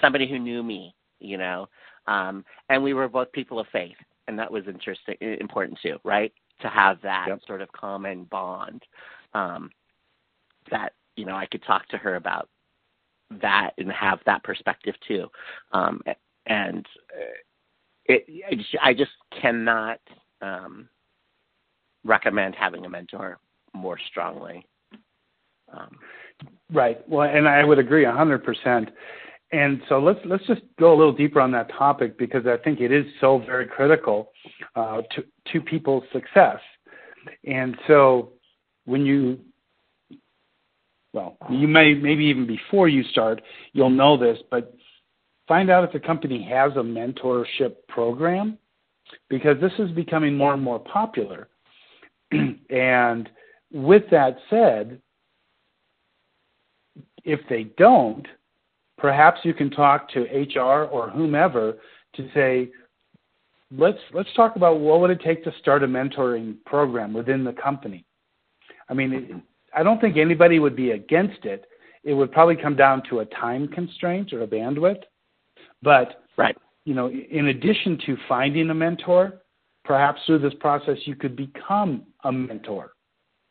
somebody 0.00 0.28
who 0.28 0.38
knew 0.38 0.62
me, 0.62 0.94
you 1.20 1.38
know. 1.38 1.68
Um, 2.08 2.44
and 2.68 2.82
we 2.82 2.94
were 2.94 3.08
both 3.08 3.30
people 3.32 3.60
of 3.60 3.66
faith, 3.70 3.96
and 4.26 4.38
that 4.38 4.50
was 4.50 4.64
interesting, 4.66 5.16
important 5.20 5.78
too, 5.82 5.98
right? 6.04 6.32
To 6.60 6.68
have 6.68 7.00
that 7.02 7.26
yep. 7.28 7.40
sort 7.46 7.62
of 7.62 7.70
common 7.72 8.24
bond 8.24 8.82
um, 9.32 9.70
that 10.70 10.92
you 11.16 11.24
know 11.24 11.36
I 11.36 11.46
could 11.46 11.62
talk 11.62 11.86
to 11.88 11.96
her 11.98 12.16
about 12.16 12.48
that 13.42 13.72
and 13.78 13.90
have 13.92 14.20
that 14.26 14.42
perspective 14.42 14.94
too. 15.06 15.28
Um, 15.72 16.00
and 16.46 16.86
uh, 17.14 17.34
it, 18.06 18.66
I 18.82 18.94
just 18.94 19.12
cannot 19.40 20.00
um, 20.40 20.88
recommend 22.04 22.54
having 22.54 22.86
a 22.86 22.88
mentor 22.88 23.38
more 23.74 23.98
strongly. 24.10 24.66
Um, 25.72 25.98
right. 26.72 27.06
Well, 27.08 27.28
and 27.28 27.46
I 27.46 27.64
would 27.64 27.78
agree 27.78 28.04
a 28.04 28.12
hundred 28.12 28.44
percent. 28.44 28.90
And 29.50 29.80
so 29.88 29.98
let's 29.98 30.20
let's 30.26 30.46
just 30.46 30.60
go 30.78 30.92
a 30.92 30.96
little 30.96 31.12
deeper 31.12 31.40
on 31.40 31.50
that 31.52 31.70
topic 31.70 32.18
because 32.18 32.46
I 32.46 32.58
think 32.62 32.80
it 32.80 32.92
is 32.92 33.06
so 33.20 33.38
very 33.38 33.66
critical 33.66 34.32
uh, 34.76 35.02
to 35.14 35.24
to 35.52 35.60
people's 35.60 36.04
success. 36.12 36.58
And 37.44 37.76
so 37.86 38.32
when 38.84 39.06
you 39.06 39.38
well, 41.14 41.38
you 41.50 41.66
may 41.66 41.94
maybe 41.94 42.24
even 42.24 42.46
before 42.46 42.88
you 42.88 43.02
start, 43.04 43.40
you'll 43.72 43.88
know 43.88 44.18
this, 44.18 44.38
but 44.50 44.74
find 45.46 45.70
out 45.70 45.82
if 45.82 45.92
the 45.92 46.00
company 46.00 46.46
has 46.50 46.72
a 46.72 46.80
mentorship 46.80 47.76
program 47.88 48.58
because 49.30 49.58
this 49.62 49.72
is 49.78 49.90
becoming 49.92 50.36
more 50.36 50.52
and 50.52 50.62
more 50.62 50.78
popular. 50.78 51.48
and 52.30 53.30
with 53.72 54.02
that 54.10 54.36
said, 54.50 55.00
if 57.24 57.40
they 57.48 57.64
don't, 57.78 58.26
perhaps 58.98 59.40
you 59.44 59.54
can 59.54 59.70
talk 59.70 60.10
to 60.10 60.20
HR 60.22 60.84
or 60.84 61.08
whomever 61.10 61.78
to 62.14 62.28
say, 62.34 62.68
let's 63.70 63.98
let's 64.12 64.28
talk 64.34 64.56
about 64.56 64.80
what 64.80 65.00
would 65.00 65.10
it 65.10 65.20
take 65.24 65.44
to 65.44 65.52
start 65.60 65.82
a 65.82 65.86
mentoring 65.86 66.56
program 66.66 67.12
within 67.12 67.44
the 67.44 67.52
company. 67.52 68.04
I 68.88 68.94
mean, 68.94 69.42
I 69.74 69.82
don't 69.82 70.00
think 70.00 70.16
anybody 70.16 70.58
would 70.58 70.76
be 70.76 70.92
against 70.92 71.44
it. 71.44 71.64
It 72.04 72.14
would 72.14 72.32
probably 72.32 72.56
come 72.56 72.76
down 72.76 73.02
to 73.10 73.20
a 73.20 73.26
time 73.26 73.68
constraint 73.68 74.32
or 74.32 74.42
a 74.42 74.46
bandwidth. 74.46 75.02
But 75.82 76.24
right. 76.36 76.56
you 76.84 76.94
know, 76.94 77.10
in 77.10 77.48
addition 77.48 77.98
to 78.06 78.16
finding 78.28 78.70
a 78.70 78.74
mentor, 78.74 79.42
perhaps 79.84 80.20
through 80.26 80.40
this 80.40 80.54
process 80.60 80.96
you 81.04 81.14
could 81.14 81.36
become 81.36 82.02
a 82.24 82.32
mentor 82.32 82.92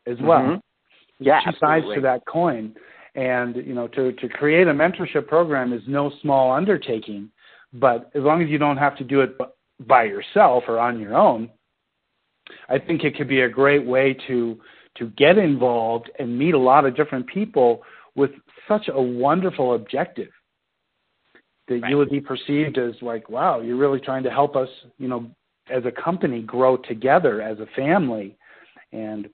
as 0.06 0.16
well. 0.20 0.40
Mm-hmm. 0.40 1.24
Yeah, 1.24 1.40
two 1.40 1.48
absolutely. 1.48 1.80
sides 1.80 1.94
to 1.96 2.00
that 2.02 2.26
coin. 2.26 2.74
And 3.18 3.56
you 3.56 3.74
know, 3.74 3.88
to 3.88 4.12
to 4.12 4.28
create 4.28 4.68
a 4.68 4.72
mentorship 4.72 5.26
program 5.26 5.72
is 5.72 5.82
no 5.88 6.12
small 6.22 6.52
undertaking. 6.52 7.32
But 7.72 8.12
as 8.14 8.22
long 8.22 8.42
as 8.42 8.48
you 8.48 8.58
don't 8.58 8.76
have 8.76 8.96
to 8.98 9.04
do 9.04 9.22
it 9.22 9.36
by 9.88 10.04
yourself 10.04 10.62
or 10.68 10.78
on 10.78 11.00
your 11.00 11.16
own, 11.16 11.50
I 12.68 12.78
think 12.78 13.02
it 13.02 13.16
could 13.16 13.26
be 13.26 13.40
a 13.40 13.48
great 13.48 13.84
way 13.84 14.16
to 14.28 14.60
to 14.98 15.08
get 15.16 15.36
involved 15.36 16.08
and 16.20 16.38
meet 16.38 16.54
a 16.54 16.58
lot 16.58 16.84
of 16.84 16.94
different 16.94 17.26
people 17.26 17.82
with 18.14 18.30
such 18.68 18.88
a 18.88 19.02
wonderful 19.02 19.74
objective 19.74 20.30
that 21.66 21.82
right. 21.82 21.90
you 21.90 21.96
would 21.96 22.10
be 22.10 22.20
perceived 22.20 22.78
as 22.78 22.94
like, 23.02 23.28
wow, 23.28 23.60
you're 23.60 23.76
really 23.76 24.00
trying 24.00 24.22
to 24.22 24.30
help 24.30 24.54
us, 24.54 24.68
you 24.96 25.08
know, 25.08 25.28
as 25.68 25.82
a 25.84 25.90
company 25.90 26.40
grow 26.42 26.76
together 26.76 27.42
as 27.42 27.58
a 27.58 27.66
family. 27.74 28.36
And 28.92 29.28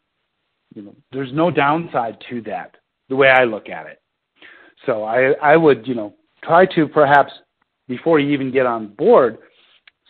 you 0.74 0.80
know, 0.80 0.96
there's 1.12 1.34
no 1.34 1.50
downside 1.50 2.16
to 2.30 2.40
that, 2.42 2.76
the 3.08 3.16
way 3.16 3.28
I 3.28 3.44
look 3.44 3.68
at 3.68 3.86
it. 3.86 4.00
So 4.86 5.04
I 5.04 5.32
I 5.42 5.56
would, 5.56 5.86
you 5.86 5.94
know, 5.94 6.14
try 6.42 6.66
to 6.74 6.86
perhaps 6.88 7.32
before 7.88 8.18
you 8.18 8.30
even 8.32 8.52
get 8.52 8.66
on 8.66 8.94
board, 8.94 9.38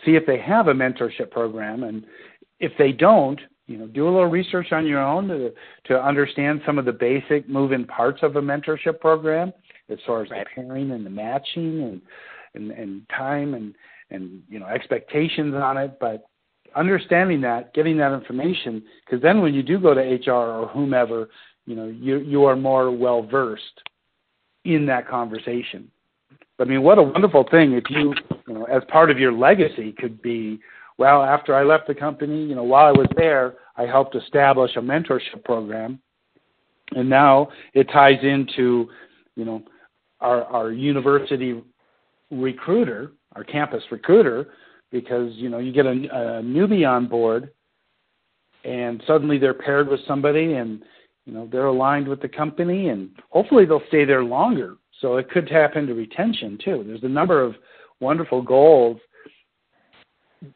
see 0.05 0.13
if 0.13 0.27
they 0.27 0.39
have 0.39 0.69
a 0.69 0.73
mentorship 0.73 1.31
program 1.31 1.83
and 1.83 2.05
if 2.61 2.73
they 2.79 2.93
don't, 2.93 3.41
you 3.67 3.79
know, 3.79 3.87
do 3.87 4.05
a 4.05 4.11
little 4.11 4.27
research 4.27 4.73
on 4.73 4.87
your 4.87 5.01
own 5.01 5.29
to 5.29 5.53
to 5.87 6.03
understand 6.03 6.61
some 6.67 6.79
of 6.79 6.85
the 6.85 6.93
basic 6.93 7.49
moving 7.49 7.85
parts 7.85 8.21
of 8.23 8.37
a 8.37 8.41
mentorship 8.41 9.01
program 9.01 9.53
as 9.89 9.99
far 10.07 10.23
as 10.23 10.31
right. 10.31 10.47
the 10.57 10.63
pairing 10.63 10.91
and 10.91 11.05
the 11.05 11.11
matching 11.11 11.83
and 11.83 12.01
and, 12.55 12.71
and 12.71 13.03
time 13.09 13.55
and 13.55 13.75
and 14.11 14.43
you 14.49 14.59
know 14.59 14.67
expectations 14.67 15.55
on 15.55 15.77
it. 15.77 15.99
But 16.01 16.25
understanding 16.77 17.41
that, 17.43 17.73
getting 17.75 17.97
that 17.99 18.13
information, 18.13 18.83
because 19.05 19.23
then 19.23 19.41
when 19.41 19.55
you 19.55 19.63
do 19.63 19.79
go 19.79 19.95
to 19.95 20.01
HR 20.01 20.33
or 20.33 20.69
whomever, 20.69 21.29
you 21.67 21.75
know, 21.75 21.87
you 21.87 22.19
you 22.19 22.45
are 22.45 22.57
more 22.57 22.91
well 22.91 23.23
versed 23.23 23.83
in 24.65 24.87
that 24.87 25.09
conversation. 25.09 25.91
I 26.59 26.65
mean, 26.65 26.83
what 26.83 26.99
a 26.99 27.03
wonderful 27.03 27.45
thing 27.51 27.73
if 27.73 27.85
you, 27.91 28.15
you 28.47 28.55
know, 28.55 28.65
as 28.65 28.83
part 28.89 29.11
of 29.11 29.19
your 29.19 29.33
legacy 29.33 29.93
could 29.93 30.23
be 30.23 30.61
well, 30.97 31.23
after 31.23 31.55
I 31.55 31.65
left 31.65 31.89
the 31.89 31.95
company, 31.95 32.45
you 32.45 32.55
know, 32.55 32.63
while 32.63 32.87
I 32.87 32.93
was 32.93 33.09
there, 33.17 33.55
I 33.77 33.83
helped 33.83 34.15
establish 34.15 34.77
a 34.77 34.81
mentorship 34.81 35.43
program, 35.45 35.99
and 36.95 37.11
now 37.11 37.49
it 37.73 37.89
ties 37.93 38.21
into, 38.23 38.89
you 39.35 39.45
know, 39.45 39.63
our 40.21 40.45
our 40.45 40.71
university 40.71 41.61
recruiter, 42.31 43.13
our 43.35 43.45
campus 43.45 43.83
recruiter, 43.91 44.49
because 44.93 45.33
you 45.35 45.49
know 45.49 45.59
you 45.59 45.73
get 45.73 45.87
a, 45.87 45.91
a 45.91 46.43
newbie 46.43 46.89
on 46.89 47.09
board, 47.09 47.51
and 48.65 49.03
suddenly 49.07 49.39
they're 49.39 49.55
paired 49.55 49.89
with 49.89 50.01
somebody, 50.07 50.55
and 50.55 50.83
you 51.27 51.33
know 51.33 51.49
they're 51.51 51.67
aligned 51.67 52.09
with 52.09 52.21
the 52.21 52.29
company, 52.29 52.89
and 52.89 53.11
hopefully 53.31 53.65
they'll 53.65 53.87
stay 53.89 54.05
there 54.05 54.25
longer. 54.25 54.77
So 55.01 55.17
it 55.17 55.31
could 55.31 55.47
tap 55.47 55.77
into 55.77 55.95
retention 55.95 56.59
too. 56.63 56.85
There's 56.87 57.03
a 57.03 57.09
number 57.09 57.43
of 57.43 57.55
wonderful 58.01 58.43
goals 58.43 58.99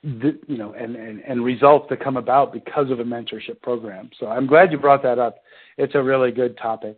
you 0.03 0.39
know, 0.49 0.73
and, 0.75 0.97
and, 0.97 1.21
and 1.27 1.45
results 1.45 1.87
that 1.91 2.03
come 2.03 2.16
about 2.16 2.53
because 2.53 2.91
of 2.91 3.01
a 3.01 3.05
mentorship 3.05 3.61
program. 3.62 4.11
So 4.19 4.27
I'm 4.27 4.47
glad 4.47 4.73
you 4.73 4.79
brought 4.79 5.03
that 5.03 5.19
up. 5.19 5.37
It's 5.77 5.95
a 5.95 6.03
really 6.03 6.31
good 6.31 6.57
topic. 6.59 6.97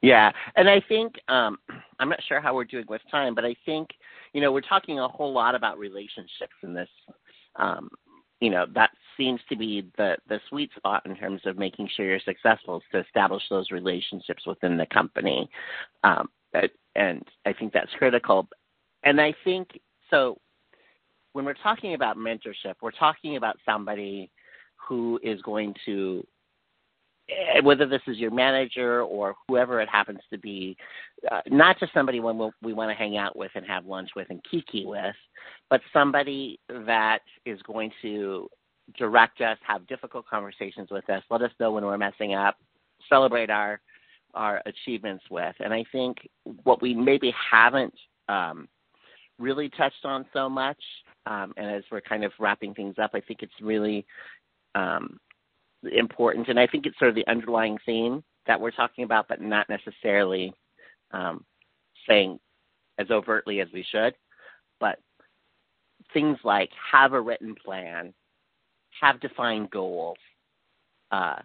Yeah, 0.00 0.30
and 0.56 0.70
I 0.70 0.80
think 0.88 1.14
um, 1.28 1.58
I'm 1.98 2.08
not 2.08 2.20
sure 2.28 2.40
how 2.40 2.54
we're 2.54 2.64
doing 2.64 2.84
with 2.88 3.02
time, 3.10 3.34
but 3.34 3.44
I 3.44 3.56
think 3.66 3.88
you 4.32 4.40
know 4.40 4.52
we're 4.52 4.60
talking 4.60 5.00
a 5.00 5.08
whole 5.08 5.32
lot 5.32 5.56
about 5.56 5.76
relationships 5.76 6.54
in 6.62 6.72
this. 6.72 6.88
Um, 7.56 7.90
you 8.40 8.50
know 8.50 8.64
that 8.74 8.90
seems 9.18 9.40
to 9.50 9.56
be 9.56 9.90
the 9.98 10.16
the 10.28 10.40
sweet 10.48 10.70
spot 10.76 11.04
in 11.04 11.14
terms 11.16 11.42
of 11.44 11.58
making 11.58 11.90
sure 11.94 12.06
you're 12.06 12.20
successful 12.20 12.78
is 12.78 12.82
to 12.92 13.00
establish 13.00 13.42
those 13.50 13.70
relationships 13.70 14.46
within 14.46 14.78
the 14.78 14.86
company, 14.86 15.50
um, 16.04 16.28
and 16.94 17.22
I 17.44 17.52
think 17.52 17.72
that's 17.72 17.92
critical. 17.98 18.48
And 19.04 19.20
I 19.20 19.34
think 19.44 19.68
so 20.10 20.38
when 21.32 21.44
we're 21.44 21.54
talking 21.54 21.94
about 21.94 22.16
mentorship, 22.16 22.74
we're 22.80 22.90
talking 22.90 23.36
about 23.36 23.56
somebody 23.64 24.30
who 24.76 25.20
is 25.22 25.40
going 25.42 25.74
to 25.84 26.26
eh, 27.28 27.60
whether 27.62 27.86
this 27.86 28.02
is 28.06 28.16
your 28.16 28.30
manager 28.30 29.02
or 29.02 29.34
whoever 29.46 29.80
it 29.80 29.88
happens 29.88 30.20
to 30.32 30.38
be, 30.38 30.76
uh, 31.30 31.40
not 31.46 31.78
just 31.78 31.92
somebody 31.92 32.20
when 32.20 32.38
we'll, 32.38 32.52
we 32.62 32.72
want 32.72 32.90
to 32.90 32.94
hang 32.94 33.16
out 33.16 33.36
with 33.36 33.50
and 33.54 33.66
have 33.66 33.86
lunch 33.86 34.10
with 34.16 34.26
and 34.30 34.42
kiki 34.50 34.84
with, 34.86 35.14
but 35.70 35.80
somebody 35.92 36.58
that 36.68 37.20
is 37.44 37.60
going 37.62 37.92
to 38.02 38.48
direct 38.96 39.40
us, 39.40 39.58
have 39.66 39.86
difficult 39.86 40.26
conversations 40.26 40.90
with 40.90 41.08
us, 41.10 41.22
let 41.30 41.42
us 41.42 41.50
know 41.60 41.72
when 41.72 41.84
we're 41.84 41.98
messing 41.98 42.34
up, 42.34 42.56
celebrate 43.08 43.50
our 43.50 43.80
our 44.34 44.62
achievements 44.66 45.24
with. 45.30 45.54
And 45.58 45.72
I 45.72 45.84
think 45.90 46.18
what 46.64 46.82
we 46.82 46.94
maybe 46.94 47.34
haven't 47.50 47.94
um, 48.28 48.68
really 49.38 49.70
touched 49.70 50.04
on 50.04 50.26
so 50.34 50.50
much 50.50 50.78
um, 51.28 51.52
and 51.56 51.70
as 51.70 51.84
we're 51.90 52.00
kind 52.00 52.24
of 52.24 52.32
wrapping 52.38 52.74
things 52.74 52.94
up, 53.00 53.10
I 53.14 53.20
think 53.20 53.42
it's 53.42 53.52
really 53.60 54.06
um, 54.74 55.18
important, 55.92 56.48
and 56.48 56.58
I 56.58 56.66
think 56.66 56.86
it's 56.86 56.98
sort 56.98 57.10
of 57.10 57.14
the 57.14 57.26
underlying 57.26 57.78
theme 57.84 58.24
that 58.46 58.58
we're 58.58 58.70
talking 58.70 59.04
about, 59.04 59.28
but 59.28 59.40
not 59.40 59.68
necessarily 59.68 60.54
um, 61.12 61.44
saying 62.08 62.38
as 62.98 63.10
overtly 63.10 63.60
as 63.60 63.68
we 63.74 63.84
should. 63.90 64.14
But 64.80 64.98
things 66.14 66.38
like 66.44 66.70
have 66.92 67.12
a 67.12 67.20
written 67.20 67.54
plan, 67.54 68.14
have 69.00 69.20
defined 69.20 69.70
goals, 69.70 70.18
uh, 71.10 71.36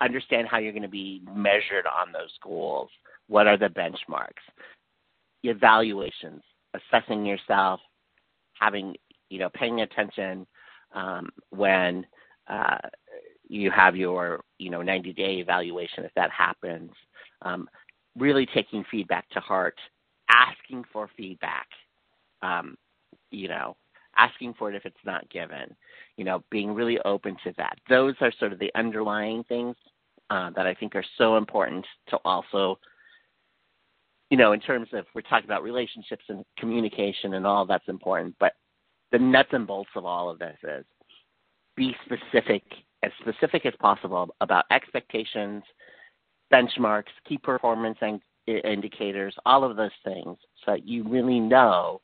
understand 0.00 0.48
how 0.48 0.58
you're 0.58 0.72
going 0.72 0.82
to 0.82 0.88
be 0.88 1.22
measured 1.34 1.86
on 1.86 2.12
those 2.12 2.32
goals. 2.42 2.90
What 3.28 3.46
are 3.46 3.56
the 3.56 3.68
benchmarks? 3.68 4.44
Evaluations, 5.42 6.42
assessing 6.74 7.24
yourself, 7.24 7.80
having 8.60 8.94
you 9.30 9.38
know 9.38 9.48
paying 9.54 9.80
attention 9.80 10.46
um, 10.94 11.30
when 11.50 12.06
uh, 12.48 12.78
you 13.48 13.70
have 13.70 13.96
your 13.96 14.44
you 14.58 14.70
know 14.70 14.82
90 14.82 15.12
day 15.14 15.36
evaluation 15.36 16.04
if 16.04 16.12
that 16.14 16.30
happens 16.30 16.90
um, 17.42 17.68
really 18.16 18.46
taking 18.46 18.84
feedback 18.90 19.28
to 19.30 19.40
heart 19.40 19.78
asking 20.30 20.84
for 20.92 21.08
feedback 21.16 21.66
um, 22.42 22.76
you 23.30 23.48
know 23.48 23.76
asking 24.24 24.54
for 24.58 24.70
it 24.70 24.76
if 24.76 24.84
it's 24.84 25.04
not 25.04 25.28
given 25.30 25.74
you 26.16 26.24
know 26.24 26.42
being 26.50 26.72
really 26.74 26.98
open 27.04 27.36
to 27.44 27.52
that. 27.56 27.76
Those 27.88 28.14
are 28.20 28.32
sort 28.38 28.52
of 28.52 28.58
the 28.58 28.70
underlying 28.74 29.44
things 29.44 29.76
uh, 30.30 30.50
that 30.56 30.66
i 30.66 30.74
think 30.74 30.94
are 30.94 31.04
so 31.18 31.36
important 31.36 31.84
to 32.08 32.16
also 32.24 32.78
you 34.30 34.36
know 34.36 34.52
in 34.52 34.60
terms 34.60 34.88
of 34.92 35.04
we're 35.14 35.22
talking 35.22 35.44
about 35.44 35.62
relationships 35.62 36.24
and 36.28 36.44
communication 36.56 37.34
and 37.34 37.44
all 37.46 37.66
that's 37.66 37.88
important 37.88 38.34
but 38.38 38.52
the 39.12 39.18
nuts 39.18 39.48
and 39.52 39.66
bolts 39.66 39.90
of 39.96 40.04
all 40.04 40.30
of 40.30 40.38
this 40.38 40.56
is 40.62 40.84
be 41.76 41.96
specific, 42.04 42.62
as 43.02 43.10
specific 43.20 43.64
as 43.66 43.72
possible 43.80 44.34
about 44.40 44.66
expectations, 44.70 45.62
benchmarks, 46.52 47.04
key 47.26 47.38
performance 47.38 47.98
and 48.02 48.20
indicators, 48.46 49.34
all 49.46 49.64
of 49.64 49.76
those 49.76 49.90
things, 50.04 50.36
so 50.64 50.72
that 50.72 50.86
you 50.86 51.04
really 51.08 51.40
know 51.40 52.00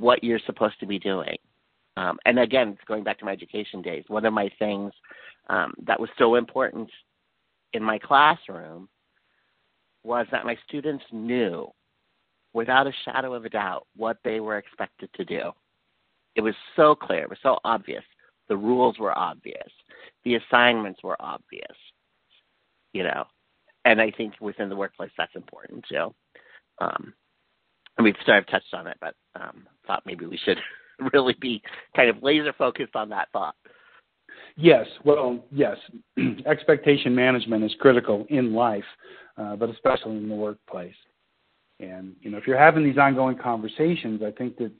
what 0.00 0.22
you're 0.24 0.40
supposed 0.46 0.78
to 0.80 0.86
be 0.86 0.98
doing. 0.98 1.36
Um, 1.96 2.18
and 2.24 2.38
again, 2.38 2.76
going 2.86 3.04
back 3.04 3.18
to 3.20 3.24
my 3.24 3.32
education 3.32 3.82
days, 3.82 4.04
one 4.08 4.24
of 4.24 4.32
my 4.32 4.50
things 4.58 4.92
um, 5.48 5.72
that 5.86 6.00
was 6.00 6.10
so 6.18 6.34
important 6.34 6.90
in 7.72 7.82
my 7.82 7.98
classroom 7.98 8.88
was 10.02 10.26
that 10.30 10.44
my 10.44 10.56
students 10.66 11.04
knew 11.12 11.68
without 12.52 12.86
a 12.86 12.92
shadow 13.04 13.34
of 13.34 13.44
a 13.44 13.48
doubt 13.48 13.86
what 13.96 14.18
they 14.24 14.40
were 14.40 14.58
expected 14.58 15.08
to 15.14 15.24
do. 15.24 15.50
It 16.36 16.40
was 16.40 16.54
so 16.76 16.94
clear, 16.94 17.22
it 17.22 17.30
was 17.30 17.38
so 17.42 17.58
obvious. 17.64 18.04
The 18.48 18.56
rules 18.56 18.98
were 18.98 19.16
obvious, 19.16 19.70
the 20.24 20.36
assignments 20.36 21.02
were 21.02 21.16
obvious, 21.20 21.76
you 22.92 23.02
know. 23.02 23.24
And 23.84 24.00
I 24.00 24.10
think 24.10 24.34
within 24.40 24.68
the 24.68 24.76
workplace, 24.76 25.10
that's 25.16 25.34
important 25.34 25.84
too. 25.88 26.14
Um, 26.80 27.14
we've 28.02 28.14
sort 28.26 28.38
of 28.38 28.46
touched 28.46 28.72
on 28.74 28.86
it, 28.86 28.96
but 29.00 29.14
um, 29.34 29.66
thought 29.86 30.02
maybe 30.06 30.26
we 30.26 30.38
should 30.44 30.58
really 31.12 31.34
be 31.40 31.62
kind 31.94 32.08
of 32.08 32.22
laser 32.22 32.52
focused 32.56 32.96
on 32.96 33.10
that 33.10 33.28
thought. 33.32 33.54
Yes, 34.56 34.86
well, 35.04 35.44
yes, 35.50 35.76
expectation 36.46 37.14
management 37.14 37.64
is 37.64 37.74
critical 37.80 38.26
in 38.28 38.54
life, 38.54 38.84
uh, 39.36 39.56
but 39.56 39.68
especially 39.70 40.16
in 40.16 40.28
the 40.28 40.34
workplace. 40.34 40.94
And 41.80 42.14
you 42.20 42.30
know, 42.30 42.38
if 42.38 42.46
you're 42.46 42.58
having 42.58 42.84
these 42.84 42.98
ongoing 42.98 43.36
conversations, 43.36 44.22
I 44.24 44.30
think 44.30 44.56
that 44.58 44.72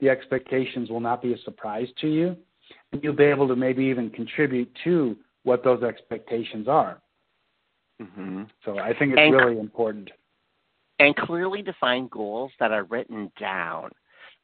the 0.00 0.08
expectations 0.08 0.90
will 0.90 1.00
not 1.00 1.22
be 1.22 1.32
a 1.32 1.38
surprise 1.44 1.86
to 2.00 2.08
you, 2.08 2.36
and 2.92 3.02
you'll 3.02 3.14
be 3.14 3.24
able 3.24 3.46
to 3.48 3.56
maybe 3.56 3.84
even 3.84 4.10
contribute 4.10 4.70
to 4.84 5.16
what 5.44 5.62
those 5.62 5.82
expectations 5.82 6.66
are. 6.66 7.00
Mm-hmm. 8.02 8.44
So 8.64 8.78
I 8.78 8.94
think 8.98 9.12
it's 9.12 9.20
and, 9.20 9.34
really 9.34 9.58
important. 9.58 10.10
And 11.00 11.16
clearly 11.16 11.62
defined 11.62 12.10
goals 12.10 12.52
that 12.60 12.72
are 12.72 12.84
written 12.84 13.32
down. 13.40 13.90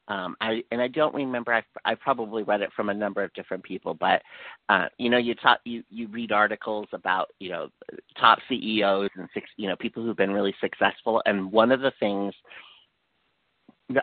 Um, 0.07 0.35
I 0.41 0.63
and 0.71 0.81
I 0.81 0.87
don't 0.87 1.13
remember. 1.13 1.53
I 1.53 1.61
I 1.85 1.93
probably 1.93 2.41
read 2.41 2.61
it 2.61 2.71
from 2.75 2.89
a 2.89 2.93
number 2.93 3.23
of 3.23 3.33
different 3.33 3.63
people, 3.63 3.93
but 3.93 4.23
uh, 4.69 4.85
you 4.97 5.09
know, 5.09 5.17
you 5.17 5.35
talk, 5.35 5.59
you 5.65 5.83
you 5.89 6.07
read 6.07 6.31
articles 6.31 6.87
about 6.93 7.27
you 7.39 7.49
know 7.49 7.67
top 8.19 8.39
CEOs 8.49 9.09
and 9.17 9.27
six, 9.33 9.49
you 9.57 9.67
know, 9.67 9.75
people 9.75 10.03
who've 10.03 10.17
been 10.17 10.31
really 10.31 10.55
successful. 10.59 11.21
And 11.25 11.51
one 11.51 11.71
of 11.71 11.81
the 11.81 11.91
things, 11.99 12.33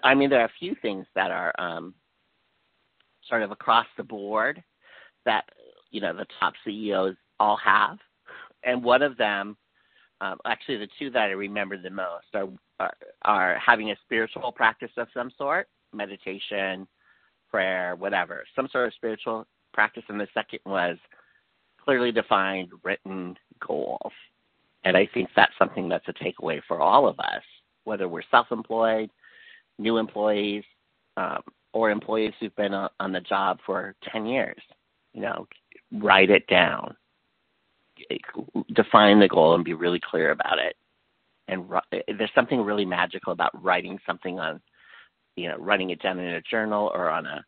I 0.04 0.14
mean, 0.14 0.30
there 0.30 0.42
are 0.42 0.46
a 0.46 0.58
few 0.60 0.76
things 0.80 1.06
that 1.14 1.30
are 1.30 1.52
um, 1.58 1.94
sort 3.28 3.42
of 3.42 3.50
across 3.50 3.86
the 3.96 4.04
board 4.04 4.62
that 5.24 5.44
you 5.90 6.02
know 6.02 6.14
the 6.14 6.26
top 6.38 6.52
CEOs 6.64 7.16
all 7.40 7.56
have, 7.56 7.98
and 8.62 8.84
one 8.84 9.02
of 9.02 9.16
them 9.16 9.56
um, 10.24 10.38
actually 10.46 10.78
the 10.78 10.88
two 10.98 11.10
that 11.10 11.24
I 11.24 11.32
remember 11.32 11.76
the 11.76 11.90
most 11.90 12.26
are, 12.32 12.48
are 12.80 12.94
are 13.24 13.58
having 13.58 13.90
a 13.90 13.96
spiritual 14.04 14.52
practice 14.52 14.90
of 14.96 15.08
some 15.12 15.30
sort, 15.36 15.68
meditation, 15.92 16.86
prayer, 17.50 17.94
whatever, 17.96 18.44
some 18.56 18.68
sort 18.72 18.86
of 18.86 18.94
spiritual 18.94 19.46
practice, 19.74 20.04
and 20.08 20.18
the 20.18 20.28
second 20.32 20.60
was 20.64 20.96
clearly 21.82 22.10
defined 22.10 22.70
written 22.82 23.36
goals. 23.66 24.12
And 24.84 24.96
I 24.96 25.08
think 25.12 25.28
that's 25.36 25.52
something 25.58 25.88
that's 25.88 26.08
a 26.08 26.12
takeaway 26.12 26.60
for 26.66 26.80
all 26.80 27.06
of 27.06 27.18
us, 27.20 27.42
whether 27.84 28.08
we're 28.08 28.22
self-employed, 28.30 29.10
new 29.78 29.98
employees, 29.98 30.64
um, 31.16 31.42
or 31.72 31.90
employees 31.90 32.32
who've 32.40 32.54
been 32.56 32.72
on 32.72 33.12
the 33.12 33.20
job 33.20 33.58
for 33.66 33.94
10 34.10 34.26
years. 34.26 34.60
You 35.12 35.22
know, 35.22 35.46
write 35.92 36.30
it 36.30 36.46
down 36.46 36.96
define 38.74 39.20
the 39.20 39.28
goal 39.28 39.54
and 39.54 39.64
be 39.64 39.74
really 39.74 40.00
clear 40.00 40.30
about 40.30 40.58
it. 40.58 40.76
And 41.48 41.64
there's 42.18 42.30
something 42.34 42.60
really 42.60 42.84
magical 42.84 43.32
about 43.32 43.62
writing 43.62 43.98
something 44.06 44.38
on, 44.38 44.60
you 45.36 45.48
know, 45.48 45.56
writing 45.58 45.90
it 45.90 46.02
down 46.02 46.18
in 46.18 46.34
a 46.34 46.40
journal 46.40 46.90
or 46.94 47.10
on 47.10 47.26
a, 47.26 47.44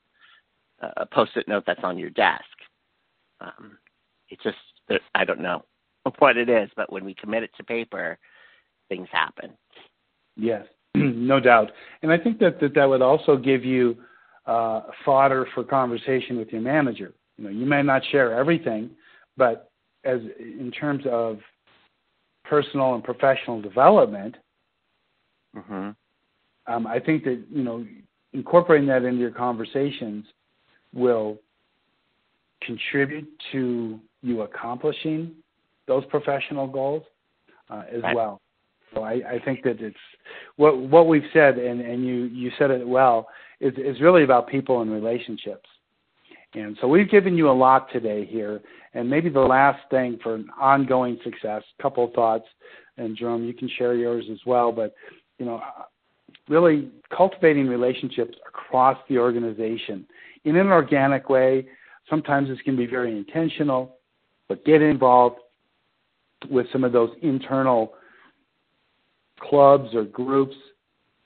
a 0.99 1.07
post-it 1.07 1.49
note 1.49 1.65
that's 1.67 1.83
on 1.83 1.99
your 1.99 2.11
desk. 2.11 2.45
Um, 3.41 3.79
it 4.29 4.39
just, 4.43 4.57
I 5.15 5.25
don't 5.25 5.41
know 5.41 5.65
what 6.19 6.37
it 6.37 6.49
is, 6.49 6.69
but 6.77 6.93
when 6.93 7.05
we 7.05 7.15
commit 7.15 7.43
it 7.43 7.51
to 7.57 7.65
paper, 7.65 8.19
things 8.89 9.09
happen. 9.11 9.53
Yes, 10.37 10.67
no 10.95 11.41
doubt. 11.41 11.71
And 12.03 12.13
I 12.13 12.19
think 12.19 12.39
that 12.41 12.61
that, 12.61 12.75
that 12.75 12.85
would 12.85 13.03
also 13.03 13.37
give 13.37 13.65
you 13.65 13.97
uh, 14.47 14.83
fodder 15.05 15.47
for 15.55 15.65
conversation 15.65 16.37
with 16.37 16.49
your 16.49 16.61
manager. 16.61 17.15
You 17.37 17.45
know, 17.45 17.51
you 17.51 17.67
may 17.67 17.83
not 17.83 18.03
share 18.11 18.33
everything, 18.33 18.91
but 19.37 19.71
as 20.07 20.21
in 20.39 20.71
terms 20.71 21.05
of 21.11 21.39
personal 22.45 22.95
and 22.95 23.03
professional 23.03 23.61
development, 23.61 24.37
mm-hmm. 25.57 25.91
um, 26.73 26.87
I 26.87 27.01
think 27.01 27.25
that 27.25 27.43
you 27.51 27.63
know 27.63 27.85
incorporating 28.33 28.89
that 28.89 29.05
into 29.05 29.19
your 29.19 29.31
conversations 29.31 30.25
will 30.95 31.39
contribute 32.63 33.29
to 33.53 33.99
you 34.23 34.43
accomplishing 34.43 35.33
those 35.87 36.05
professional 36.07 36.67
goals 36.67 37.03
uh, 37.71 37.83
as 37.93 38.03
right. 38.03 38.15
well. 38.15 38.41
So 38.95 39.03
I, 39.03 39.13
I, 39.13 39.41
think 39.45 39.63
that 39.65 39.81
it's 39.81 39.97
what 40.57 40.79
what 40.79 41.07
we've 41.09 41.29
said, 41.33 41.59
and, 41.59 41.81
and 41.81 42.07
you 42.07 42.25
you 42.25 42.51
said 42.59 42.71
it 42.71 42.87
well. 42.87 43.29
Is 43.61 43.75
is 43.77 44.01
really 44.01 44.23
about 44.23 44.49
people 44.49 44.83
and 44.83 44.91
relationships. 44.91 45.69
And 46.55 46.77
so 46.81 46.89
we've 46.89 47.11
given 47.11 47.37
you 47.37 47.51
a 47.51 47.53
lot 47.53 47.91
today 47.93 48.25
here. 48.25 48.61
And 48.97 49.11
maybe 49.11 49.29
the 49.29 49.41
last 49.41 49.81
thing 49.91 50.19
for 50.23 50.37
an 50.37 50.49
ongoing 50.59 51.19
success, 51.23 51.63
couple 51.83 52.05
of 52.05 52.15
thoughts, 52.15 52.47
and 52.97 53.15
Jerome, 53.15 53.45
you 53.45 53.53
can 53.53 53.69
share 53.77 53.95
yours 53.95 54.25
as 54.33 54.39
well. 54.47 54.73
But 54.73 54.95
you 55.39 55.45
know, 55.45 55.61
really 56.49 56.89
cultivating 57.15 57.69
relationships 57.69 58.39
across 58.49 58.97
the 59.11 59.19
organization 59.19 60.07
in 60.45 60.57
an 60.57 60.69
organic 60.69 61.29
way. 61.29 61.67
Sometimes 62.09 62.49
this 62.49 62.59
can 62.65 62.75
be 62.75 62.87
very 62.87 63.15
intentional, 63.15 63.97
but 64.49 64.65
get 64.65 64.81
involved 64.81 65.41
with 66.49 66.67
some 66.73 66.83
of 66.83 66.93
those 66.93 67.11
internal 67.21 67.93
clubs 69.41 69.95
or 69.95 70.05
groups 70.05 70.57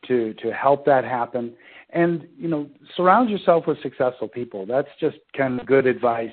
to 0.08 0.34
to 0.34 0.52
help 0.52 0.84
that 0.86 1.04
happen 1.04 1.54
and 1.90 2.26
you 2.36 2.48
know 2.48 2.68
surround 2.96 3.30
yourself 3.30 3.66
with 3.66 3.80
successful 3.82 4.26
people 4.26 4.66
that's 4.66 4.88
just 4.98 5.18
kind 5.36 5.60
of 5.60 5.66
good 5.66 5.86
advice 5.86 6.32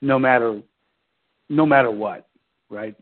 no 0.00 0.18
matter 0.18 0.60
no 1.48 1.66
matter 1.66 1.90
what 1.90 2.26
right? 2.70 2.94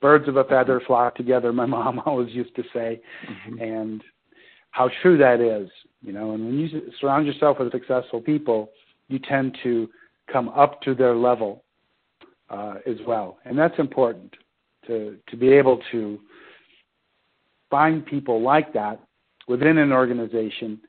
Birds 0.00 0.28
of 0.28 0.36
a 0.36 0.44
feather 0.44 0.80
flock 0.86 1.14
together 1.16 1.52
my 1.52 1.66
mom 1.76 2.00
always 2.06 2.34
used 2.34 2.54
to 2.56 2.62
say. 2.72 3.00
Mm-hmm. 3.28 3.60
and 3.60 4.04
how 4.70 4.90
true 5.02 5.18
that 5.18 5.40
is 5.40 5.68
you 6.02 6.12
know? 6.12 6.32
And 6.32 6.44
when 6.44 6.58
you 6.58 6.92
surround 7.00 7.26
yourself 7.26 7.58
with 7.58 7.72
successful 7.72 8.20
people 8.20 8.70
you 9.08 9.18
tend 9.18 9.56
to 9.62 9.88
come 10.30 10.48
up 10.50 10.82
to 10.82 10.94
their 10.94 11.14
level 11.14 11.64
uh, 12.50 12.74
as 12.86 12.96
well. 13.06 13.38
And 13.44 13.58
that's 13.58 13.78
important 13.78 14.34
to 14.86 15.16
to 15.28 15.36
be 15.36 15.52
able 15.52 15.80
to 15.92 16.20
find 17.70 18.04
people 18.04 18.42
like 18.42 18.72
that 18.72 19.00
within 19.46 19.78
an 19.78 19.92
organization. 19.92 20.80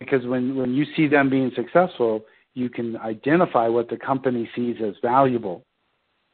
Because 0.00 0.26
when, 0.26 0.56
when 0.56 0.74
you 0.74 0.84
see 0.96 1.06
them 1.06 1.30
being 1.30 1.52
successful, 1.54 2.24
you 2.54 2.70
can 2.70 2.96
identify 2.98 3.68
what 3.68 3.88
the 3.88 3.96
company 3.96 4.48
sees 4.54 4.76
as 4.84 4.94
valuable 5.02 5.64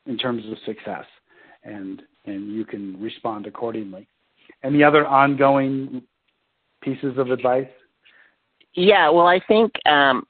in 0.07 0.16
terms 0.16 0.45
of 0.51 0.59
success, 0.64 1.05
and 1.64 2.03
and 2.27 2.53
you 2.53 2.64
can 2.64 3.01
respond 3.01 3.47
accordingly. 3.47 4.07
Any 4.62 4.85
other 4.85 5.07
ongoing 5.07 6.03
pieces 6.83 7.16
of 7.16 7.31
advice? 7.31 7.68
Yeah, 8.75 9.09
well, 9.09 9.27
I 9.27 9.41
think 9.49 9.73
um, 9.87 10.27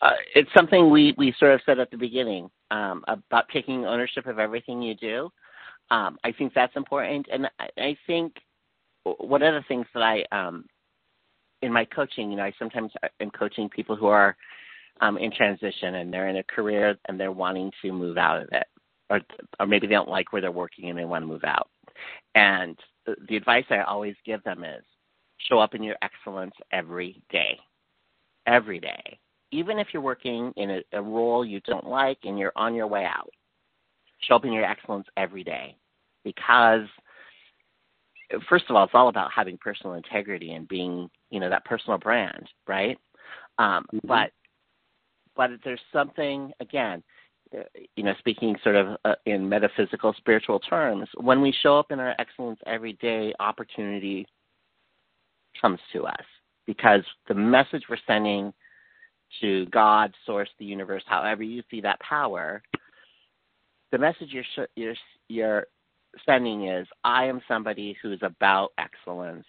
uh, 0.00 0.12
it's 0.34 0.50
something 0.54 0.90
we 0.90 1.14
we 1.18 1.34
sort 1.38 1.54
of 1.54 1.60
said 1.66 1.78
at 1.78 1.90
the 1.90 1.96
beginning 1.96 2.50
um, 2.70 3.04
about 3.08 3.48
taking 3.52 3.84
ownership 3.84 4.26
of 4.26 4.38
everything 4.38 4.80
you 4.80 4.94
do. 4.94 5.30
Um, 5.90 6.18
I 6.24 6.32
think 6.32 6.54
that's 6.54 6.74
important, 6.76 7.26
and 7.32 7.46
I, 7.58 7.68
I 7.76 7.96
think 8.06 8.34
one 9.04 9.42
of 9.42 9.54
the 9.54 9.66
things 9.68 9.86
that 9.94 10.02
I 10.02 10.24
um, 10.30 10.64
in 11.62 11.72
my 11.72 11.84
coaching, 11.84 12.30
you 12.30 12.36
know, 12.36 12.44
I 12.44 12.52
sometimes 12.58 12.92
am 13.20 13.30
coaching 13.30 13.68
people 13.68 13.96
who 13.96 14.06
are 14.06 14.36
um, 15.02 15.18
in 15.18 15.30
transition 15.30 15.96
and 15.96 16.10
they're 16.10 16.28
in 16.28 16.38
a 16.38 16.44
career 16.44 16.96
and 17.06 17.20
they're 17.20 17.32
wanting 17.32 17.70
to 17.82 17.92
move 17.92 18.16
out 18.16 18.40
of 18.40 18.48
it, 18.52 18.66
or 19.10 19.20
or 19.60 19.66
maybe 19.66 19.86
they 19.86 19.94
don't 19.94 20.08
like 20.08 20.32
where 20.32 20.40
they're 20.40 20.50
working 20.50 20.88
and 20.88 20.98
they 20.98 21.04
want 21.04 21.22
to 21.22 21.26
move 21.26 21.44
out. 21.44 21.68
And 22.34 22.78
the, 23.04 23.16
the 23.28 23.36
advice 23.36 23.66
I 23.68 23.80
always 23.82 24.14
give 24.24 24.42
them 24.44 24.64
is 24.64 24.84
show 25.48 25.58
up 25.58 25.74
in 25.74 25.82
your 25.82 25.96
excellence 26.00 26.54
every 26.70 27.22
day, 27.30 27.58
every 28.46 28.80
day, 28.80 29.18
even 29.50 29.78
if 29.78 29.88
you're 29.92 30.02
working 30.02 30.52
in 30.56 30.70
a, 30.70 30.80
a 30.92 31.02
role 31.02 31.44
you 31.44 31.60
don't 31.66 31.86
like 31.86 32.18
and 32.24 32.38
you're 32.38 32.52
on 32.56 32.74
your 32.74 32.86
way 32.86 33.04
out. 33.04 33.30
Show 34.20 34.36
up 34.36 34.44
in 34.44 34.52
your 34.52 34.64
excellence 34.64 35.06
every 35.16 35.42
day, 35.42 35.76
because 36.22 36.86
first 38.48 38.66
of 38.70 38.76
all, 38.76 38.84
it's 38.84 38.94
all 38.94 39.08
about 39.08 39.32
having 39.34 39.58
personal 39.58 39.94
integrity 39.94 40.52
and 40.52 40.68
being, 40.68 41.10
you 41.30 41.40
know, 41.40 41.50
that 41.50 41.64
personal 41.64 41.98
brand, 41.98 42.48
right? 42.68 42.96
Um, 43.58 43.84
mm-hmm. 43.92 44.06
But 44.06 44.30
but 45.36 45.50
there's 45.64 45.80
something 45.92 46.52
again, 46.60 47.02
uh, 47.56 47.62
you 47.96 48.02
know, 48.02 48.14
speaking 48.18 48.56
sort 48.62 48.76
of 48.76 48.96
uh, 49.04 49.14
in 49.26 49.48
metaphysical, 49.48 50.14
spiritual 50.16 50.60
terms, 50.60 51.08
when 51.16 51.40
we 51.40 51.54
show 51.62 51.78
up 51.78 51.90
in 51.90 52.00
our 52.00 52.14
excellence 52.18 52.60
every 52.66 52.94
day, 52.94 53.32
opportunity 53.40 54.26
comes 55.60 55.78
to 55.92 56.06
us 56.06 56.24
because 56.66 57.02
the 57.28 57.34
message 57.34 57.84
we're 57.88 57.96
sending 58.06 58.52
to 59.40 59.66
God, 59.66 60.12
Source, 60.26 60.48
the 60.58 60.64
universe, 60.64 61.02
however 61.06 61.42
you 61.42 61.62
see 61.70 61.80
that 61.80 62.00
power, 62.00 62.62
the 63.90 63.98
message 63.98 64.28
you're 64.30 64.66
you're 64.76 64.94
you're 65.28 65.66
sending 66.26 66.68
is 66.68 66.86
I 67.04 67.24
am 67.24 67.40
somebody 67.48 67.96
who's 68.02 68.20
about 68.22 68.72
excellence 68.78 69.46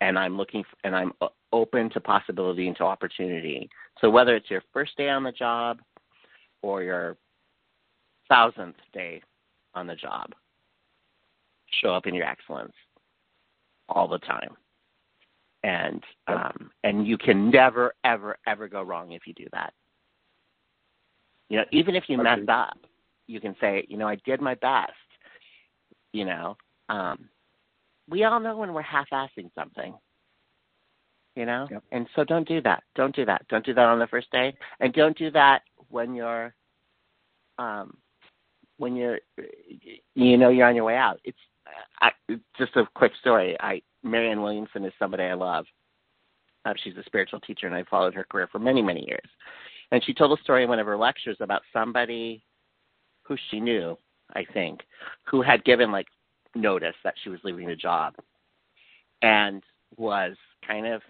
and 0.00 0.18
I'm 0.18 0.36
looking 0.36 0.62
for, 0.62 0.76
and 0.84 0.94
I'm 0.94 1.12
open 1.52 1.90
to 1.90 2.00
possibility 2.00 2.66
and 2.68 2.76
to 2.76 2.84
opportunity. 2.84 3.68
So 4.00 4.10
whether 4.10 4.36
it's 4.36 4.50
your 4.50 4.62
first 4.72 4.96
day 4.96 5.08
on 5.08 5.22
the 5.22 5.32
job 5.32 5.78
or 6.62 6.82
your 6.82 7.16
thousandth 8.28 8.76
day 8.92 9.22
on 9.74 9.86
the 9.86 9.94
job, 9.94 10.32
show 11.82 11.94
up 11.94 12.06
in 12.06 12.14
your 12.14 12.26
excellence 12.26 12.74
all 13.88 14.08
the 14.08 14.18
time. 14.18 14.56
And 15.64 16.02
um, 16.28 16.70
and 16.84 17.06
you 17.06 17.18
can 17.18 17.50
never 17.50 17.92
ever 18.04 18.38
ever 18.46 18.68
go 18.68 18.82
wrong 18.82 19.12
if 19.12 19.26
you 19.26 19.34
do 19.34 19.46
that. 19.52 19.72
You 21.48 21.58
know, 21.58 21.64
even 21.72 21.96
if 21.96 22.04
you 22.08 22.16
mess 22.16 22.38
up, 22.48 22.78
you 23.26 23.40
can 23.40 23.56
say, 23.60 23.84
you 23.88 23.96
know, 23.96 24.06
I 24.06 24.16
did 24.24 24.40
my 24.40 24.54
best 24.54 24.92
you 26.12 26.24
know, 26.24 26.56
um, 26.88 27.28
we 28.08 28.24
all 28.24 28.40
know 28.40 28.56
when 28.56 28.72
we're 28.72 28.82
half-assing 28.82 29.50
something. 29.54 29.94
You 31.36 31.46
know, 31.46 31.68
yep. 31.70 31.84
and 31.92 32.08
so 32.16 32.24
don't 32.24 32.48
do 32.48 32.60
that. 32.62 32.82
Don't 32.96 33.14
do 33.14 33.24
that. 33.24 33.46
Don't 33.48 33.64
do 33.64 33.72
that 33.74 33.84
on 33.84 34.00
the 34.00 34.08
first 34.08 34.28
day, 34.32 34.56
and 34.80 34.92
don't 34.92 35.16
do 35.16 35.30
that 35.30 35.62
when 35.88 36.12
you're, 36.12 36.52
um, 37.58 37.96
when 38.78 38.96
you're, 38.96 39.20
you 40.16 40.36
know, 40.36 40.48
you're 40.48 40.66
on 40.66 40.74
your 40.74 40.84
way 40.84 40.96
out. 40.96 41.20
It's, 41.22 41.38
I, 42.00 42.10
just 42.56 42.74
a 42.74 42.88
quick 42.94 43.12
story. 43.20 43.56
I 43.60 43.82
Marianne 44.02 44.42
Williamson 44.42 44.84
is 44.84 44.92
somebody 44.98 45.22
I 45.22 45.34
love, 45.34 45.66
Uh, 46.64 46.74
she's 46.82 46.96
a 46.96 47.04
spiritual 47.04 47.40
teacher, 47.40 47.66
and 47.66 47.74
I 47.74 47.84
followed 47.84 48.14
her 48.14 48.24
career 48.24 48.48
for 48.50 48.58
many, 48.58 48.82
many 48.82 49.06
years. 49.06 49.28
And 49.90 50.04
she 50.04 50.12
told 50.12 50.38
a 50.38 50.42
story 50.42 50.64
in 50.64 50.68
one 50.68 50.78
of 50.78 50.86
her 50.86 50.98
lectures 50.98 51.38
about 51.40 51.62
somebody 51.72 52.42
who 53.22 53.36
she 53.50 53.60
knew, 53.60 53.96
I 54.34 54.44
think, 54.52 54.80
who 55.24 55.40
had 55.40 55.64
given 55.64 55.90
like 55.90 56.06
notice 56.58 56.94
that 57.04 57.14
she 57.22 57.30
was 57.30 57.40
leaving 57.44 57.68
the 57.68 57.76
job 57.76 58.14
and 59.22 59.62
was 59.96 60.36
kind 60.66 60.86
of, 60.86 61.02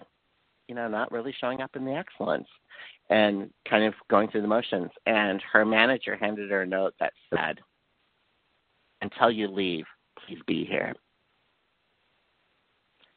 you 0.68 0.74
know, 0.74 0.88
not 0.88 1.11
really 1.11 1.34
showing 1.40 1.61
up 1.61 1.74
in 1.76 1.84
the 1.84 1.94
excellence 1.94 2.49
and 3.11 3.51
kind 3.68 3.84
of 3.84 3.94
going 4.11 4.28
through 4.28 4.42
the 4.42 4.49
motions. 4.49 4.90
And 5.07 5.42
her 5.53 5.64
manager 5.64 6.16
handed 6.16 6.51
her 6.51 6.62
a 6.62 6.66
note 6.66 6.94
that 7.01 7.12
said, 7.34 7.59
Until 9.01 9.30
you 9.30 9.49
leave, 9.49 9.84
please 10.26 10.38
be 10.46 10.64
here. 10.64 10.94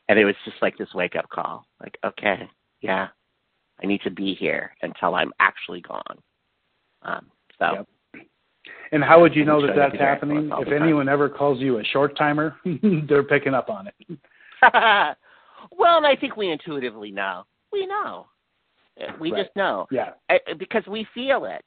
And 0.08 0.20
it 0.20 0.26
was 0.26 0.36
just 0.46 0.58
like 0.62 0.78
this 0.78 0.94
wake 0.94 1.16
up 1.16 1.30
call 1.30 1.66
like, 1.80 1.98
okay, 2.04 2.50
yeah, 2.82 3.08
I 3.82 3.86
need 3.86 4.02
to 4.02 4.12
be 4.12 4.36
here 4.36 4.76
until 4.82 5.16
I'm 5.16 5.32
actually 5.40 5.82
gone. 5.82 6.18
Um, 7.04 7.28
so. 7.58 7.74
Yep. 7.74 7.88
And 8.92 9.04
how 9.04 9.22
would 9.22 9.36
you 9.36 9.46
know 9.46 9.66
that 9.66 9.76
that's 9.76 9.98
happening? 9.98 10.52
If 10.60 10.72
anyone 10.72 11.08
ever 11.08 11.30
calls 11.30 11.60
you 11.60 11.80
a 11.80 11.84
short 11.84 12.18
timer, 12.18 12.58
they're 13.08 13.24
picking 13.24 13.54
up 13.54 13.70
on 13.70 13.88
it. 13.88 13.96
well, 15.72 15.98
and 15.98 16.06
I 16.06 16.16
think 16.16 16.36
we 16.36 16.52
intuitively 16.52 17.12
know. 17.12 17.44
We 17.72 17.88
know. 17.88 18.28
We 19.20 19.32
right. 19.32 19.44
just 19.44 19.56
know. 19.56 19.88
Yeah. 19.92 20.12
Because 20.60 20.84
we 20.88 21.08
feel 21.14 21.46
it. 21.46 21.64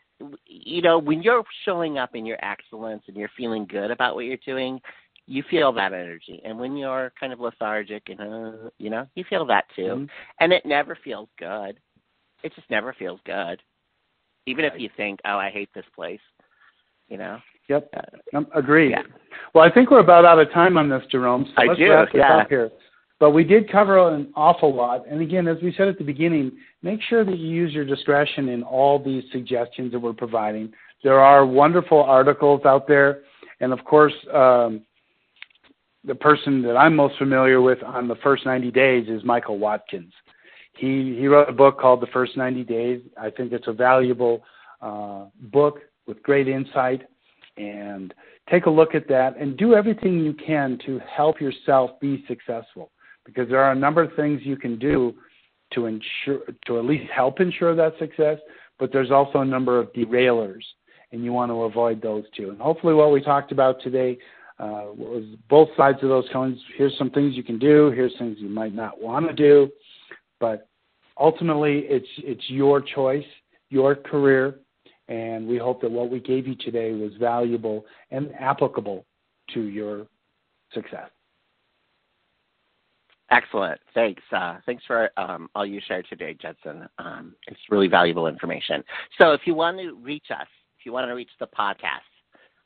You 0.47 0.83
know, 0.83 0.99
when 0.99 1.23
you're 1.23 1.43
showing 1.65 1.99
up 1.99 2.15
in 2.15 2.27
your 2.27 2.39
excellence 2.45 3.03
and 3.09 3.17
you're 3.17 3.31
feeling 3.37 3.67
good 3.67 3.91
about 3.91 4.15
what 4.15 4.27
you're 4.27 4.37
doing, 4.45 4.81
you 5.27 5.43
feel 5.51 5.73
that 5.73 5.93
energy. 5.93 6.41
And 6.45 6.59
when 6.59 6.77
you're 6.77 7.13
kind 7.19 7.33
of 7.33 7.41
lethargic 7.41 8.09
and 8.09 8.21
uh, 8.21 8.69
you 8.79 8.91
know, 8.91 9.07
you 9.15 9.25
feel 9.29 9.47
that 9.47 9.65
too. 9.75 9.83
Mm-hmm. 9.83 10.05
And 10.41 10.53
it 10.53 10.67
never 10.67 10.97
feels 11.03 11.29
good. 11.39 11.79
It 12.43 12.55
just 12.55 12.71
never 12.71 12.93
feels 12.93 13.21
good. 13.25 13.61
Even 14.47 14.67
if 14.67 14.75
you 14.77 14.91
think, 14.97 15.21
"Oh, 15.25 15.39
I 15.39 15.51
hate 15.51 15.71
this 15.75 15.87
place." 15.95 16.21
You 17.09 17.19
know. 17.19 17.39
Yep. 17.69 17.91
Uh, 17.97 18.37
um, 18.37 18.47
agreed. 18.55 18.91
Yeah. 18.91 19.03
Well, 19.55 19.65
I 19.65 19.71
think 19.71 19.91
we're 19.91 20.01
about 20.01 20.25
out 20.25 20.39
of 20.39 20.53
time 20.53 20.77
on 20.77 20.89
this, 20.89 21.03
Jerome. 21.11 21.47
So 21.47 21.63
I 21.63 21.67
let's 21.67 21.79
do, 21.79 21.91
wrap 21.91 22.09
yeah. 22.13 22.37
up 22.39 22.49
here. 22.49 22.71
But 23.21 23.31
we 23.31 23.45
did 23.45 23.71
cover 23.71 24.09
an 24.15 24.33
awful 24.35 24.75
lot. 24.75 25.07
And 25.09 25.23
again, 25.23 25.47
as 25.49 25.57
we 25.63 25.73
said 25.77 25.89
at 25.89 25.99
the 25.99 26.05
beginning, 26.05 26.53
make 26.83 27.01
sure 27.09 27.25
that 27.25 27.39
you 27.39 27.49
use 27.49 27.73
your 27.73 27.85
discretion 27.85 28.49
in 28.49 28.63
all 28.63 29.03
these 29.03 29.23
suggestions 29.33 29.93
that 29.93 30.01
we're 30.01 30.13
providing. 30.13 30.73
There 31.03 31.21
are 31.21 31.47
wonderful 31.47 32.03
articles 32.03 32.63
out 32.67 32.89
there. 32.89 33.21
And 33.61 33.73
of 33.73 33.85
course, 33.85 34.13
um, 34.33 34.83
the 36.05 36.15
person 36.15 36.61
that 36.63 36.77
I'm 36.77 36.97
most 36.97 37.17
familiar 37.17 37.63
with 37.63 37.83
on 37.83 38.09
the 38.09 38.17
first 38.17 38.45
90 38.45 38.71
days 38.73 39.09
is 39.09 39.25
Michael 39.25 39.59
Watkins. 39.59 40.13
He 40.77 41.17
he 41.19 41.29
wrote 41.29 41.49
a 41.49 41.53
book 41.53 41.79
called 41.79 42.03
The 42.03 42.09
First 42.09 42.37
90 42.37 42.65
Days. 42.65 43.01
I 43.17 43.31
think 43.31 43.53
it's 43.53 43.69
a 43.69 43.73
valuable 43.73 44.43
uh, 44.83 45.27
book 45.41 45.79
with 46.07 46.23
great 46.23 46.49
insight. 46.49 47.03
And 47.57 48.13
take 48.51 48.67
a 48.67 48.71
look 48.71 48.95
at 48.95 49.09
that 49.09 49.37
and 49.39 49.57
do 49.57 49.75
everything 49.75 50.19
you 50.21 50.35
can 50.35 50.79
to 50.87 51.01
help 51.01 51.41
yourself 51.41 51.93
be 52.01 52.25
successful 52.27 52.91
because 53.25 53.49
there 53.49 53.63
are 53.63 53.73
a 53.73 53.77
number 53.77 54.03
of 54.03 54.11
things 54.17 54.41
you 54.43 54.57
can 54.57 54.79
do 54.79 55.15
to 55.73 55.87
ensure 55.87 56.41
to 56.67 56.79
at 56.79 56.85
least 56.85 57.11
help 57.11 57.41
ensure 57.41 57.75
that 57.75 57.95
success 57.99 58.39
but 58.79 58.93
there's 58.93 59.11
also 59.11 59.39
a 59.39 59.45
number 59.45 59.79
of 59.79 59.91
derailers 59.95 60.63
and 61.13 61.25
you 61.25 61.33
want 61.33 61.51
to 61.51 61.63
avoid 61.63 62.03
those 62.03 62.25
too 62.37 62.51
and 62.51 62.61
hopefully 62.61 62.93
what 62.93 63.13
we 63.13 63.21
talked 63.21 63.51
about 63.51 63.81
today 63.83 64.19
uh, 64.59 64.87
was 64.97 65.25
both 65.49 65.69
sides 65.77 65.99
of 66.03 66.09
those 66.09 66.27
coins. 66.33 66.59
Here's 66.77 66.97
some 66.97 67.11
things 67.11 67.35
you 67.35 67.43
can 67.43 67.59
do. 67.59 67.91
Here's 67.91 68.17
things 68.19 68.37
you 68.39 68.49
might 68.49 68.73
not 68.73 69.01
want 69.01 69.27
to 69.27 69.33
do, 69.33 69.69
but 70.39 70.69
ultimately, 71.19 71.81
it's 71.89 72.07
it's 72.19 72.49
your 72.49 72.81
choice, 72.81 73.25
your 73.71 73.97
career, 73.97 74.61
and 75.09 75.47
we 75.47 75.59
hope 75.59 75.81
that 75.83 75.91
what 75.91 76.11
we 76.11 76.21
gave 76.21 76.47
you 76.47 76.55
today 76.55 76.93
was 76.93 77.13
valuable 77.19 77.85
and 78.11 78.33
applicable 78.39 79.05
to 79.53 79.63
your 79.63 80.07
success. 80.73 81.11
Excellent. 83.31 83.81
Thanks. 83.95 84.23
Uh, 84.31 84.59
thanks 84.67 84.85
for 84.87 85.11
um, 85.17 85.49
all 85.55 85.65
you 85.65 85.81
shared 85.87 86.07
today, 86.09 86.37
Judson. 86.41 86.87
Um, 86.99 87.35
it's 87.47 87.61
really 87.71 87.89
valuable 87.89 88.27
information. 88.27 88.85
So, 89.19 89.33
if 89.33 89.41
you 89.45 89.55
want 89.55 89.79
to 89.79 89.95
reach 89.95 90.27
us, 90.31 90.47
if 90.79 90.85
you 90.85 90.93
want 90.93 91.09
to 91.09 91.15
reach 91.15 91.31
the 91.41 91.47
podcast, 91.47 92.05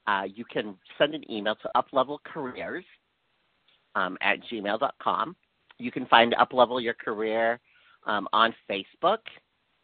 uh, 0.09 0.25
you 0.25 0.45
can 0.45 0.77
send 0.99 1.15
an 1.15 1.31
email 1.31 1.57
to 1.57 1.71
uplevelcareers 1.77 2.85
um, 3.95 4.19
at 4.21 4.39
gmail.com. 4.51 5.37
You 5.79 5.93
can 5.93 6.07
find 6.07 6.35
Uplevel 6.35 6.83
Your 6.83 6.95
Career 6.95 7.61
um, 8.07 8.27
on 8.33 8.53
Facebook. 8.69 9.19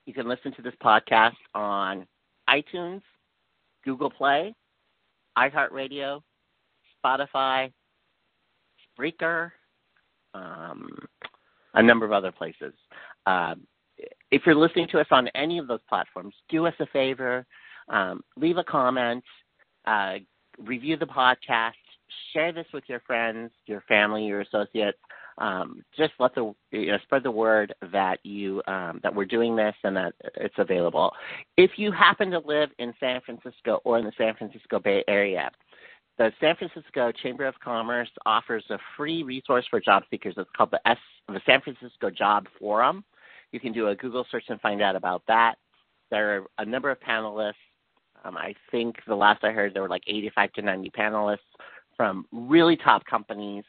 You 0.06 0.12
can 0.12 0.28
listen 0.28 0.52
to 0.54 0.62
this 0.62 0.74
podcast 0.82 1.36
on 1.54 2.06
iTunes, 2.48 3.02
Google 3.84 4.10
Play, 4.10 4.54
iHeartRadio, 5.36 6.20
Spotify, 7.04 7.72
Spreaker, 8.98 9.50
um, 10.34 10.88
a 11.74 11.82
number 11.82 12.06
of 12.06 12.12
other 12.12 12.32
places. 12.32 12.72
Uh, 13.26 13.54
if 14.30 14.42
you're 14.44 14.54
listening 14.54 14.88
to 14.88 15.00
us 15.00 15.06
on 15.10 15.28
any 15.34 15.58
of 15.58 15.68
those 15.68 15.80
platforms, 15.88 16.34
do 16.48 16.66
us 16.66 16.74
a 16.80 16.86
favor, 16.86 17.46
um, 17.88 18.22
leave 18.36 18.56
a 18.56 18.64
comment, 18.64 19.24
uh, 19.86 20.14
review 20.58 20.96
the 20.96 21.06
podcast, 21.06 21.72
share 22.32 22.52
this 22.52 22.66
with 22.72 22.84
your 22.86 23.00
friends, 23.00 23.50
your 23.66 23.82
family, 23.82 24.24
your 24.24 24.40
associates. 24.40 24.98
Um, 25.38 25.84
just 25.96 26.12
let 26.18 26.34
the 26.34 26.54
you 26.70 26.92
know, 26.92 26.98
spread 27.02 27.22
the 27.22 27.30
word 27.30 27.74
that 27.92 28.24
you 28.24 28.62
um, 28.66 29.00
that 29.02 29.14
we're 29.14 29.24
doing 29.24 29.56
this 29.56 29.74
and 29.82 29.96
that 29.96 30.14
it's 30.36 30.54
available. 30.58 31.12
If 31.56 31.72
you 31.76 31.90
happen 31.90 32.30
to 32.30 32.38
live 32.38 32.70
in 32.78 32.94
San 33.00 33.20
Francisco 33.20 33.80
or 33.84 33.98
in 33.98 34.04
the 34.04 34.12
San 34.16 34.34
Francisco 34.36 34.78
Bay 34.78 35.02
Area, 35.08 35.50
the 36.18 36.32
San 36.40 36.54
Francisco 36.56 37.10
Chamber 37.10 37.46
of 37.46 37.58
Commerce 37.60 38.10
offers 38.26 38.64
a 38.70 38.78
free 38.96 39.22
resource 39.22 39.66
for 39.68 39.80
job 39.80 40.04
seekers. 40.10 40.34
It's 40.36 40.50
called 40.56 40.70
the 40.70 40.88
S 40.88 40.98
the 41.28 41.40
San 41.46 41.60
Francisco 41.60 42.10
Job 42.10 42.46
Forum. 42.58 43.04
You 43.50 43.60
can 43.60 43.72
do 43.72 43.88
a 43.88 43.96
Google 43.96 44.26
search 44.30 44.44
and 44.48 44.60
find 44.60 44.82
out 44.82 44.96
about 44.96 45.22
that. 45.26 45.56
There 46.10 46.36
are 46.36 46.44
a 46.58 46.64
number 46.64 46.90
of 46.90 47.00
panelists 47.00 47.54
um, 48.24 48.36
I 48.36 48.54
think 48.70 48.96
the 49.06 49.14
last 49.14 49.44
I 49.44 49.50
heard 49.50 49.74
there 49.74 49.82
were 49.82 49.88
like 49.88 50.04
85 50.06 50.52
to 50.54 50.62
90 50.62 50.90
panelists 50.90 51.38
from 51.96 52.26
really 52.32 52.76
top 52.76 53.04
companies 53.04 53.64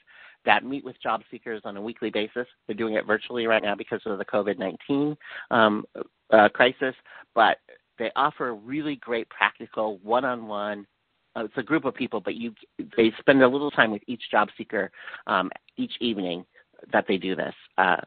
that 0.46 0.64
meet 0.64 0.84
with 0.84 1.02
job 1.02 1.22
seekers 1.32 1.62
on 1.66 1.78
a 1.78 1.82
weekly 1.82 2.10
basis. 2.10 2.48
They're 2.68 2.76
doing 2.76 2.96
it 2.96 3.06
virtually 3.06 3.48
right 3.48 3.64
now 3.64 3.76
because 3.76 4.02
of 4.06 4.18
the 4.18 4.26
COVID 4.26 4.58
19 4.58 5.18
um, 5.52 5.86
uh, 6.32 6.50
crisis, 6.50 6.96
but 7.34 7.58
they 7.98 8.12
offer 8.16 8.56
really 8.56 8.98
great 8.98 9.30
practical 9.30 10.00
one 10.04 10.26
on 10.26 10.48
one. 10.48 10.86
It's 11.38 11.54
a 11.58 11.64
group 11.64 11.84
of 11.84 11.94
people, 11.94 12.22
but 12.22 12.36
you 12.36 12.54
they 12.96 13.12
spend 13.20 13.44
a 13.44 13.48
little 13.48 13.72
time 13.72 13.92
with 13.92 14.02
each 14.08 14.24
job 14.32 14.50
seeker 14.58 14.92
um, 15.28 15.52
each 15.78 15.94
evening 16.00 16.46
that 16.94 17.06
they 17.08 17.18
do 17.18 17.36
this. 17.36 17.54
Uh, 17.78 17.98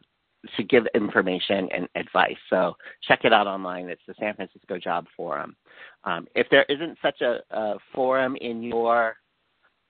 to 0.57 0.63
give 0.63 0.85
information 0.95 1.69
and 1.75 1.89
advice. 1.97 2.37
So 2.49 2.77
check 3.07 3.25
it 3.25 3.33
out 3.33 3.47
online. 3.47 3.89
It's 3.89 4.03
the 4.07 4.15
San 4.21 4.35
Francisco 4.35 4.79
Job 4.79 5.07
Forum. 5.17 5.57
Um, 6.05 6.27
if 6.35 6.47
there 6.51 6.65
isn't 6.69 6.97
such 7.03 7.21
a, 7.23 7.41
a 7.51 7.75
forum 7.93 8.37
in 8.41 8.63
your 8.63 9.17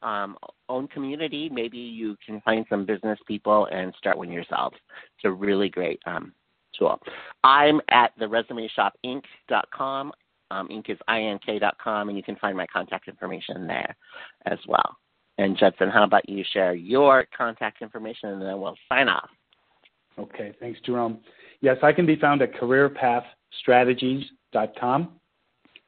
um, 0.03 0.36
own 0.68 0.88
community, 0.88 1.49
maybe 1.49 1.78
you 1.78 2.16
can 2.24 2.40
find 2.42 2.66
some 2.68 2.84
business 2.84 3.18
people 3.26 3.66
and 3.72 3.94
start 3.99 4.18
one 4.18 4.30
yourself. 4.30 4.74
It's 5.16 5.24
a 5.24 5.30
really 5.30 5.68
great 5.68 6.01
um, 6.07 6.32
tool. 6.78 7.01
I'm 7.44 7.80
at 7.90 8.12
the 8.18 8.26
resumeshopinc.com. 8.26 10.12
Um, 10.51 10.68
Inc 10.68 10.88
is 10.88 10.99
ink.com, 11.11 12.09
and 12.09 12.16
you 12.16 12.22
can 12.22 12.36
find 12.36 12.57
my 12.57 12.66
contact 12.66 13.07
information 13.07 13.66
there 13.66 13.94
as 14.46 14.59
well. 14.66 14.96
And 15.38 15.57
Judson, 15.57 15.88
how 15.88 16.05
about 16.05 16.28
you 16.28 16.44
share 16.53 16.74
your 16.74 17.26
contact 17.36 17.80
information 17.80 18.28
and 18.30 18.42
then 18.42 18.61
we'll 18.61 18.76
sign 18.88 19.09
off. 19.09 19.30
Okay, 20.18 20.53
thanks, 20.59 20.80
Jerome. 20.84 21.20
Yes, 21.61 21.76
I 21.82 21.92
can 21.92 22.07
be 22.07 22.16
found 22.16 22.42
at 22.42 22.53
careerpathstrategies.com. 22.55 25.12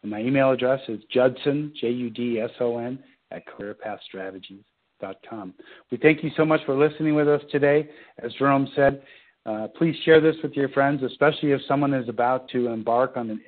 And 0.03 0.11
my 0.11 0.21
email 0.21 0.53
address 0.53 0.81
is 0.89 1.01
judson, 1.13 1.75
J-U-D-S-O-N, 1.81 2.99
at 3.31 3.43
careerpathstrategies.com. 3.47 5.55
We 5.91 5.99
thank 5.99 6.22
you 6.22 6.31
so 6.37 6.45
much 6.45 6.61
for 6.66 6.76
listening 6.76 7.14
with 7.14 7.28
us 7.28 7.41
today. 7.51 7.89
As 8.22 8.33
Jerome 8.35 8.68
said, 8.76 9.03
uh, 9.47 9.68
please 9.76 9.97
share 10.05 10.20
this 10.20 10.37
with 10.43 10.53
your 10.53 10.68
friends, 10.70 11.03
especially 11.03 11.53
if 11.53 11.61
someone 11.66 11.95
is 11.95 12.09
about 12.09 12.49
to 12.51 12.68
embark 12.68 13.16
on, 13.16 13.31
an, 13.31 13.41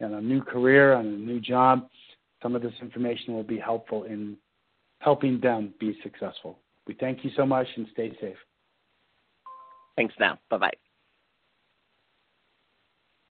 on 0.00 0.14
a 0.14 0.20
new 0.20 0.42
career, 0.42 0.94
on 0.94 1.06
a 1.06 1.10
new 1.10 1.40
job. 1.40 1.88
Some 2.42 2.54
of 2.54 2.62
this 2.62 2.72
information 2.80 3.34
will 3.34 3.42
be 3.42 3.58
helpful 3.58 4.04
in 4.04 4.36
helping 5.00 5.40
them 5.40 5.74
be 5.78 5.98
successful. 6.02 6.58
We 6.86 6.94
thank 6.94 7.24
you 7.24 7.30
so 7.36 7.44
much 7.44 7.66
and 7.76 7.86
stay 7.92 8.16
safe. 8.20 8.36
Thanks 9.96 10.14
now. 10.18 10.38
Bye 10.50 10.58
bye. 10.58 10.85